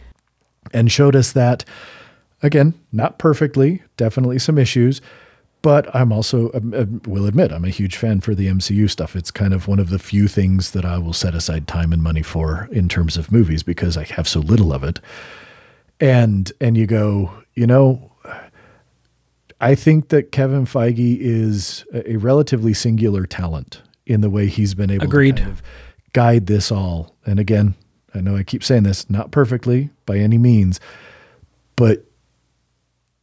[0.73, 1.65] and showed us that
[2.43, 5.01] again, not perfectly, definitely some issues,
[5.63, 9.15] but I'm also um, uh, will admit I'm a huge fan for the MCU stuff.
[9.15, 12.03] It's kind of one of the few things that I will set aside time and
[12.03, 15.01] money for in terms of movies because I have so little of it.
[16.01, 18.11] And and you go, you know,
[19.61, 24.75] I think that Kevin Feige is a a relatively singular talent in the way he's
[24.75, 25.37] been able Agreed.
[25.37, 25.63] to kind of
[26.13, 27.15] guide this all.
[27.27, 27.75] And again,
[28.15, 30.81] I know I keep saying this, not perfectly by any means,
[31.77, 32.05] but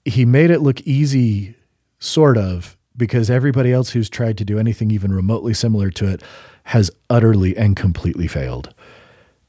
[0.05, 1.55] he made it look easy,
[1.99, 6.23] sort of, because everybody else who's tried to do anything even remotely similar to it
[6.63, 8.73] has utterly and completely failed.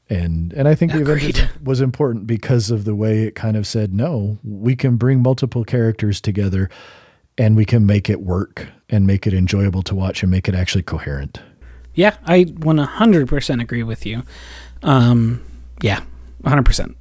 [0.09, 3.67] And and I think the Avengers was important because of the way it kind of
[3.67, 6.69] said, no, we can bring multiple characters together
[7.37, 10.55] and we can make it work and make it enjoyable to watch and make it
[10.55, 11.39] actually coherent.
[11.99, 14.23] Yeah, I 100% agree with you.
[14.83, 15.43] Um,
[15.81, 16.03] yeah,
[16.43, 16.95] 100%.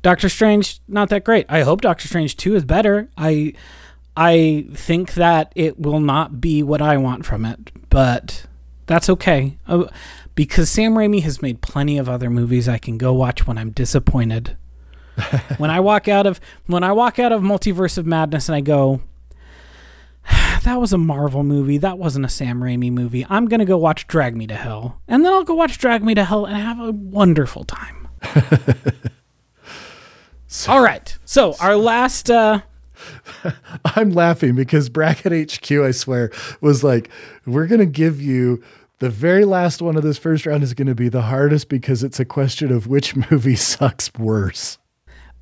[0.00, 1.44] Doctor Strange, not that great.
[1.50, 3.10] I hope Doctor Strange 2 is better.
[3.18, 3.52] I
[4.16, 8.46] I think that it will not be what I want from it, but
[8.86, 9.58] that's okay.
[9.68, 9.84] Uh,
[10.34, 13.72] because Sam Raimi has made plenty of other movies I can go watch when I'm
[13.72, 14.56] disappointed.
[15.58, 18.62] when I walk out of when I walk out of Multiverse of Madness and I
[18.62, 19.02] go,
[20.62, 21.78] that was a Marvel movie.
[21.78, 23.26] That wasn't a Sam Raimi movie.
[23.28, 25.00] I'm going to go watch Drag Me to Hell.
[25.08, 28.08] And then I'll go watch Drag Me to Hell and have a wonderful time.
[30.68, 31.16] All right.
[31.24, 32.60] So, our last uh
[33.96, 36.30] I'm laughing because Bracket HQ, I swear,
[36.60, 37.10] was like,
[37.46, 38.62] we're going to give you
[38.98, 42.04] the very last one of this first round is going to be the hardest because
[42.04, 44.78] it's a question of which movie sucks worse.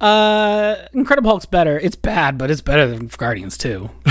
[0.01, 1.79] Uh Incredible Hulk's better.
[1.79, 3.91] It's bad, but it's better than Guardians 2.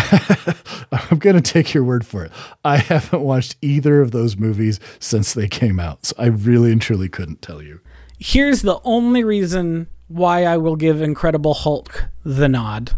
[0.91, 2.31] I'm going to take your word for it.
[2.63, 6.07] I haven't watched either of those movies since they came out.
[6.07, 7.79] So I really and truly couldn't tell you.
[8.19, 12.93] Here's the only reason why I will give Incredible Hulk the nod.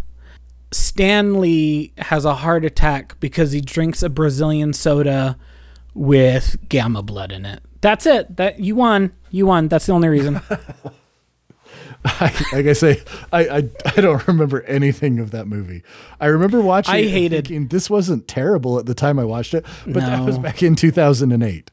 [0.72, 5.38] Stan Lee has a heart attack because he drinks a Brazilian soda
[5.94, 7.62] with gamma blood in it.
[7.82, 8.38] That's it.
[8.38, 9.14] That you won.
[9.32, 9.68] You won.
[9.68, 10.42] That's the only reason.
[12.06, 13.02] I, like I say,
[13.32, 15.84] I, I I don't remember anything of that movie.
[16.20, 16.94] I remember watching.
[16.96, 20.38] I hated- thinking, this wasn't terrible at the time I watched it, but that was
[20.38, 21.72] back in 2008.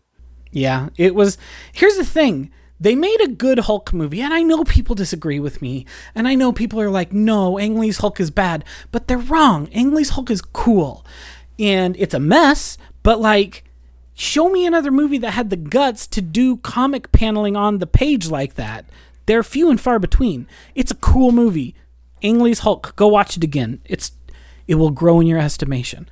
[0.53, 1.39] Yeah, it was.
[1.73, 2.51] Here's the thing.
[2.79, 6.35] They made a good Hulk movie, and I know people disagree with me, and I
[6.35, 9.69] know people are like, "No, Ang Lee's Hulk is bad," but they're wrong.
[9.73, 11.05] Ang Lee's Hulk is cool,
[11.59, 12.77] and it's a mess.
[13.03, 13.65] But like,
[14.15, 18.29] show me another movie that had the guts to do comic paneling on the page
[18.29, 18.85] like that.
[19.27, 20.47] They're few and far between.
[20.75, 21.75] It's a cool movie.
[22.23, 22.95] Ang Lee's Hulk.
[22.97, 23.81] Go watch it again.
[23.85, 24.13] It's
[24.67, 26.09] it will grow in your estimation.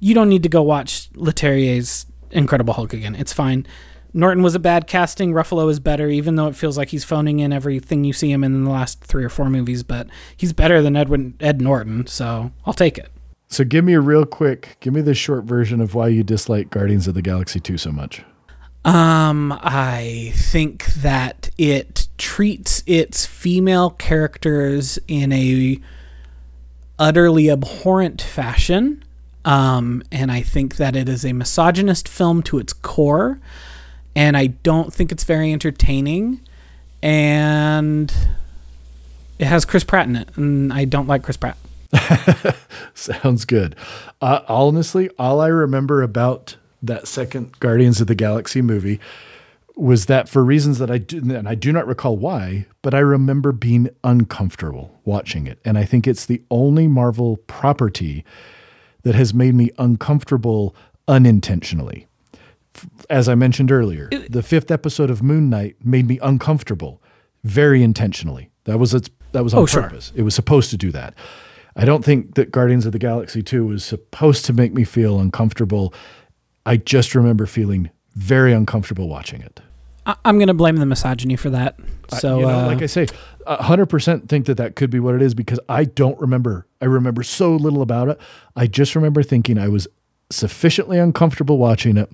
[0.00, 3.14] You don't need to go watch Leterrier's Incredible Hulk again.
[3.14, 3.66] It's fine.
[4.12, 5.32] Norton was a bad casting.
[5.32, 8.44] Ruffalo is better, even though it feels like he's phoning in everything you see him
[8.44, 9.82] in the last three or four movies.
[9.82, 13.10] But he's better than Edwin Ed Norton, so I'll take it.
[13.48, 16.70] So give me a real quick, give me the short version of why you dislike
[16.70, 18.22] Guardians of the Galaxy 2 so much.
[18.86, 25.80] Um, I think that it treats its female characters in a
[26.96, 29.02] utterly abhorrent fashion.
[29.44, 33.40] Um, and I think that it is a misogynist film to its core.
[34.14, 36.40] And I don't think it's very entertaining.
[37.02, 38.14] And
[39.40, 40.28] it has Chris Pratt in it.
[40.36, 41.56] And I don't like Chris Pratt.
[42.94, 43.74] Sounds good.
[44.20, 49.00] Uh, honestly, all I remember about that second Guardians of the Galaxy movie
[49.76, 52.98] was that for reasons that I do, and I do not recall why, but I
[53.00, 55.58] remember being uncomfortable watching it.
[55.66, 58.24] And I think it's the only Marvel property
[59.02, 60.74] that has made me uncomfortable
[61.06, 62.06] unintentionally.
[63.08, 67.02] As I mentioned earlier, the fifth episode of Moon Knight made me uncomfortable
[67.44, 68.50] very intentionally.
[68.64, 69.82] That was its that was on Oh, sure.
[69.82, 70.12] purpose.
[70.14, 71.14] It was supposed to do that.
[71.74, 75.20] I don't think that Guardians of the Galaxy 2 was supposed to make me feel
[75.20, 75.92] uncomfortable.
[76.66, 79.60] I just remember feeling very uncomfortable watching it.
[80.24, 81.76] I'm going to blame the misogyny for that.
[82.08, 83.06] So, you know, uh, like I say,
[83.46, 86.66] hundred percent think that that could be what it is because I don't remember.
[86.80, 88.20] I remember so little about it.
[88.54, 89.88] I just remember thinking I was
[90.30, 92.10] sufficiently uncomfortable watching it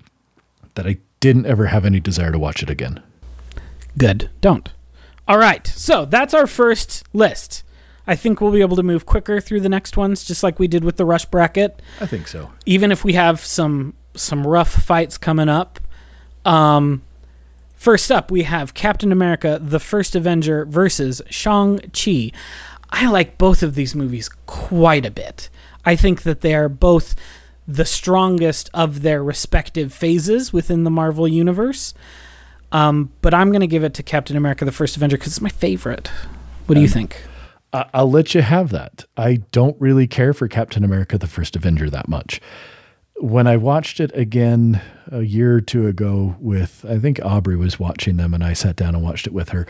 [0.75, 3.03] that I didn't ever have any desire to watch it again.
[3.99, 4.31] Good.
[4.41, 4.71] Don't.
[5.29, 5.67] All right.
[5.67, 7.63] So that's our first list.
[8.07, 10.67] I think we'll be able to move quicker through the next ones, just like we
[10.67, 11.81] did with the rush bracket.
[12.01, 12.51] I think so.
[12.67, 15.81] Even if we have some some rough fights coming up.
[16.45, 17.03] Um,
[17.75, 22.33] first up, we have Captain America: The First Avenger versus Shang Chi.
[22.91, 25.49] I like both of these movies quite a bit.
[25.85, 27.15] I think that they are both
[27.67, 31.95] the strongest of their respective phases within the Marvel universe.
[32.71, 35.41] Um, but I'm going to give it to Captain America: The First Avenger because it's
[35.41, 36.09] my favorite.
[36.67, 37.23] What do you think?
[37.73, 39.07] I'll let you have that.
[39.17, 42.41] I don't really care for Captain America: The First Avenger that much.
[43.23, 47.79] When I watched it again a year or two ago with, I think Aubrey was
[47.79, 49.65] watching them, and I sat down and watched it with her.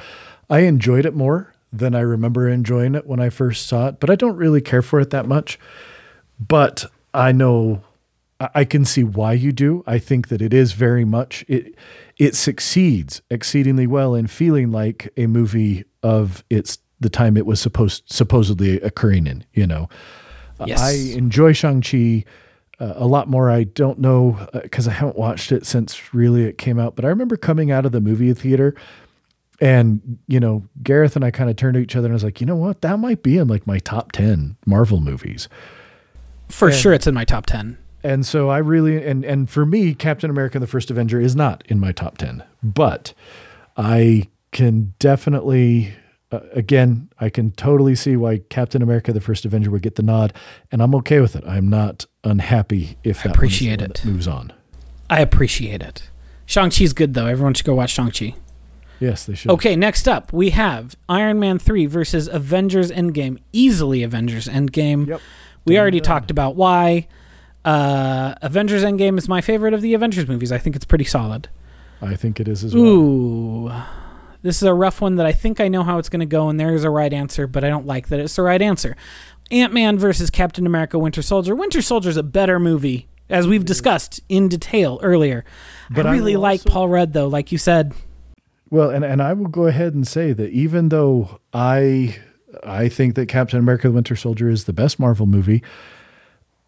[0.49, 4.09] I enjoyed it more than I remember enjoying it when I first saw it, but
[4.09, 5.59] I don't really care for it that much.
[6.41, 7.83] But I know
[8.41, 9.85] I can see why you do.
[9.87, 11.75] I think that it is very much it
[12.17, 17.61] it succeeds exceedingly well in feeling like a movie of its the time it was
[17.61, 19.91] supposed supposedly occurring in, you know.
[20.65, 20.81] Yes.
[20.81, 22.25] I enjoy Shang-Chi
[22.83, 23.51] uh, a lot more.
[23.51, 27.09] I don't know because I haven't watched it since really it came out, but I
[27.09, 28.75] remember coming out of the movie theater
[29.61, 32.25] and, you know, Gareth and I kind of turned to each other and I was
[32.25, 32.81] like, you know what?
[32.81, 35.49] That might be in like my top 10 Marvel movies.
[36.49, 37.79] For And- sure, it's in my top ten.
[38.05, 41.63] And so I really and and for me, Captain America: The First Avenger is not
[41.69, 43.15] in my top ten, but
[43.77, 45.95] I can definitely,
[46.33, 50.03] uh, again, I can totally see why Captain America: The First Avenger would get the
[50.03, 50.33] nod,
[50.73, 51.45] and I'm okay with it.
[51.47, 53.95] I'm not unhappy if that one appreciate one it.
[53.95, 54.53] that moves on.
[55.11, 56.11] I appreciate it.
[56.47, 57.27] Shang Chi's good though.
[57.27, 58.35] Everyone should go watch Shang Chi.
[59.01, 59.51] Yes, they should.
[59.51, 63.39] Okay, next up we have Iron Man 3 versus Avengers Endgame.
[63.53, 65.09] Easily Avengers Endgame.
[65.09, 65.21] Yep.
[65.65, 66.07] We already Done.
[66.07, 67.09] talked about why.
[67.65, 70.51] Uh, Avengers Endgame is my favorite of the Avengers movies.
[70.53, 71.49] I think it's pretty solid.
[72.01, 72.85] I think it is as well.
[72.85, 73.73] Ooh.
[74.43, 76.49] This is a rough one that I think I know how it's going to go,
[76.49, 78.97] and there is a right answer, but I don't like that it's the right answer.
[79.53, 81.55] Ant Man versus Captain America Winter Soldier.
[81.55, 85.45] Winter Soldier is a better movie, as we've discussed in detail earlier.
[85.91, 87.93] But I I really will like also- Paul Rudd, though, like you said.
[88.71, 92.17] Well, and, and I will go ahead and say that even though I
[92.65, 95.63] I think that Captain America: The Winter Soldier is the best Marvel movie,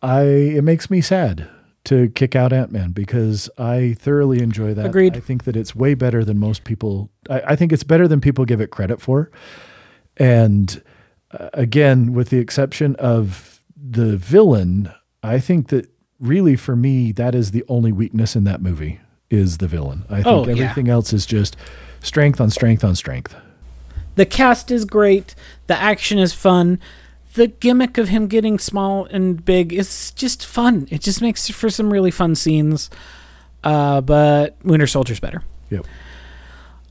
[0.02, 1.48] I it makes me sad
[1.84, 4.84] to kick out Ant Man because I thoroughly enjoy that.
[4.86, 5.16] Agreed.
[5.16, 7.10] I think that it's way better than most people.
[7.30, 9.30] I, I think it's better than people give it credit for.
[10.18, 10.82] And
[11.52, 14.90] again, with the exception of the villain,
[15.22, 15.90] I think that
[16.20, 19.00] really for me that is the only weakness in that movie
[19.30, 20.04] is the villain.
[20.08, 20.64] I think Oh, yeah.
[20.64, 21.56] everything else is just
[22.02, 23.34] strength on strength on strength.
[24.16, 25.34] The cast is great.
[25.66, 26.78] The action is fun.
[27.34, 30.86] The gimmick of him getting small and big is just fun.
[30.90, 32.90] It just makes for some really fun scenes.
[33.64, 35.42] Uh, but Winter Soldier's better.
[35.70, 35.84] Yep.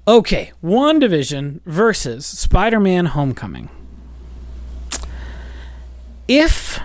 [0.05, 3.69] Okay, WandaVision versus Spider Man Homecoming.
[6.27, 6.79] If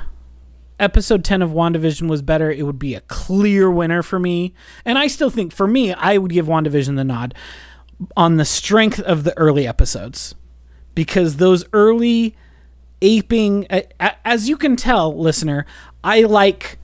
[0.81, 4.55] episode 10 of WandaVision was better, it would be a clear winner for me.
[4.85, 7.35] And I still think, for me, I would give WandaVision the nod
[8.17, 10.35] on the strength of the early episodes.
[10.95, 12.37] Because those early
[13.01, 13.67] aping,
[14.25, 15.65] as you can tell, listener,
[16.03, 16.79] I like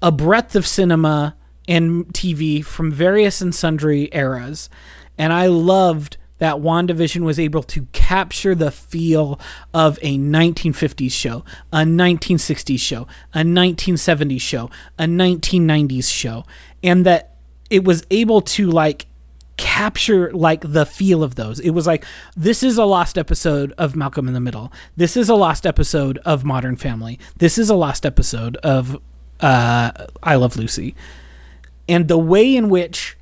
[0.00, 1.36] a breadth of cinema
[1.66, 4.70] and TV from various and sundry eras.
[5.18, 9.38] And I loved that WandaVision was able to capture the feel
[9.72, 16.44] of a 1950s show, a 1960s show, a 1970s show, a 1990s show,
[16.82, 17.36] and that
[17.70, 19.06] it was able to like
[19.56, 21.60] capture like the feel of those.
[21.60, 22.04] It was like
[22.36, 24.72] this is a lost episode of Malcolm in the Middle.
[24.96, 27.20] This is a lost episode of Modern Family.
[27.36, 29.00] This is a lost episode of
[29.38, 29.92] uh,
[30.24, 30.96] I Love Lucy.
[31.88, 33.16] And the way in which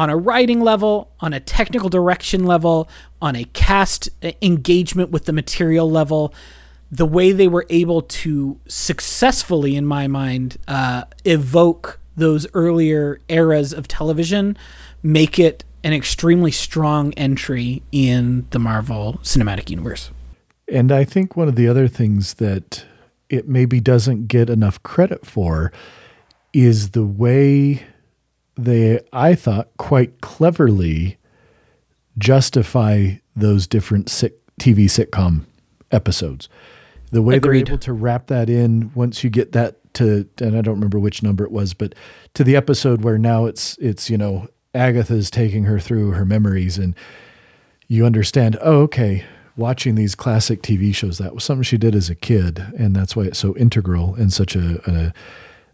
[0.00, 2.88] on a writing level, on a technical direction level,
[3.20, 6.32] on a cast uh, engagement with the material level,
[6.90, 13.74] the way they were able to successfully, in my mind, uh, evoke those earlier eras
[13.74, 14.56] of television,
[15.02, 20.10] make it an extremely strong entry in the Marvel Cinematic Universe.
[20.66, 22.86] And I think one of the other things that
[23.28, 25.70] it maybe doesn't get enough credit for
[26.54, 27.84] is the way
[28.64, 31.18] they, I thought, quite cleverly
[32.18, 35.44] justify those different TV sitcom
[35.90, 36.48] episodes.
[37.12, 37.66] The way Agreed.
[37.66, 40.98] they're able to wrap that in once you get that to, and I don't remember
[40.98, 41.94] which number it was, but
[42.34, 46.78] to the episode where now it's it's you know Agatha's taking her through her memories
[46.78, 46.94] and
[47.88, 49.24] you understand, oh, okay,
[49.56, 52.64] watching these classic TV shows, that was something she did as a kid.
[52.78, 55.12] And that's why it's so integral and such a,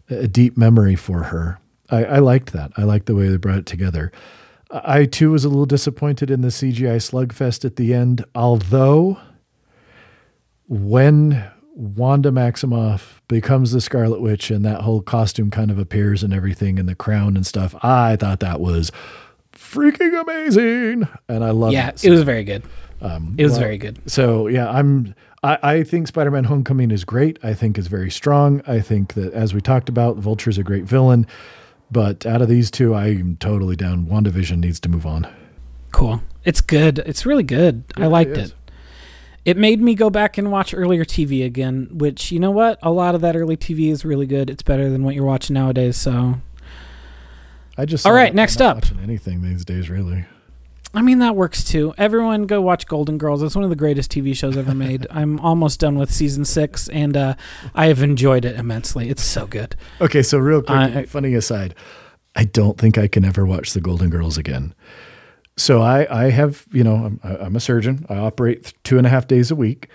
[0.09, 1.59] a, a deep memory for her.
[1.89, 2.71] I, I liked that.
[2.77, 4.11] I liked the way they brought it together.
[4.69, 9.17] I too was a little disappointed in the CGI slugfest at the end, although
[10.67, 16.33] when Wanda Maximoff becomes the Scarlet Witch and that whole costume kind of appears and
[16.33, 18.91] everything and the crown and stuff, I thought that was
[19.53, 21.07] freaking amazing.
[21.29, 22.03] And I love Yeah, it.
[22.03, 22.63] it was very good.
[22.99, 23.99] Um, it was well, very good.
[24.09, 25.13] So yeah, I'm.
[25.43, 27.37] I, I think Spider-Man: Homecoming is great.
[27.43, 28.63] I think is very strong.
[28.65, 31.27] I think that as we talked about, the Vulture's a great villain.
[31.89, 34.07] But out of these two, I'm totally down.
[34.07, 35.27] WandaVision needs to move on.
[35.91, 36.21] Cool.
[36.43, 36.99] It's good.
[36.99, 37.83] It's really good.
[37.95, 38.49] I liked is.
[38.49, 38.55] it.
[39.45, 42.77] It made me go back and watch earlier TV again, which you know what?
[42.81, 44.49] A lot of that early TV is really good.
[44.49, 45.95] It's better than what you're watching nowadays.
[45.95, 46.35] So,
[47.77, 48.75] I just All right, saw right, I'm next up.
[48.77, 50.25] Watching anything these days, really.
[50.93, 51.93] I mean that works too.
[51.97, 53.43] Everyone go watch Golden Girls.
[53.43, 55.05] It's one of the greatest TV shows ever made.
[55.11, 57.35] I'm almost done with season 6 and uh,
[57.75, 59.09] I have enjoyed it immensely.
[59.09, 59.75] It's so good.
[60.01, 61.75] Okay, so real quick, I- funny aside,
[62.35, 64.73] I don't think I can ever watch the Golden Girls again.
[65.57, 68.05] So I, I have, you know, I'm, I'm a surgeon.
[68.09, 69.89] I operate two and a half days a week,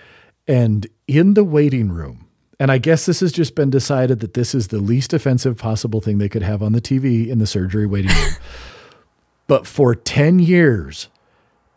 [0.45, 2.27] and in the waiting room,
[2.59, 6.01] and I guess this has just been decided that this is the least offensive possible
[6.01, 8.33] thing they could have on the TV in the surgery waiting room.
[9.47, 11.09] but for ten years,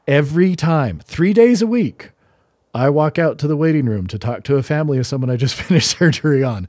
[0.07, 2.11] every time, three days a week,
[2.75, 5.37] I walk out to the waiting room to talk to a family of someone I
[5.37, 6.69] just finished surgery on.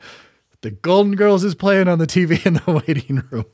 [0.61, 3.45] The Golden Girls is playing on the TV in the waiting room.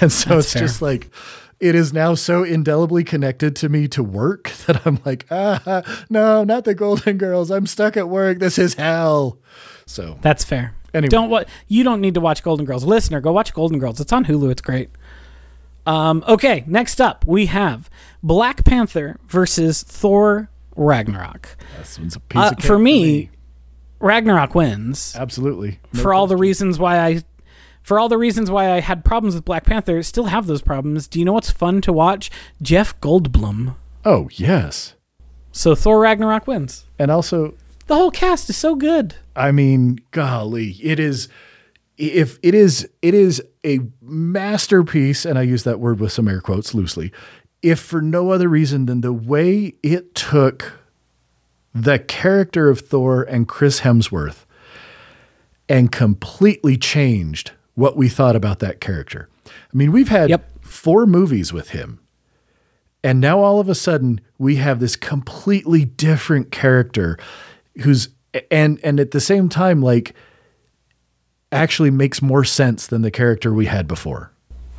[0.00, 0.62] And so That's it's fair.
[0.62, 1.10] just like,
[1.58, 6.44] it is now so indelibly connected to me to work that I'm like, ah, no,
[6.44, 7.50] not the Golden Girls.
[7.50, 8.38] I'm stuck at work.
[8.38, 9.38] This is hell.
[9.86, 10.74] So, That's fair.
[10.94, 11.08] Anyway.
[11.08, 12.84] Don't what you don't need to watch Golden Girls.
[12.84, 14.00] Listener, go watch Golden Girls.
[14.00, 14.50] It's on Hulu.
[14.50, 14.90] It's great.
[15.86, 17.88] Um, okay, next up we have
[18.22, 21.56] Black Panther versus Thor Ragnarok.
[21.78, 23.30] this one's a piece Uh, of cake for me,
[23.98, 25.14] Ragnarok wins.
[25.18, 25.78] Absolutely.
[25.92, 27.22] No for all the reasons why I
[27.82, 31.08] for all the reasons why I had problems with Black Panther, still have those problems.
[31.08, 32.30] Do you know what's fun to watch?
[32.60, 33.74] Jeff Goldblum.
[34.04, 34.94] Oh, yes.
[35.50, 36.84] So Thor Ragnarok wins.
[36.98, 37.54] And also,
[37.86, 39.14] The whole cast is so good.
[39.34, 41.28] I mean, golly, it is
[42.00, 46.40] if it is it is a masterpiece, and I use that word with some air
[46.40, 47.12] quotes loosely,
[47.62, 50.72] if for no other reason than the way it took
[51.74, 54.44] the character of Thor and Chris Hemsworth
[55.68, 59.28] and completely changed what we thought about that character.
[59.46, 60.64] I mean, we've had Yep.
[60.64, 62.00] four movies with him,
[63.04, 67.18] and now all of a sudden we have this completely different character
[67.82, 68.08] who's
[68.50, 70.14] and and at the same time like
[71.52, 74.32] actually makes more sense than the character we had before.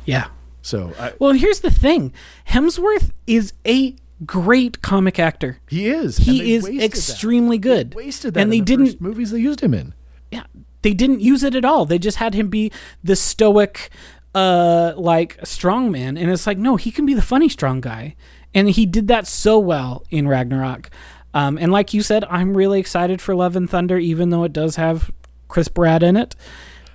[0.04, 0.28] Yeah.
[0.62, 2.12] So I, Well, here's the thing
[2.48, 3.94] Hemsworth is a
[4.24, 5.58] great comic actor.
[5.68, 6.16] he is.
[6.18, 6.84] He is wasted that.
[6.84, 7.90] extremely good.
[7.92, 8.40] They wasted that.
[8.40, 9.94] and in they the didn't first movies they used him in.
[10.30, 10.44] yeah,
[10.82, 11.84] they didn't use it at all.
[11.84, 12.70] They just had him be
[13.02, 13.90] the stoic,
[14.34, 18.14] uh, like strong man, and it's like no, he can be the funny strong guy,
[18.54, 20.90] and he did that so well in Ragnarok.
[21.34, 24.52] Um, and like you said, I'm really excited for Love and Thunder, even though it
[24.52, 25.10] does have
[25.52, 26.34] Chris Pratt in it.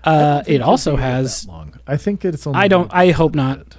[0.04, 1.48] Uh, it also has.
[1.48, 1.80] Long.
[1.86, 2.60] I think it's only.
[2.60, 2.92] I don't.
[2.92, 3.78] I hope not.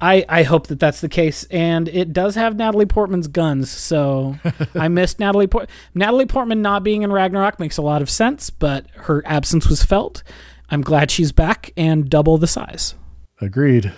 [0.00, 3.70] I, I hope that that's the case, and it does have Natalie Portman's guns.
[3.70, 4.36] So
[4.74, 8.48] I missed Natalie Port- Natalie Portman not being in Ragnarok makes a lot of sense,
[8.50, 10.22] but her absence was felt.
[10.70, 12.94] I'm glad she's back and double the size.
[13.40, 13.92] Agreed.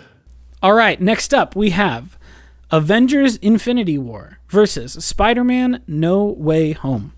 [0.62, 2.16] All right, next up we have
[2.70, 7.12] Avengers: Infinity War versus Spider-Man: No Way Home.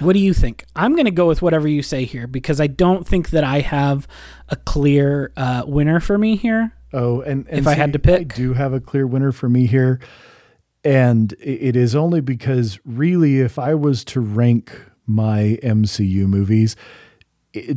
[0.00, 0.64] What do you think?
[0.74, 3.60] I'm going to go with whatever you say here because I don't think that I
[3.60, 4.06] have
[4.48, 6.72] a clear uh, winner for me here.
[6.92, 8.34] Oh, and, and If I had to pick?
[8.34, 10.00] I do have a clear winner for me here,
[10.84, 14.72] and it is only because really, if I was to rank
[15.06, 16.76] my MCU movies,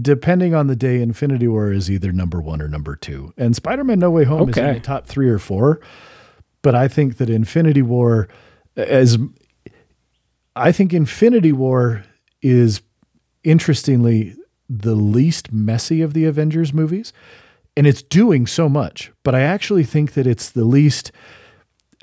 [0.01, 3.99] depending on the day, Infinity War is either number one or number two, and Spider-Man:
[3.99, 5.81] No Way Home is in the top three or four.
[6.61, 8.27] But I think that Infinity War,
[8.75, 9.17] as
[10.59, 12.03] I think Infinity War
[12.41, 12.81] is
[13.43, 14.35] interestingly
[14.69, 17.11] the least messy of the Avengers movies
[17.75, 21.11] and it's doing so much but i actually think that it's the least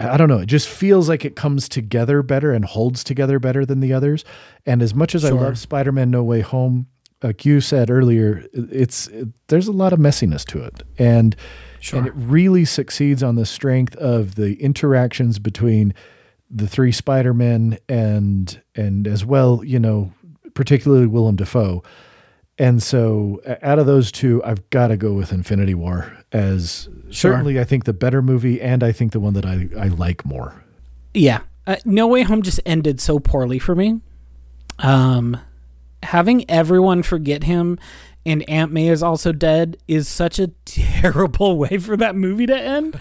[0.01, 3.65] i don't know it just feels like it comes together better and holds together better
[3.67, 4.25] than the others.
[4.65, 6.87] And as much as i love spider-man no way home
[7.23, 10.83] like you said earlier it's it, there's a lot of messiness to it.
[10.99, 11.37] And
[11.79, 11.99] Sure.
[11.99, 15.95] and it really succeeds on the strength of the interactions between
[16.51, 20.13] the three Spider-Men and and as well, you know,
[20.55, 21.83] particularly Willem Dafoe.
[22.59, 27.33] And so out of those two, I've got to go with Infinity War as Sure.
[27.33, 30.25] certainly I think the better movie and I think the one that I, I like
[30.25, 30.65] more.
[31.13, 31.41] Yeah.
[31.67, 34.01] Uh, no Way Home just ended so poorly for me.
[34.79, 35.37] Um,
[36.03, 37.79] having everyone forget him
[38.27, 42.57] and Aunt May is also dead is such a terrible way for that movie to
[42.57, 42.99] end,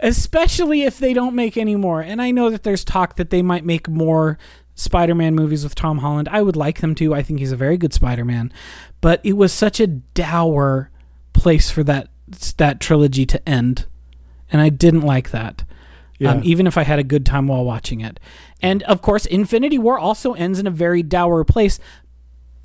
[0.00, 2.00] especially if they don't make any more.
[2.00, 4.38] And I know that there's talk that they might make more
[4.74, 6.28] Spider Man movies with Tom Holland.
[6.30, 7.14] I would like them to.
[7.14, 8.52] I think he's a very good Spider Man.
[9.00, 10.90] But it was such a dour
[11.32, 12.08] place for that
[12.58, 13.86] that trilogy to end.
[14.52, 15.64] And I didn't like that
[16.18, 16.32] Yeah.
[16.32, 18.20] um, even if I had a good time while watching it.
[18.62, 21.78] And of course, Infinity War also ends in a very dour place.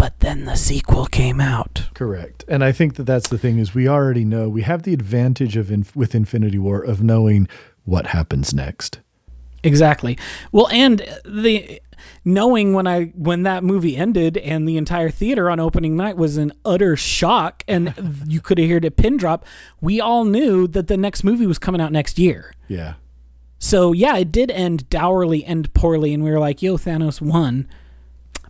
[0.03, 1.87] But then the sequel came out.
[1.93, 2.43] Correct.
[2.49, 5.55] And I think that that's the thing is we already know we have the advantage
[5.55, 7.47] of in, with Infinity War of knowing
[7.85, 8.99] what happens next.
[9.63, 10.17] Exactly.
[10.51, 11.81] Well, and the
[12.25, 16.37] knowing when I when that movie ended and the entire theater on opening night was
[16.37, 17.93] in utter shock and
[18.27, 19.45] you could have heard a pin drop,
[19.79, 22.53] we all knew that the next movie was coming out next year.
[22.67, 22.95] Yeah.
[23.57, 27.69] So yeah, it did end dourly and poorly, and we were like, "Yo, Thanos won,"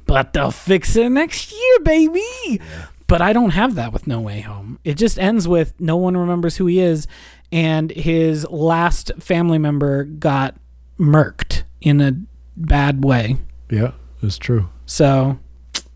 [0.05, 2.61] but they'll fix it next year, baby.
[3.07, 4.79] But I don't have that with No Way Home.
[4.83, 7.07] It just ends with no one remembers who he is,
[7.51, 10.55] and his last family member got
[10.99, 12.13] murked in a
[12.55, 13.37] bad way.
[13.69, 14.69] Yeah, it's true.
[14.85, 15.39] So,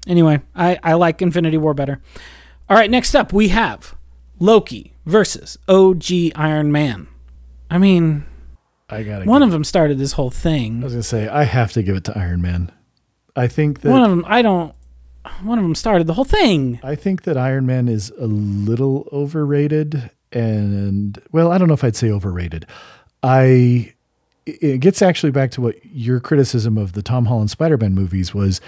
[0.07, 2.01] anyway, I, I like Infinity War better.
[2.69, 3.95] All right, next up we have
[4.39, 6.03] Loki versus OG
[6.35, 7.07] Iron Man.
[7.69, 8.25] I mean,
[8.89, 10.81] I got one of them started this whole thing.
[10.81, 12.71] I was going to say I have to give it to Iron Man.
[13.37, 14.73] I think that One of them, I don't.
[15.43, 16.79] One of them started the whole thing.
[16.83, 21.83] I think that Iron Man is a little overrated and well, I don't know if
[21.83, 22.65] I'd say overrated.
[23.23, 23.93] I
[24.45, 28.61] it gets actually back to what your criticism of the Tom Holland Spider-Man movies was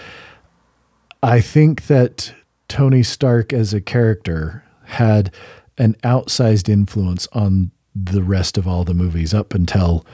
[1.23, 2.33] I think that
[2.67, 5.33] Tony Stark as a character had
[5.77, 10.05] an outsized influence on the rest of all the movies up until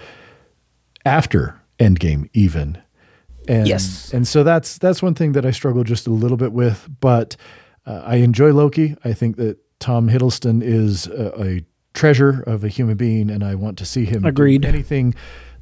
[1.06, 2.82] after Endgame even.
[3.48, 4.14] And, Yes.
[4.14, 7.36] And so that's that's one thing that I struggle just a little bit with, but
[7.86, 8.96] uh, I enjoy Loki.
[9.04, 13.56] I think that Tom Hiddleston is a, a treasure of a human being, and I
[13.56, 14.66] want to see him do Agreed.
[14.66, 15.16] anything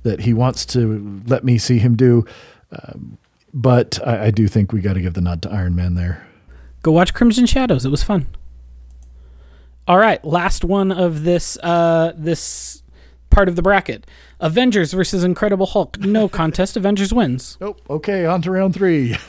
[0.03, 2.25] that he wants to let me see him do.
[2.71, 3.17] Um,
[3.53, 6.27] but I, I do think we got to give the nod to Iron Man there.
[6.81, 7.85] Go watch Crimson Shadows.
[7.85, 8.27] It was fun.
[9.87, 12.82] All right, last one of this uh this
[13.33, 14.07] part of the bracket.
[14.39, 15.99] Avengers versus Incredible Hulk.
[15.99, 16.77] No contest.
[16.77, 17.57] Avengers wins.
[17.59, 18.25] Oh, okay.
[18.25, 19.17] On to round three.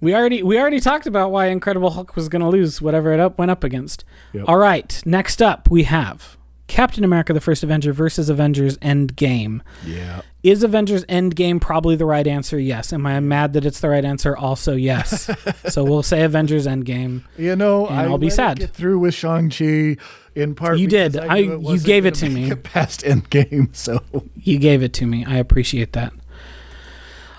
[0.00, 3.18] We already we already talked about why Incredible Hulk was going to lose whatever it
[3.18, 4.04] up went up against.
[4.32, 4.44] Yep.
[4.46, 5.02] All right.
[5.04, 6.37] Next up, we have
[6.68, 9.60] Captain America: The First Avenger versus Avengers Endgame.
[9.84, 10.22] yeah.
[10.44, 12.60] Is Avengers Endgame probably the right answer?
[12.60, 12.92] Yes.
[12.92, 14.36] Am I mad that it's the right answer?
[14.36, 15.28] Also, yes.
[15.68, 17.24] so we'll say Avengers Endgame.
[17.36, 18.60] You know, And I I'll be sad.
[18.60, 19.96] Get through with Shang Chi
[20.36, 20.78] in part.
[20.78, 21.16] You did.
[21.16, 22.50] I, I- you gave it gonna me.
[22.52, 24.00] it Past Endgame, so
[24.36, 25.24] You gave it to me.
[25.24, 26.12] I appreciate that.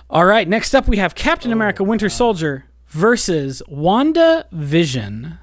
[0.09, 5.37] All right, next up we have Captain oh, America Winter Soldier versus Wanda Vision.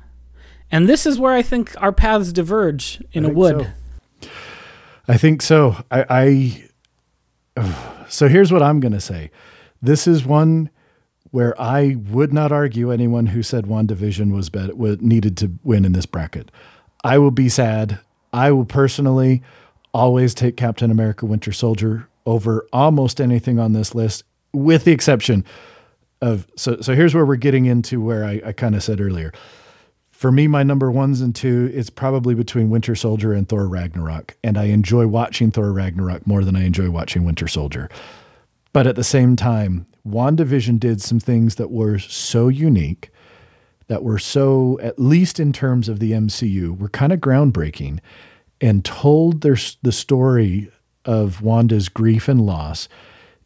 [0.70, 3.72] And this is where I think our paths diverge in I a wood.
[4.22, 4.28] so.
[5.08, 5.76] I think so.
[5.90, 6.64] I,
[7.56, 7.74] I
[8.08, 9.30] so here's what I'm going to say.
[9.80, 10.70] This is one
[11.30, 15.92] where I would not argue anyone who said was better, was needed to win in
[15.92, 16.50] this bracket.
[17.04, 18.00] I will be sad.
[18.32, 19.42] I will personally
[19.92, 25.44] always take Captain America Winter Soldier over almost anything on this list, with the exception
[26.22, 29.32] of so so here's where we're getting into where I, I kind of said earlier.
[30.16, 34.34] For me, my number ones and two is probably between Winter Soldier and Thor Ragnarok.
[34.42, 37.90] And I enjoy watching Thor Ragnarok more than I enjoy watching Winter Soldier.
[38.72, 43.10] But at the same time, WandaVision did some things that were so unique,
[43.88, 47.98] that were so, at least in terms of the MCU, were kind of groundbreaking
[48.58, 50.72] and told their, the story
[51.04, 52.88] of Wanda's grief and loss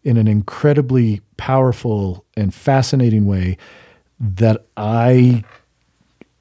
[0.05, 3.59] in an incredibly powerful and fascinating way
[4.21, 5.43] that I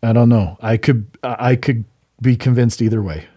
[0.02, 0.58] I don't know.
[0.62, 1.86] I could I could
[2.22, 3.28] be convinced either way.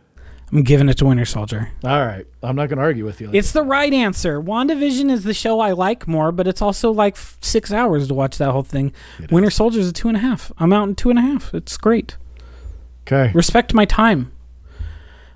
[0.53, 1.71] I'm giving it to Winter Soldier.
[1.83, 2.27] All right.
[2.43, 3.31] I'm not going to argue with you.
[3.33, 4.39] It's the right answer.
[4.39, 8.15] WandaVision is the show I like more, but it's also like f- six hours to
[8.15, 8.93] watch that whole thing.
[9.31, 10.53] Winter Soldier is a two and a half.
[10.59, 11.55] I'm out in two and a half.
[11.55, 12.19] It's great.
[13.07, 13.33] okay.
[13.35, 14.31] Respect my time.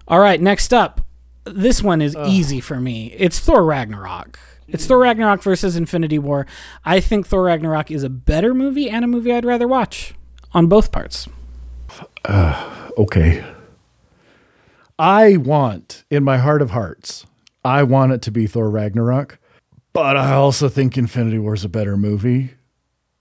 [0.07, 1.01] All right, next up.
[1.45, 3.15] This one is easy for me.
[3.17, 4.39] It's Thor Ragnarok.
[4.69, 6.47] It's Thor Ragnarok versus Infinity War.
[6.85, 10.13] I think Thor Ragnarok is a better movie and a movie I'd rather watch
[10.57, 11.29] on both parts.
[12.25, 13.45] Uh, okay.
[14.99, 17.27] I want in my heart of hearts,
[17.65, 19.39] I want it to be Thor Ragnarok,
[19.93, 22.55] but I also think Infinity War is a better movie.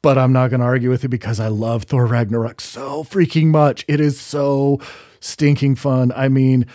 [0.01, 3.47] But I'm not going to argue with you because I love Thor Ragnarok so freaking
[3.47, 3.83] much.
[3.87, 4.79] It is so
[5.19, 6.11] stinking fun.
[6.15, 6.65] I mean,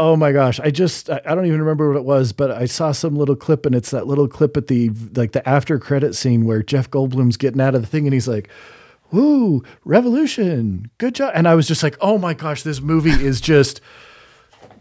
[0.00, 0.58] Oh my gosh.
[0.60, 3.36] I just I I don't even remember what it was, but I saw some little
[3.36, 6.90] clip and it's that little clip at the like the after credit scene where Jeff
[6.90, 8.48] Goldblum's getting out of the thing and he's like,
[9.12, 10.90] Woo, revolution.
[10.98, 11.32] Good job.
[11.34, 13.80] And I was just like, oh my gosh, this movie is just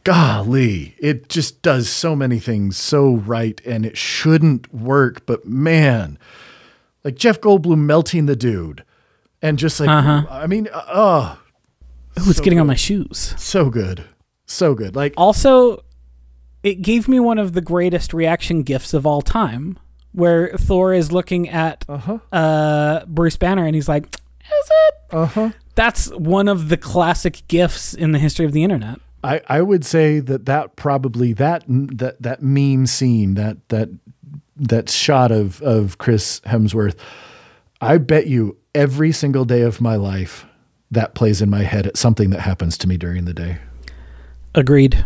[0.03, 0.95] golly.
[0.99, 6.18] It just does so many things so right and it shouldn't work, but man,
[7.03, 8.84] like Jeff Goldblum melting the dude.
[9.41, 11.39] And just like I mean, uh, oh,
[12.19, 13.34] Ooh, it's getting on my shoes.
[13.38, 14.03] so good.
[14.45, 14.95] So good.
[14.95, 15.84] Like Also,
[16.61, 19.80] it gave me one of the greatest reaction gifts of all time,
[20.14, 22.18] where Thor is looking at Uh-huh.
[22.31, 25.49] uh, Bruce Banner and he's like, "Is it?" Uh-huh.
[25.76, 28.99] That's one of the classic gifts in the history of the internet.
[29.23, 33.90] I, I would say that that probably that that that meme scene that that
[34.57, 36.95] that shot of of Chris Hemsworth,
[37.81, 40.45] I bet you every single day of my life
[40.91, 43.57] that plays in my head at something that happens to me during the day.
[44.56, 45.06] Agreed.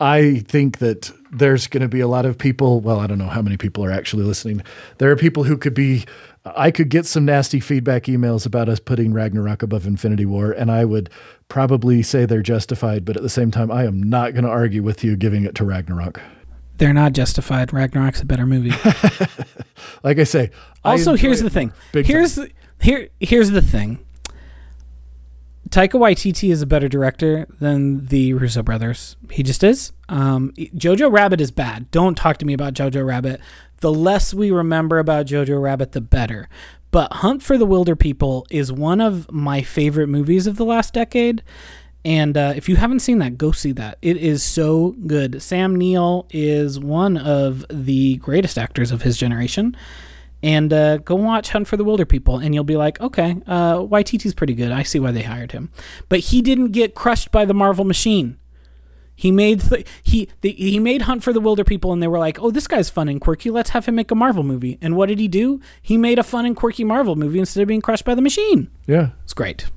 [0.00, 2.80] I think that there's going to be a lot of people.
[2.80, 4.62] Well, I don't know how many people are actually listening.
[4.98, 6.04] There are people who could be.
[6.44, 10.70] I could get some nasty feedback emails about us putting Ragnarok above Infinity War, and
[10.70, 11.08] I would
[11.48, 13.04] probably say they're justified.
[13.04, 15.54] But at the same time, I am not going to argue with you giving it
[15.56, 16.20] to Ragnarok.
[16.76, 17.72] They're not justified.
[17.72, 18.72] Ragnarok's a better movie.
[20.02, 20.50] Like I say.
[20.84, 21.72] Also, enjoy here's the thing.
[21.92, 22.50] here's the,
[22.80, 24.04] here here's the thing.
[25.74, 29.16] Taika Waititi is a better director than the Russo brothers.
[29.32, 29.90] He just is.
[30.08, 31.90] Um, Jojo Rabbit is bad.
[31.90, 33.40] Don't talk to me about Jojo Rabbit.
[33.78, 36.48] The less we remember about Jojo Rabbit, the better.
[36.92, 41.42] But Hunt for the Wilderpeople is one of my favorite movies of the last decade.
[42.04, 43.98] And uh, if you haven't seen that, go see that.
[44.00, 45.42] It is so good.
[45.42, 49.76] Sam Neill is one of the greatest actors of his generation
[50.44, 54.34] and uh, go watch Hunt for the Wilderpeople, and you'll be like, okay, uh, Waititi's
[54.34, 54.70] pretty good.
[54.70, 55.70] I see why they hired him,
[56.10, 58.36] but he didn't get crushed by the Marvel machine.
[59.16, 62.38] He made th- he the, he made Hunt for the Wilderpeople, and they were like,
[62.42, 63.48] oh, this guy's fun and quirky.
[63.48, 64.76] Let's have him make a Marvel movie.
[64.82, 65.60] And what did he do?
[65.80, 68.70] He made a fun and quirky Marvel movie instead of being crushed by the machine.
[68.86, 69.10] Yeah.
[69.22, 69.70] It's great.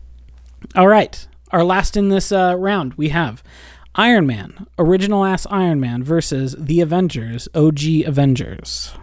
[0.75, 1.27] All right.
[1.51, 3.41] Our last in this uh, round, we have
[3.95, 8.93] Iron Man, original ass Iron Man versus the Avengers, OG Avengers.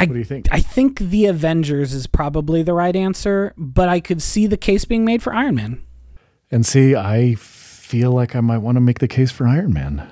[0.00, 0.48] I, What do you think?
[0.50, 4.84] I think the Avengers is probably the right answer, but I could see the case
[4.84, 5.82] being made for Iron Man.
[6.50, 10.10] And see, I feel like I might want to make the case for Iron Man.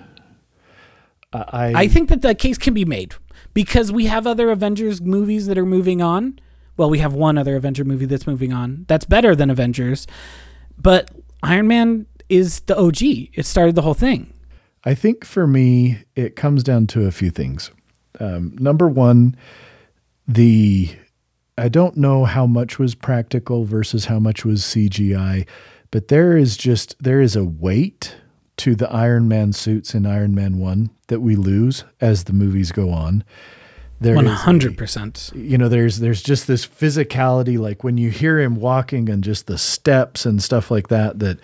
[1.32, 3.14] I I think that the case can be made
[3.54, 6.38] because we have other Avengers movies that are moving on.
[6.76, 8.84] Well, we have one other Avenger movie that's moving on.
[8.88, 10.06] That's better than Avengers.
[10.76, 11.10] But
[11.42, 13.02] Iron Man is the OG.
[13.02, 14.32] It started the whole thing.
[14.84, 17.70] I think for me, it comes down to a few things.
[18.20, 19.36] Um, number one,
[20.28, 20.90] the
[21.56, 25.46] I don't know how much was practical versus how much was CGI,
[25.90, 28.14] but there is just there is a weight
[28.58, 32.70] to the Iron Man suits in Iron Man 1 that we lose as the movies
[32.72, 33.24] go on.
[34.00, 35.30] There One is a- hundred percent.
[35.34, 39.46] you know there's there's just this physicality like when you hear him walking and just
[39.48, 41.38] the steps and stuff like that that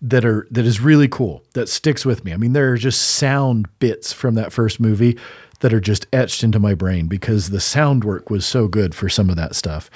[0.00, 3.02] that are that is really cool that sticks with me i mean there are just
[3.02, 5.18] sound bits from that first movie
[5.60, 9.08] that are just etched into my brain because the sound work was so good for
[9.08, 9.90] some of that stuff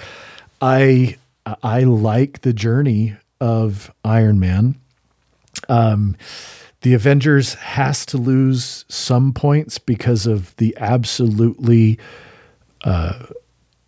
[0.61, 1.17] i
[1.63, 4.77] i like the journey of iron man
[5.69, 6.17] um,
[6.85, 11.99] the Avengers has to lose some points because of the absolutely
[12.85, 13.27] uh,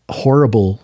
[0.09, 0.81] horrible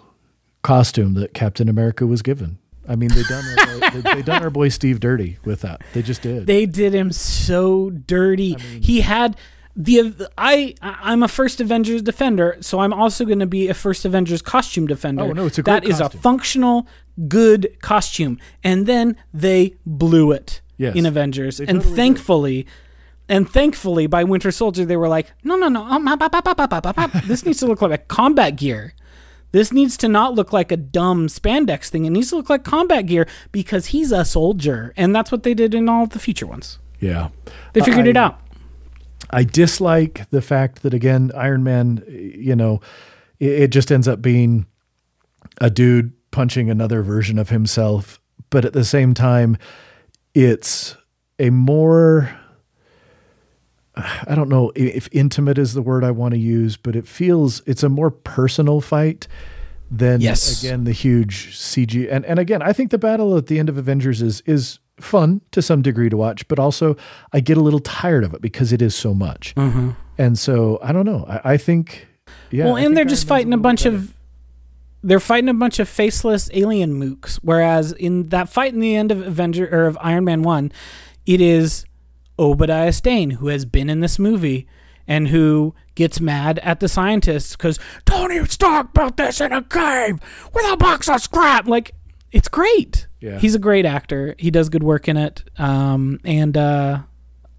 [0.62, 2.58] costume that Captain America was given.
[2.86, 5.80] I mean, they done our boy, they, they done our boy Steve dirty with that.
[5.94, 6.46] They just did.
[6.46, 8.56] They did him so dirty.
[8.56, 9.36] he had
[9.74, 14.04] the I I'm a first Avengers defender, so I'm also going to be a first
[14.04, 15.24] Avengers costume defender.
[15.24, 16.86] Oh no, it's a that is a functional
[17.28, 20.94] good costume, and then they blew it yes.
[20.94, 22.62] in Avengers, they and totally thankfully.
[22.62, 22.72] Did.
[23.28, 27.66] And thankfully, by Winter Soldier, they were like, no, no, no, oh, this needs to
[27.66, 28.94] look like a combat gear.
[29.52, 32.04] This needs to not look like a dumb spandex thing.
[32.04, 34.92] It needs to look like combat gear because he's a soldier.
[34.96, 36.78] And that's what they did in all the future ones.
[37.00, 37.28] Yeah.
[37.72, 38.40] They figured I, it out.
[39.32, 42.80] I dislike the fact that again, Iron Man, you know,
[43.40, 44.66] it, it just ends up being
[45.60, 49.56] a dude punching another version of himself, but at the same time,
[50.34, 50.96] it's
[51.38, 52.30] a more
[53.94, 57.06] uh, I don't know if intimate is the word I want to use, but it
[57.06, 59.28] feels it's a more personal fight
[59.90, 60.62] than Yes.
[60.62, 62.10] again the huge CG.
[62.10, 65.40] And and again, I think the battle at the end of Avengers is is fun
[65.50, 66.96] to some degree to watch, but also
[67.32, 69.54] I get a little tired of it because it is so much.
[69.54, 69.90] Mm-hmm.
[70.18, 71.24] And so I don't know.
[71.28, 72.06] I, I think
[72.50, 72.66] yeah.
[72.66, 73.96] well, I and they're Iron just Man's fighting a little bunch better.
[73.96, 74.16] of
[75.02, 77.36] they're fighting a bunch of faceless alien mooks.
[77.42, 80.70] Whereas in that fight in the end of Avenger or of Iron Man one,
[81.26, 81.84] it is
[82.38, 84.66] Obadiah Stane who has been in this movie
[85.06, 90.18] and who gets mad at the scientists because Tony Stark built this in a cave
[90.54, 91.66] with a box of scrap.
[91.66, 91.92] Like
[92.32, 93.06] it's great.
[93.20, 93.38] Yeah.
[93.38, 94.34] He's a great actor.
[94.38, 95.44] He does good work in it.
[95.58, 97.02] Um, and uh,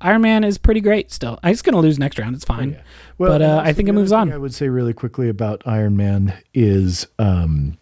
[0.01, 1.39] Iron Man is pretty great still.
[1.45, 2.35] He's gonna lose next round.
[2.35, 2.71] It's fine.
[2.71, 2.81] Yeah,
[3.17, 4.31] but uh, I think it moves on.
[4.33, 7.77] I would say really quickly about Iron Man is um,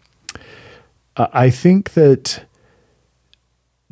[1.16, 2.44] I I think that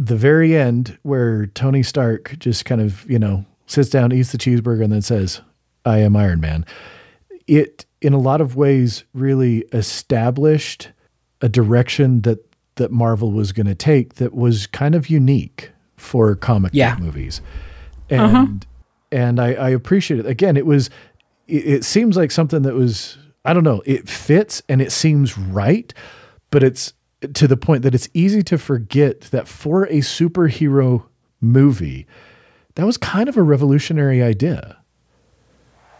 [0.00, 4.38] the very end where Tony Stark just kind of, you know, sits down, eats the
[4.38, 5.42] cheeseburger, and then says,
[5.84, 6.64] I am Iron Man.
[7.46, 10.90] It, in a lot of ways, really established
[11.42, 12.38] a direction that
[12.80, 16.94] that Marvel was going to take that was kind of unique for comic Yeah.
[16.96, 17.40] book movies.
[18.10, 18.36] Uh-huh.
[18.38, 18.66] And
[19.12, 20.26] and I, I appreciate it.
[20.26, 20.88] Again, it was
[21.46, 25.38] it, it seems like something that was I don't know, it fits and it seems
[25.38, 25.94] right,
[26.50, 26.92] but it's
[27.34, 31.04] to the point that it's easy to forget that for a superhero
[31.40, 32.06] movie,
[32.76, 34.78] that was kind of a revolutionary idea.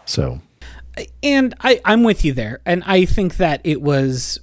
[0.05, 0.41] So
[1.23, 2.59] and I, I'm with you there.
[2.65, 4.39] And I think that it was,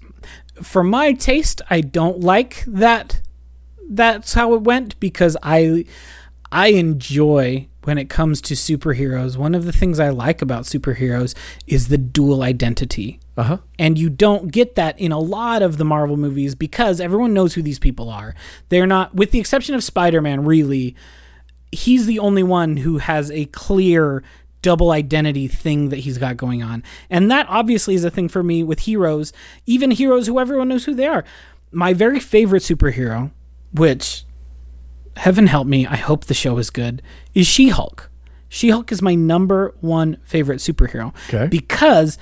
[0.62, 3.20] for my taste, I don't like that.
[3.88, 5.84] That's how it went because I,
[6.52, 9.38] I enjoy when it comes to superheroes.
[9.38, 11.34] One of the things I like about superheroes
[11.66, 13.18] is the dual identity.
[13.38, 13.58] uh huh.
[13.78, 17.54] And you don't get that in a lot of the Marvel movies because everyone knows
[17.54, 18.34] who these people are.
[18.68, 20.94] They're not, with the exception of Spider Man, really,
[21.72, 24.22] he's the only one who has a clear
[24.62, 26.82] double identity thing that he's got going on.
[27.10, 29.32] And that obviously is a thing for me with heroes,
[29.66, 31.24] even heroes who everyone knows who they are.
[31.70, 33.30] My very favorite superhero,
[33.72, 34.24] which
[35.16, 37.02] heaven help me, I hope the show is good,
[37.34, 38.10] is She Hulk.
[38.48, 41.14] She Hulk is my number one favorite superhero.
[41.28, 41.46] Okay.
[41.46, 42.16] Because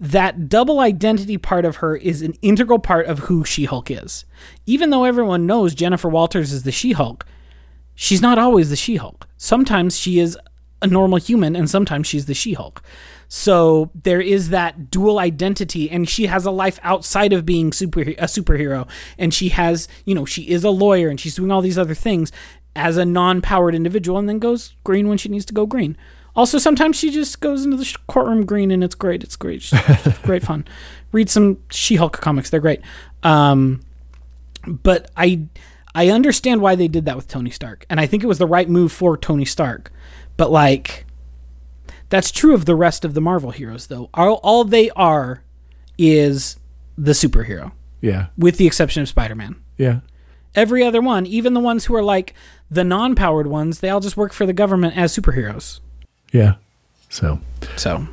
[0.00, 4.24] that double identity part of her is an integral part of who She Hulk is.
[4.66, 7.24] Even though everyone knows Jennifer Walters is the She Hulk,
[7.94, 9.26] she's not always the She Hulk.
[9.36, 10.38] Sometimes she is
[10.80, 12.82] a normal human, and sometimes she's the She Hulk.
[13.28, 18.00] So there is that dual identity, and she has a life outside of being super
[18.00, 18.88] a superhero,
[19.18, 21.94] and she has you know she is a lawyer, and she's doing all these other
[21.94, 22.32] things
[22.74, 25.96] as a non-powered individual, and then goes green when she needs to go green.
[26.36, 29.24] Also, sometimes she just goes into the courtroom green, and it's great.
[29.24, 29.68] It's great.
[29.72, 30.66] It's great fun.
[31.10, 32.80] Read some She-Hulk comics; they're great.
[33.22, 33.82] Um,
[34.66, 35.46] but I
[35.94, 38.46] I understand why they did that with Tony Stark, and I think it was the
[38.46, 39.92] right move for Tony Stark.
[40.38, 41.04] But like
[42.08, 44.08] That's true of the rest of the Marvel heroes, though.
[44.14, 45.42] All, all they are
[45.98, 46.56] is
[46.96, 48.28] the superhero, Yeah.
[48.38, 49.56] with the exception of Spider Man.
[49.76, 50.00] Yeah.
[50.54, 52.32] Every other one, even the ones who are like
[52.70, 55.80] the non powered ones, they all just work for the government as superheroes.
[56.32, 56.54] Yeah.
[57.10, 57.40] So,
[57.76, 58.06] So,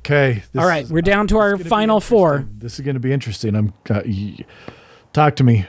[0.00, 0.42] okay.
[0.52, 2.46] this all right, is- we're down to our final four.
[2.58, 3.54] This is going to be interesting.
[3.56, 4.44] I'm uh, y-
[5.12, 5.66] talk to me.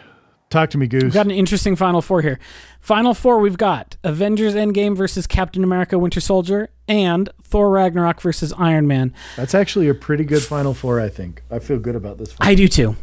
[0.49, 1.03] Talk to me, Goose.
[1.03, 2.39] We've got an interesting final four here.
[2.88, 8.53] Final four, we've got Avengers Endgame versus Captain America Winter Soldier and Thor Ragnarok versus
[8.57, 9.14] Iron Man.
[9.35, 11.43] That's actually a pretty good final four, I think.
[11.51, 12.34] I feel good about this.
[12.39, 12.95] I do too.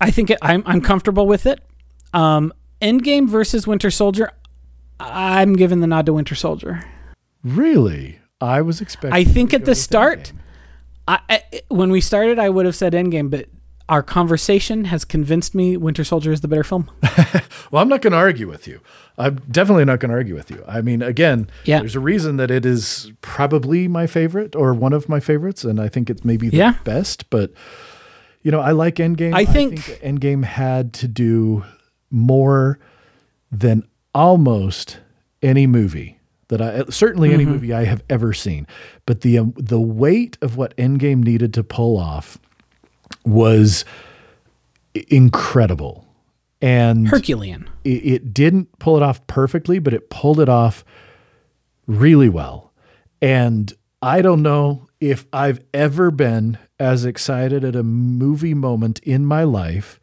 [0.00, 1.60] I think it, I'm I'm comfortable with it.
[2.14, 4.30] Um, Endgame versus Winter Soldier.
[5.00, 6.84] I'm giving the nod to Winter Soldier.
[7.42, 8.20] really?
[8.40, 9.12] I was expecting.
[9.12, 10.32] I think at the start,
[11.08, 13.48] I, I when we started, I would have said Endgame, but
[13.88, 16.90] our conversation has convinced me Winter Soldier is the better film.
[17.70, 18.80] Well, I'm not going to argue with you.
[19.18, 20.64] I'm definitely not going to argue with you.
[20.66, 21.80] I mean, again, Yeah.
[21.80, 25.78] there's a reason that it is probably my favorite or one of my favorites, and
[25.78, 26.74] I think it's maybe the Yeah.
[26.84, 27.28] best.
[27.28, 27.52] But
[28.42, 29.34] you know, I like Endgame.
[29.34, 31.64] I think- Endgame had to do
[32.10, 32.78] more
[33.52, 33.82] than
[34.14, 34.98] almost
[35.42, 38.66] any movie that I certainly any movie I have ever seen.
[39.04, 42.38] But the um, the weight of what Endgame needed to pull off
[43.24, 43.84] was
[45.10, 46.06] incredible.
[46.60, 47.68] And Herculean.
[47.84, 50.84] it, it didn't pull it off perfectly, but it pulled it off
[51.86, 52.72] really well.
[53.22, 53.72] And
[54.02, 59.44] I don't know if I've ever been as excited at a movie moment in my
[59.44, 60.00] life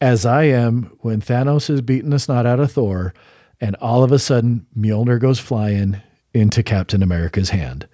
[0.00, 3.14] as I am when Thanos has beaten the snot out of Thor
[3.60, 6.02] and all of a sudden Mjolnir goes flying
[6.34, 7.88] into Captain America's hand.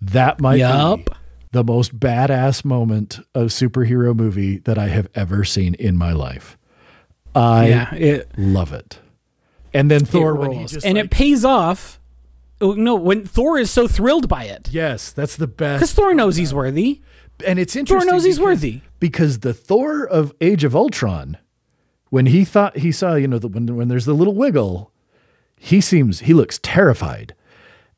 [0.00, 0.98] That might Yup.
[1.06, 1.12] be
[1.52, 6.58] the most badass moment of superhero movie that I have ever seen in my life.
[7.34, 8.98] I yeah, it, love it.
[9.72, 10.74] And then Thor rolls.
[10.84, 12.00] and like- it pays off.
[12.60, 15.78] Oh, no, when Thor is so thrilled by it yes, that's the best.
[15.80, 15.92] because.
[15.92, 17.00] Thor knows he's worthy.
[17.46, 18.08] And it's interesting.
[18.08, 18.80] Thor knows he's because- worthy.
[18.98, 21.36] because the Thor of Age of Ultron,
[22.10, 24.90] when he thought he saw, you know, the, when when there's the little wiggle,
[25.56, 27.34] he seems he looks terrified,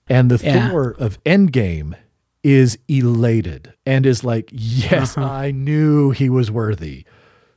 [0.09, 0.69] and the Yeah.
[0.69, 1.95] Thor of Endgame
[2.43, 5.27] is elated and is like, yes, Uh-huh.
[5.31, 7.05] I knew he was worthy.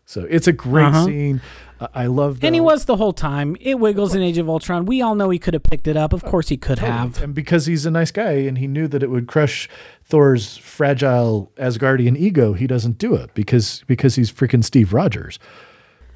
[0.05, 1.05] So it's a great Uh-huh.
[1.05, 1.41] scene.
[1.79, 2.47] I I love that.
[2.47, 3.57] And he was the whole time.
[3.59, 4.85] It wiggles in Age of Ultron.
[4.85, 6.13] We all know he could have picked it up.
[6.13, 7.21] Of course he could have.
[7.21, 9.67] And because he's a nice guy and he knew that it would crush
[10.05, 15.39] Thor's fragile Asgardian ego, he doesn't do it because because he's freaking Steve Rogers.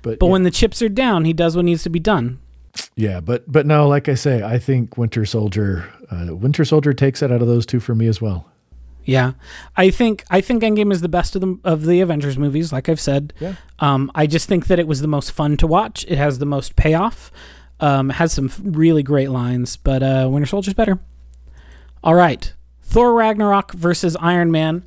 [0.04, 2.40] But, But yeah, when the chips are down, he does what needs to be done.
[2.96, 7.22] yeah, but but no, like I say, I think Winter Soldier uh, Winter Soldier takes
[7.22, 8.46] it out of those two for me as well.
[9.08, 9.32] Yeah,
[9.78, 12.72] I think I think Endgame is the best of the of the Avengers movies.
[12.74, 13.56] Like I've said, Yeah.
[13.80, 16.06] um, I just think that it was the most fun to watch.
[16.10, 17.32] It has the most payoff.
[17.80, 21.00] Um, has some really great lines, but uh, Winter Soldier's better.
[22.04, 22.52] All right,
[22.82, 24.84] Thor Ragnarok versus Iron Man.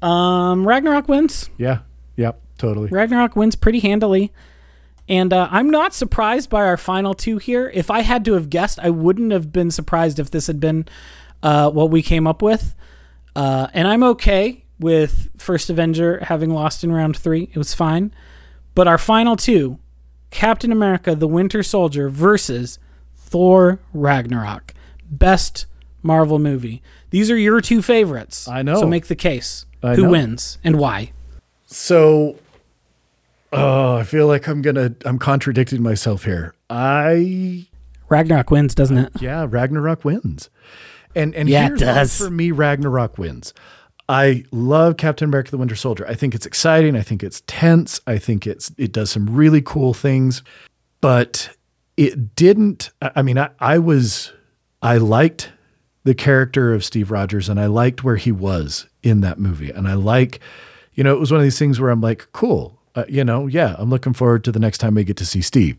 [0.00, 1.50] Um, Ragnarok wins.
[1.58, 1.80] Yeah.
[2.16, 2.40] Yep.
[2.58, 2.88] Totally.
[2.90, 4.32] Ragnarok wins pretty handily.
[5.08, 7.70] And uh, I'm not surprised by our final two here.
[7.74, 10.86] If I had to have guessed, I wouldn't have been surprised if this had been
[11.42, 12.74] uh, what we came up with.
[13.34, 17.50] Uh, and I'm okay with First Avenger having lost in round three.
[17.52, 18.12] It was fine.
[18.74, 19.78] But our final two
[20.30, 22.78] Captain America, the Winter Soldier versus
[23.16, 24.74] Thor Ragnarok.
[25.10, 25.66] Best
[26.02, 26.82] Marvel movie.
[27.10, 28.48] These are your two favorites.
[28.48, 28.80] I know.
[28.80, 29.66] So make the case.
[29.82, 30.10] I Who know.
[30.10, 31.12] wins and why?
[31.66, 32.38] So,
[33.52, 36.54] oh, I feel like I'm gonna I'm contradicting myself here.
[36.70, 37.66] I
[38.08, 39.12] Ragnarok wins, doesn't it?
[39.20, 40.50] yeah, Ragnarok wins.
[41.14, 42.18] And and Yeah, here's does.
[42.18, 43.54] for me Ragnarok wins.
[44.08, 46.06] I love Captain America the Winter Soldier.
[46.06, 49.62] I think it's exciting, I think it's tense, I think it's it does some really
[49.62, 50.42] cool things,
[51.00, 51.50] but
[51.96, 54.32] it didn't I I mean I, I was
[54.82, 55.52] I liked
[56.04, 59.70] the character of Steve Rogers and I liked where he was in that movie.
[59.70, 60.40] And I like,
[60.94, 63.46] you know, it was one of these things where I'm like, cool, uh, you know,
[63.46, 65.76] yeah, I'm looking forward to the next time we get to see Steve.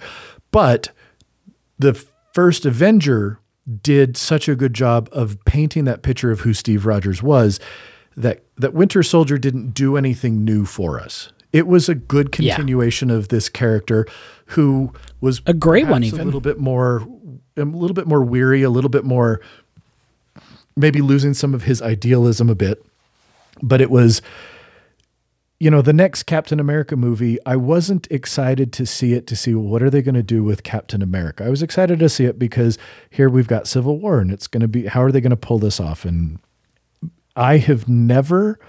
[0.52, 0.90] But
[1.78, 1.94] the
[2.34, 3.40] first Avenger
[3.82, 7.60] did such a good job of painting that picture of who Steve Rogers was
[8.18, 11.32] that that Winter Soldier didn't do anything new for us.
[11.52, 12.56] It was a good Yeah.
[12.56, 14.06] continuation of this character
[14.48, 14.92] who
[15.22, 16.20] was A great one, even.
[16.20, 17.08] a little bit more
[17.56, 19.40] a little bit more weary, a little bit more
[20.76, 22.84] maybe losing some of his idealism a bit.
[23.62, 24.22] But it was
[25.64, 29.56] you know, the next Captain America movie, I wasn't excited to see it to see
[29.56, 31.46] what are they going to do with Captain America.
[31.46, 32.78] I was excited to see it because
[33.10, 35.38] here we've got Civil War and it's going to be how are they going to
[35.38, 36.40] pull this off and
[37.38, 38.60] I have never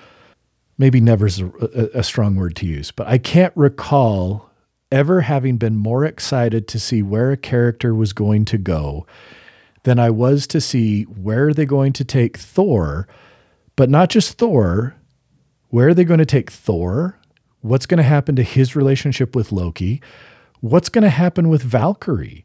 [0.79, 4.49] maybe never is a, a, strong word to use, but I can't recall
[4.93, 9.05] ever having been more excited to see where a character was going to go
[9.83, 13.09] than I was to see where are they going to take Thor,
[13.75, 14.95] but not just Thor.
[15.75, 17.19] Where are they going to take Thor?
[17.61, 20.01] What's going to happen to his relationship with Loki?
[20.61, 22.45] What's going to happen with Valkyrie?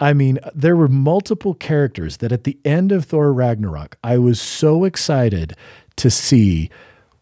[0.00, 4.40] I mean, there were multiple characters that at the end of Thor Ragnarok, I was
[4.40, 5.54] so excited
[5.96, 6.70] to see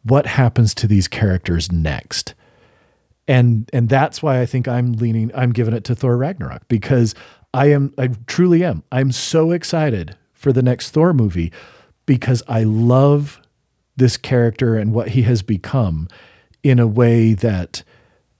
[0.04, 2.34] what happens to these characters next.
[3.26, 7.16] And and that's why I think I'm leaning I'm giving it to Thor Ragnarok because
[7.52, 8.84] I am I truly am.
[8.92, 11.50] I'm so excited for the next Thor movie
[12.06, 13.40] because I love
[13.98, 16.08] this character and what he has become
[16.62, 17.82] in a way that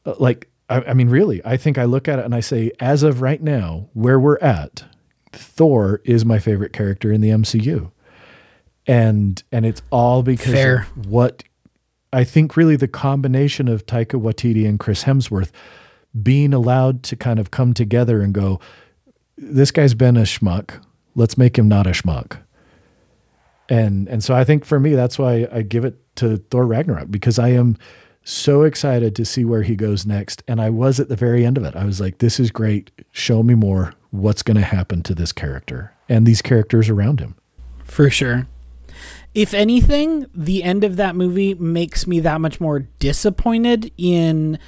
[0.07, 2.73] uh, like I, I mean really I think I look at it and I say
[2.81, 4.85] as of right now where we're at
[5.33, 7.91] Thor is my favorite character in the MCU
[8.87, 10.87] and and it's all because Fair.
[10.97, 11.45] of what
[12.13, 15.51] I think really the combination of Taika Waititi and Chris Hemsworth
[16.23, 18.61] being allowed to kind of come together and go,
[19.37, 20.83] this guy's been a schmuck.
[21.15, 22.39] Let's make him not a schmuck.
[23.69, 27.11] And and so I think for me that's why I give it to Thor Ragnarok
[27.11, 27.77] because I am
[28.25, 30.43] so excited to see where he goes next.
[30.47, 31.75] And I was at the very end of it.
[31.75, 32.91] I was like, this is great.
[33.11, 33.95] Show me more.
[34.11, 37.37] What's going to happen to this character and these characters around him?
[37.85, 38.47] For sure.
[39.35, 44.59] If anything, the end of that movie makes me that much more disappointed in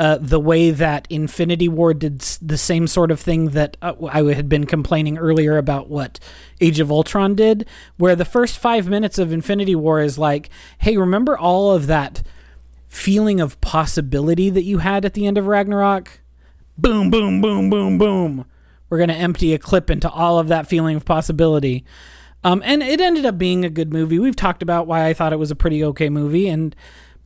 [0.00, 4.22] uh, the way that Infinity War did the same sort of thing that uh, I
[4.32, 6.18] had been complaining earlier about what
[6.58, 7.66] Age of Ultron did,
[7.98, 10.48] where the first five minutes of Infinity War is like,
[10.78, 12.22] hey, remember all of that
[12.88, 16.22] feeling of possibility that you had at the end of Ragnarok?
[16.78, 18.46] Boom, boom, boom, boom, boom.
[18.88, 21.84] We're going to empty a clip into all of that feeling of possibility.
[22.42, 24.18] Um, and it ended up being a good movie.
[24.18, 26.74] We've talked about why I thought it was a pretty okay movie, and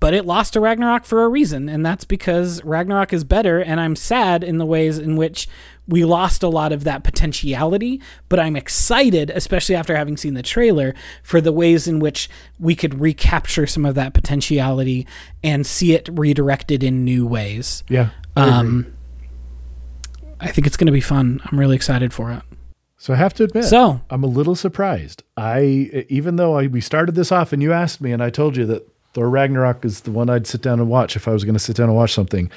[0.01, 3.61] but it lost to Ragnarok for a reason, and that's because Ragnarok is better.
[3.61, 5.49] And I'm sad in the ways in which
[5.87, 10.43] we lost a lot of that potentiality, but I'm excited, especially after having seen the
[10.43, 15.07] trailer, for the ways in which we could recapture some of that potentiality
[15.43, 17.85] and see it redirected in new ways.
[17.89, 18.11] Yeah.
[18.37, 18.49] I.
[18.49, 18.95] Um,
[20.41, 21.41] I think it's going to be fun.
[21.47, 22.43] I'm really excited for it.
[22.99, 25.23] So I have to admit, So- I'm a little surprised.
[25.37, 28.57] I even though I, we started this off and you asked me and I told
[28.57, 31.45] you that Thor Ragnarok is the one I'd sit down and watch if I was
[31.45, 32.51] going to sit down and watch something.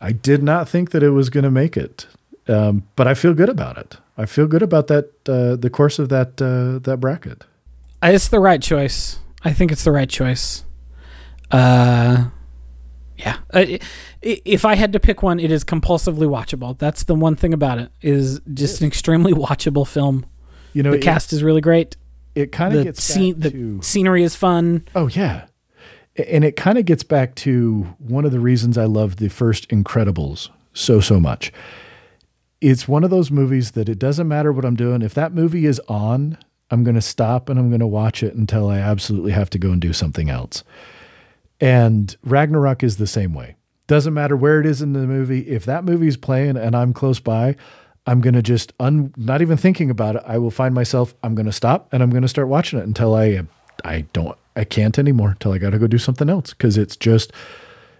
[0.00, 2.06] I did not think that it was going to make it,
[2.48, 3.98] um, but I feel good about it.
[4.18, 7.44] I feel good about that uh, the course of that uh, that bracket.
[8.02, 9.18] Uh, It's the right choice.
[9.44, 10.64] I think it's the right choice.
[11.50, 12.26] Uh,
[13.16, 13.36] yeah.
[13.52, 13.66] Uh,
[14.22, 16.76] if I had to pick one, it is compulsively watchable.
[16.78, 20.26] That's the one thing about it is just an extremely watchable film.
[20.72, 21.96] You know, The it, cast is really great.
[22.34, 24.86] it kind of gets scene, the to scenery is fun.
[24.94, 25.46] Oh yeah.
[26.16, 29.68] And it kind of gets back to one of the reasons I love the first
[29.68, 31.52] Incredibles so so much.
[32.60, 35.02] It's one of those movies that it doesn't matter what I'm doing.
[35.02, 36.38] If that movie is on,
[36.70, 39.58] I'm going to stop and I'm going to watch it until I absolutely have to
[39.58, 40.64] go and do something else.
[41.60, 43.56] And Ragnarok is the same way.
[43.88, 45.40] Doesn't matter where it is in the movie.
[45.48, 47.56] If that movie's playing and I'm close by,
[48.06, 50.22] I'm going to just un, not even thinking about it.
[50.26, 52.86] I will find myself, I'm going to stop and I'm going to start watching it
[52.86, 53.42] until I,
[53.84, 56.52] I don't, I can't anymore till I got to go do something else.
[56.54, 57.32] Cause it's just,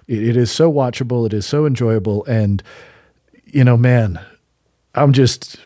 [0.06, 1.26] it, it is so watchable.
[1.26, 2.24] It is so enjoyable.
[2.26, 2.62] And,
[3.44, 4.20] you know, man,
[4.94, 5.58] I'm just,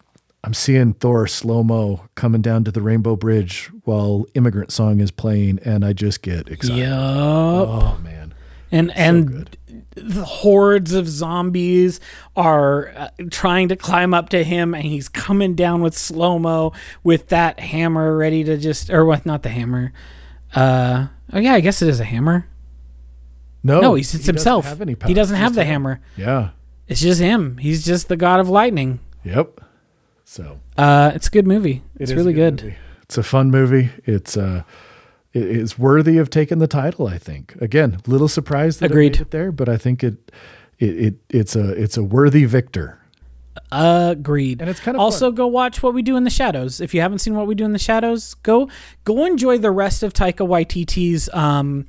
[0.46, 5.10] I'm seeing Thor slow mo coming down to the Rainbow Bridge while Immigrant Song is
[5.10, 6.78] playing, and I just get excited.
[6.78, 7.68] Yup.
[7.68, 8.32] Oh man,
[8.70, 9.84] and and good.
[9.96, 11.98] the hordes of zombies
[12.36, 16.72] are uh, trying to climb up to him and he's coming down with slow mo
[17.02, 19.92] with that hammer ready to just or what not the hammer
[20.56, 22.48] uh oh yeah i guess it is a hammer
[23.62, 26.50] no, no he's he it's doesn't himself have any he doesn't have the hammer Yeah.
[26.88, 29.60] it's just him he's just the god of lightning Yep.
[30.24, 32.76] So uh it's a good movie it it's really good, movie.
[33.02, 33.90] It's a fun movie.
[34.04, 34.62] It's uh,
[35.32, 37.06] it, it's worthy of taking the title.
[37.06, 37.54] I think.
[37.60, 39.20] Again, little surprise that Agreed.
[39.20, 40.32] it there, but I think it,
[40.80, 42.98] it, it it's a it's a worthy victor.
[43.72, 46.94] Agreed And it's kind of also go watch what we do in the shadows if
[46.94, 48.68] you haven't seen what we do in the shadows go
[49.04, 51.86] go enjoy the rest of taika waititi's um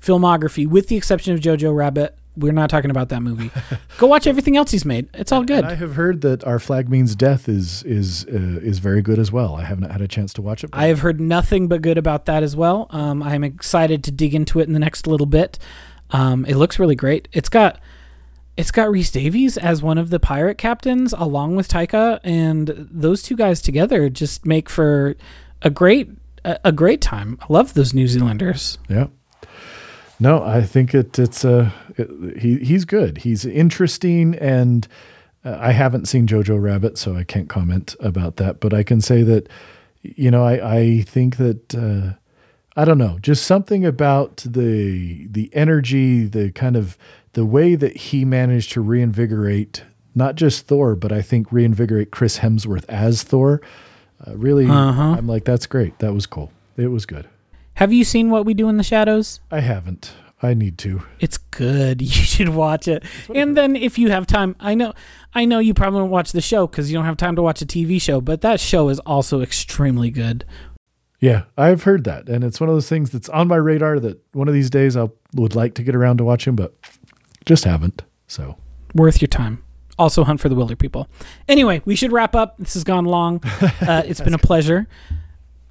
[0.00, 3.50] filmography with the exception of jojo rabbit we're not talking about that movie
[3.98, 6.58] go watch everything else he's made it's all good And I have heard that our
[6.58, 9.56] flag means death is is uh, is very good as well.
[9.56, 10.70] I haven't had a chance to watch it.
[10.72, 12.86] I have heard nothing but good about that as well.
[12.90, 15.58] Um, I'm excited to dig into it in the next little bit.
[16.12, 17.28] Um, it looks really great.
[17.32, 17.78] It's got
[18.60, 23.22] it's got Rhys Darby as one of the pirate captains, along with Taika, and those
[23.22, 25.16] two guys together just make for
[25.62, 26.10] a great
[26.44, 27.38] a, great time.
[27.40, 28.78] I love those New Zealanders.
[28.88, 29.08] Yeah.
[30.18, 32.08] No, I think it, it's uh, it,
[32.42, 33.18] he he's good.
[33.18, 34.86] He's interesting, and
[35.42, 38.60] Uh, I haven't seen Jojo Rabbit, so I can't comment about that.
[38.60, 39.48] But I can say that,
[40.02, 42.18] you know, I, I think that uh,
[42.76, 46.98] I don't know, just something about the the energy, the kind of
[47.32, 49.84] the way that he managed to reinvigorate
[50.14, 53.60] not just Thor, but I think reinvigorate Chris Hemsworth as Thor.
[54.26, 55.14] Uh, really, Uh-huh.
[55.16, 55.98] I'm like, that's great.
[56.00, 56.52] That was cool.
[56.76, 57.28] It was good.
[57.74, 59.40] Have you seen What We Do in the Shadows?
[59.50, 60.12] I haven't.
[60.42, 61.02] I need to.
[61.20, 62.00] It's good.
[62.02, 63.04] You should watch it.
[63.34, 64.94] And then if you have time, I know
[65.34, 67.62] I know you probably won't watch the show cuz you don't have time to watch
[67.62, 70.44] a TV show, but that show is also extremely good.
[71.20, 74.18] Yeah, I've heard that, and it's one of those things that's on my radar that
[74.32, 76.79] one of these days I would like to get around to watching, but
[77.46, 78.02] just haven't.
[78.26, 78.56] So
[78.94, 79.62] Worth your time.
[79.98, 81.06] Also hunt for the Wilderpeople.
[81.46, 82.56] Anyway, we should wrap up.
[82.58, 83.42] This has gone long.
[83.80, 84.86] Uh, it's been a pleasure.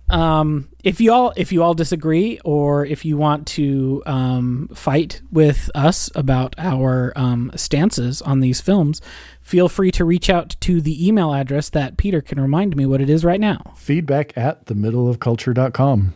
[0.10, 5.22] Um, if you all if you all disagree or if you want to um, fight
[5.32, 9.02] with us about our um, stances on these films,
[9.42, 13.02] feel free to reach out to the email address that Peter can remind me what
[13.02, 13.74] it is right now.
[13.78, 16.16] feedback at the middle of culture.com.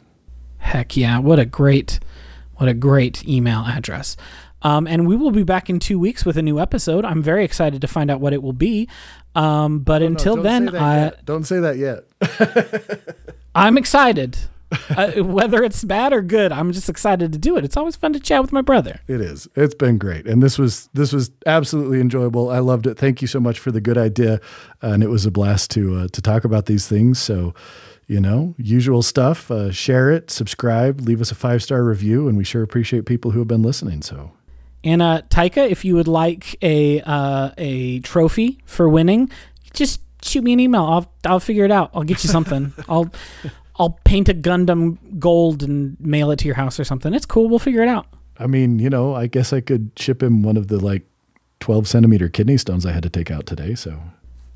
[0.58, 1.20] Heck yeah!
[1.20, 2.00] What a great,
[2.56, 4.18] what a great email address.
[4.64, 7.06] Um, and we will be back in two weeks with a new episode.
[7.06, 8.88] I'm very excited to find out what it will be.
[9.36, 12.06] Um, but until then, I, don't say that yet.
[13.56, 14.38] I'm excited.
[14.90, 17.66] uh, whether it's bad or good, I'm just excited to do it.
[17.66, 19.00] It's always fun to chat with my brother.
[19.08, 19.48] It is.
[19.56, 22.50] It's been great, and this was this was absolutely enjoyable.
[22.50, 22.98] I loved it.
[22.98, 24.40] Thank you so much for the good idea,
[24.82, 27.20] and it was a blast to uh, to talk about these things.
[27.20, 27.54] So,
[28.08, 29.52] you know, usual stuff.
[29.52, 33.32] Uh, share it, subscribe, leave us a five star review, and we sure appreciate people
[33.32, 34.02] who have been listening.
[34.02, 34.32] So,
[34.84, 39.30] And uh, Taika, if you would like a uh, a trophy for winning,
[39.74, 40.84] just shoot me an email.
[40.84, 41.92] I'll I'll figure it out.
[41.94, 42.74] I'll get you something.
[42.90, 43.12] I'll
[43.78, 47.14] I'll paint a Gundam gold and mail it to your house or something.
[47.14, 47.48] It's cool.
[47.50, 48.08] We'll figure it out.
[48.38, 51.04] I mean, you know, I guess I could ship him one of the like
[51.60, 53.76] twelve centimeter kidney stones I had to take out today.
[53.76, 53.98] So,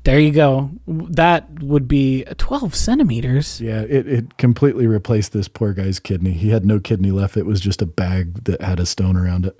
[0.04, 0.70] There you go.
[0.86, 3.60] That would be 12 centimeters.
[3.62, 6.32] yeah, it it completely replaced this poor guy's kidney.
[6.32, 7.36] He had no kidney left.
[7.36, 9.58] It was just a bag that had a stone around it.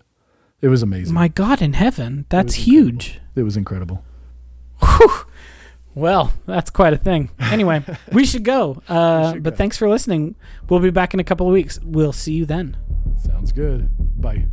[0.61, 1.15] It was amazing.
[1.15, 3.21] My God in heaven, that's was huge.
[3.37, 4.05] it was incredible.
[4.83, 5.11] Whew.
[5.95, 7.31] Well, that's quite a thing.
[7.41, 7.83] Anyway,
[8.13, 8.83] we should go.
[8.89, 9.57] Uh, should but go.
[9.57, 10.37] thanks for listening.
[10.69, 11.79] We'll be back in a couple of weeks.
[11.83, 12.77] We'll see you then.
[13.17, 13.91] Sounds good.
[14.21, 14.47] Bye.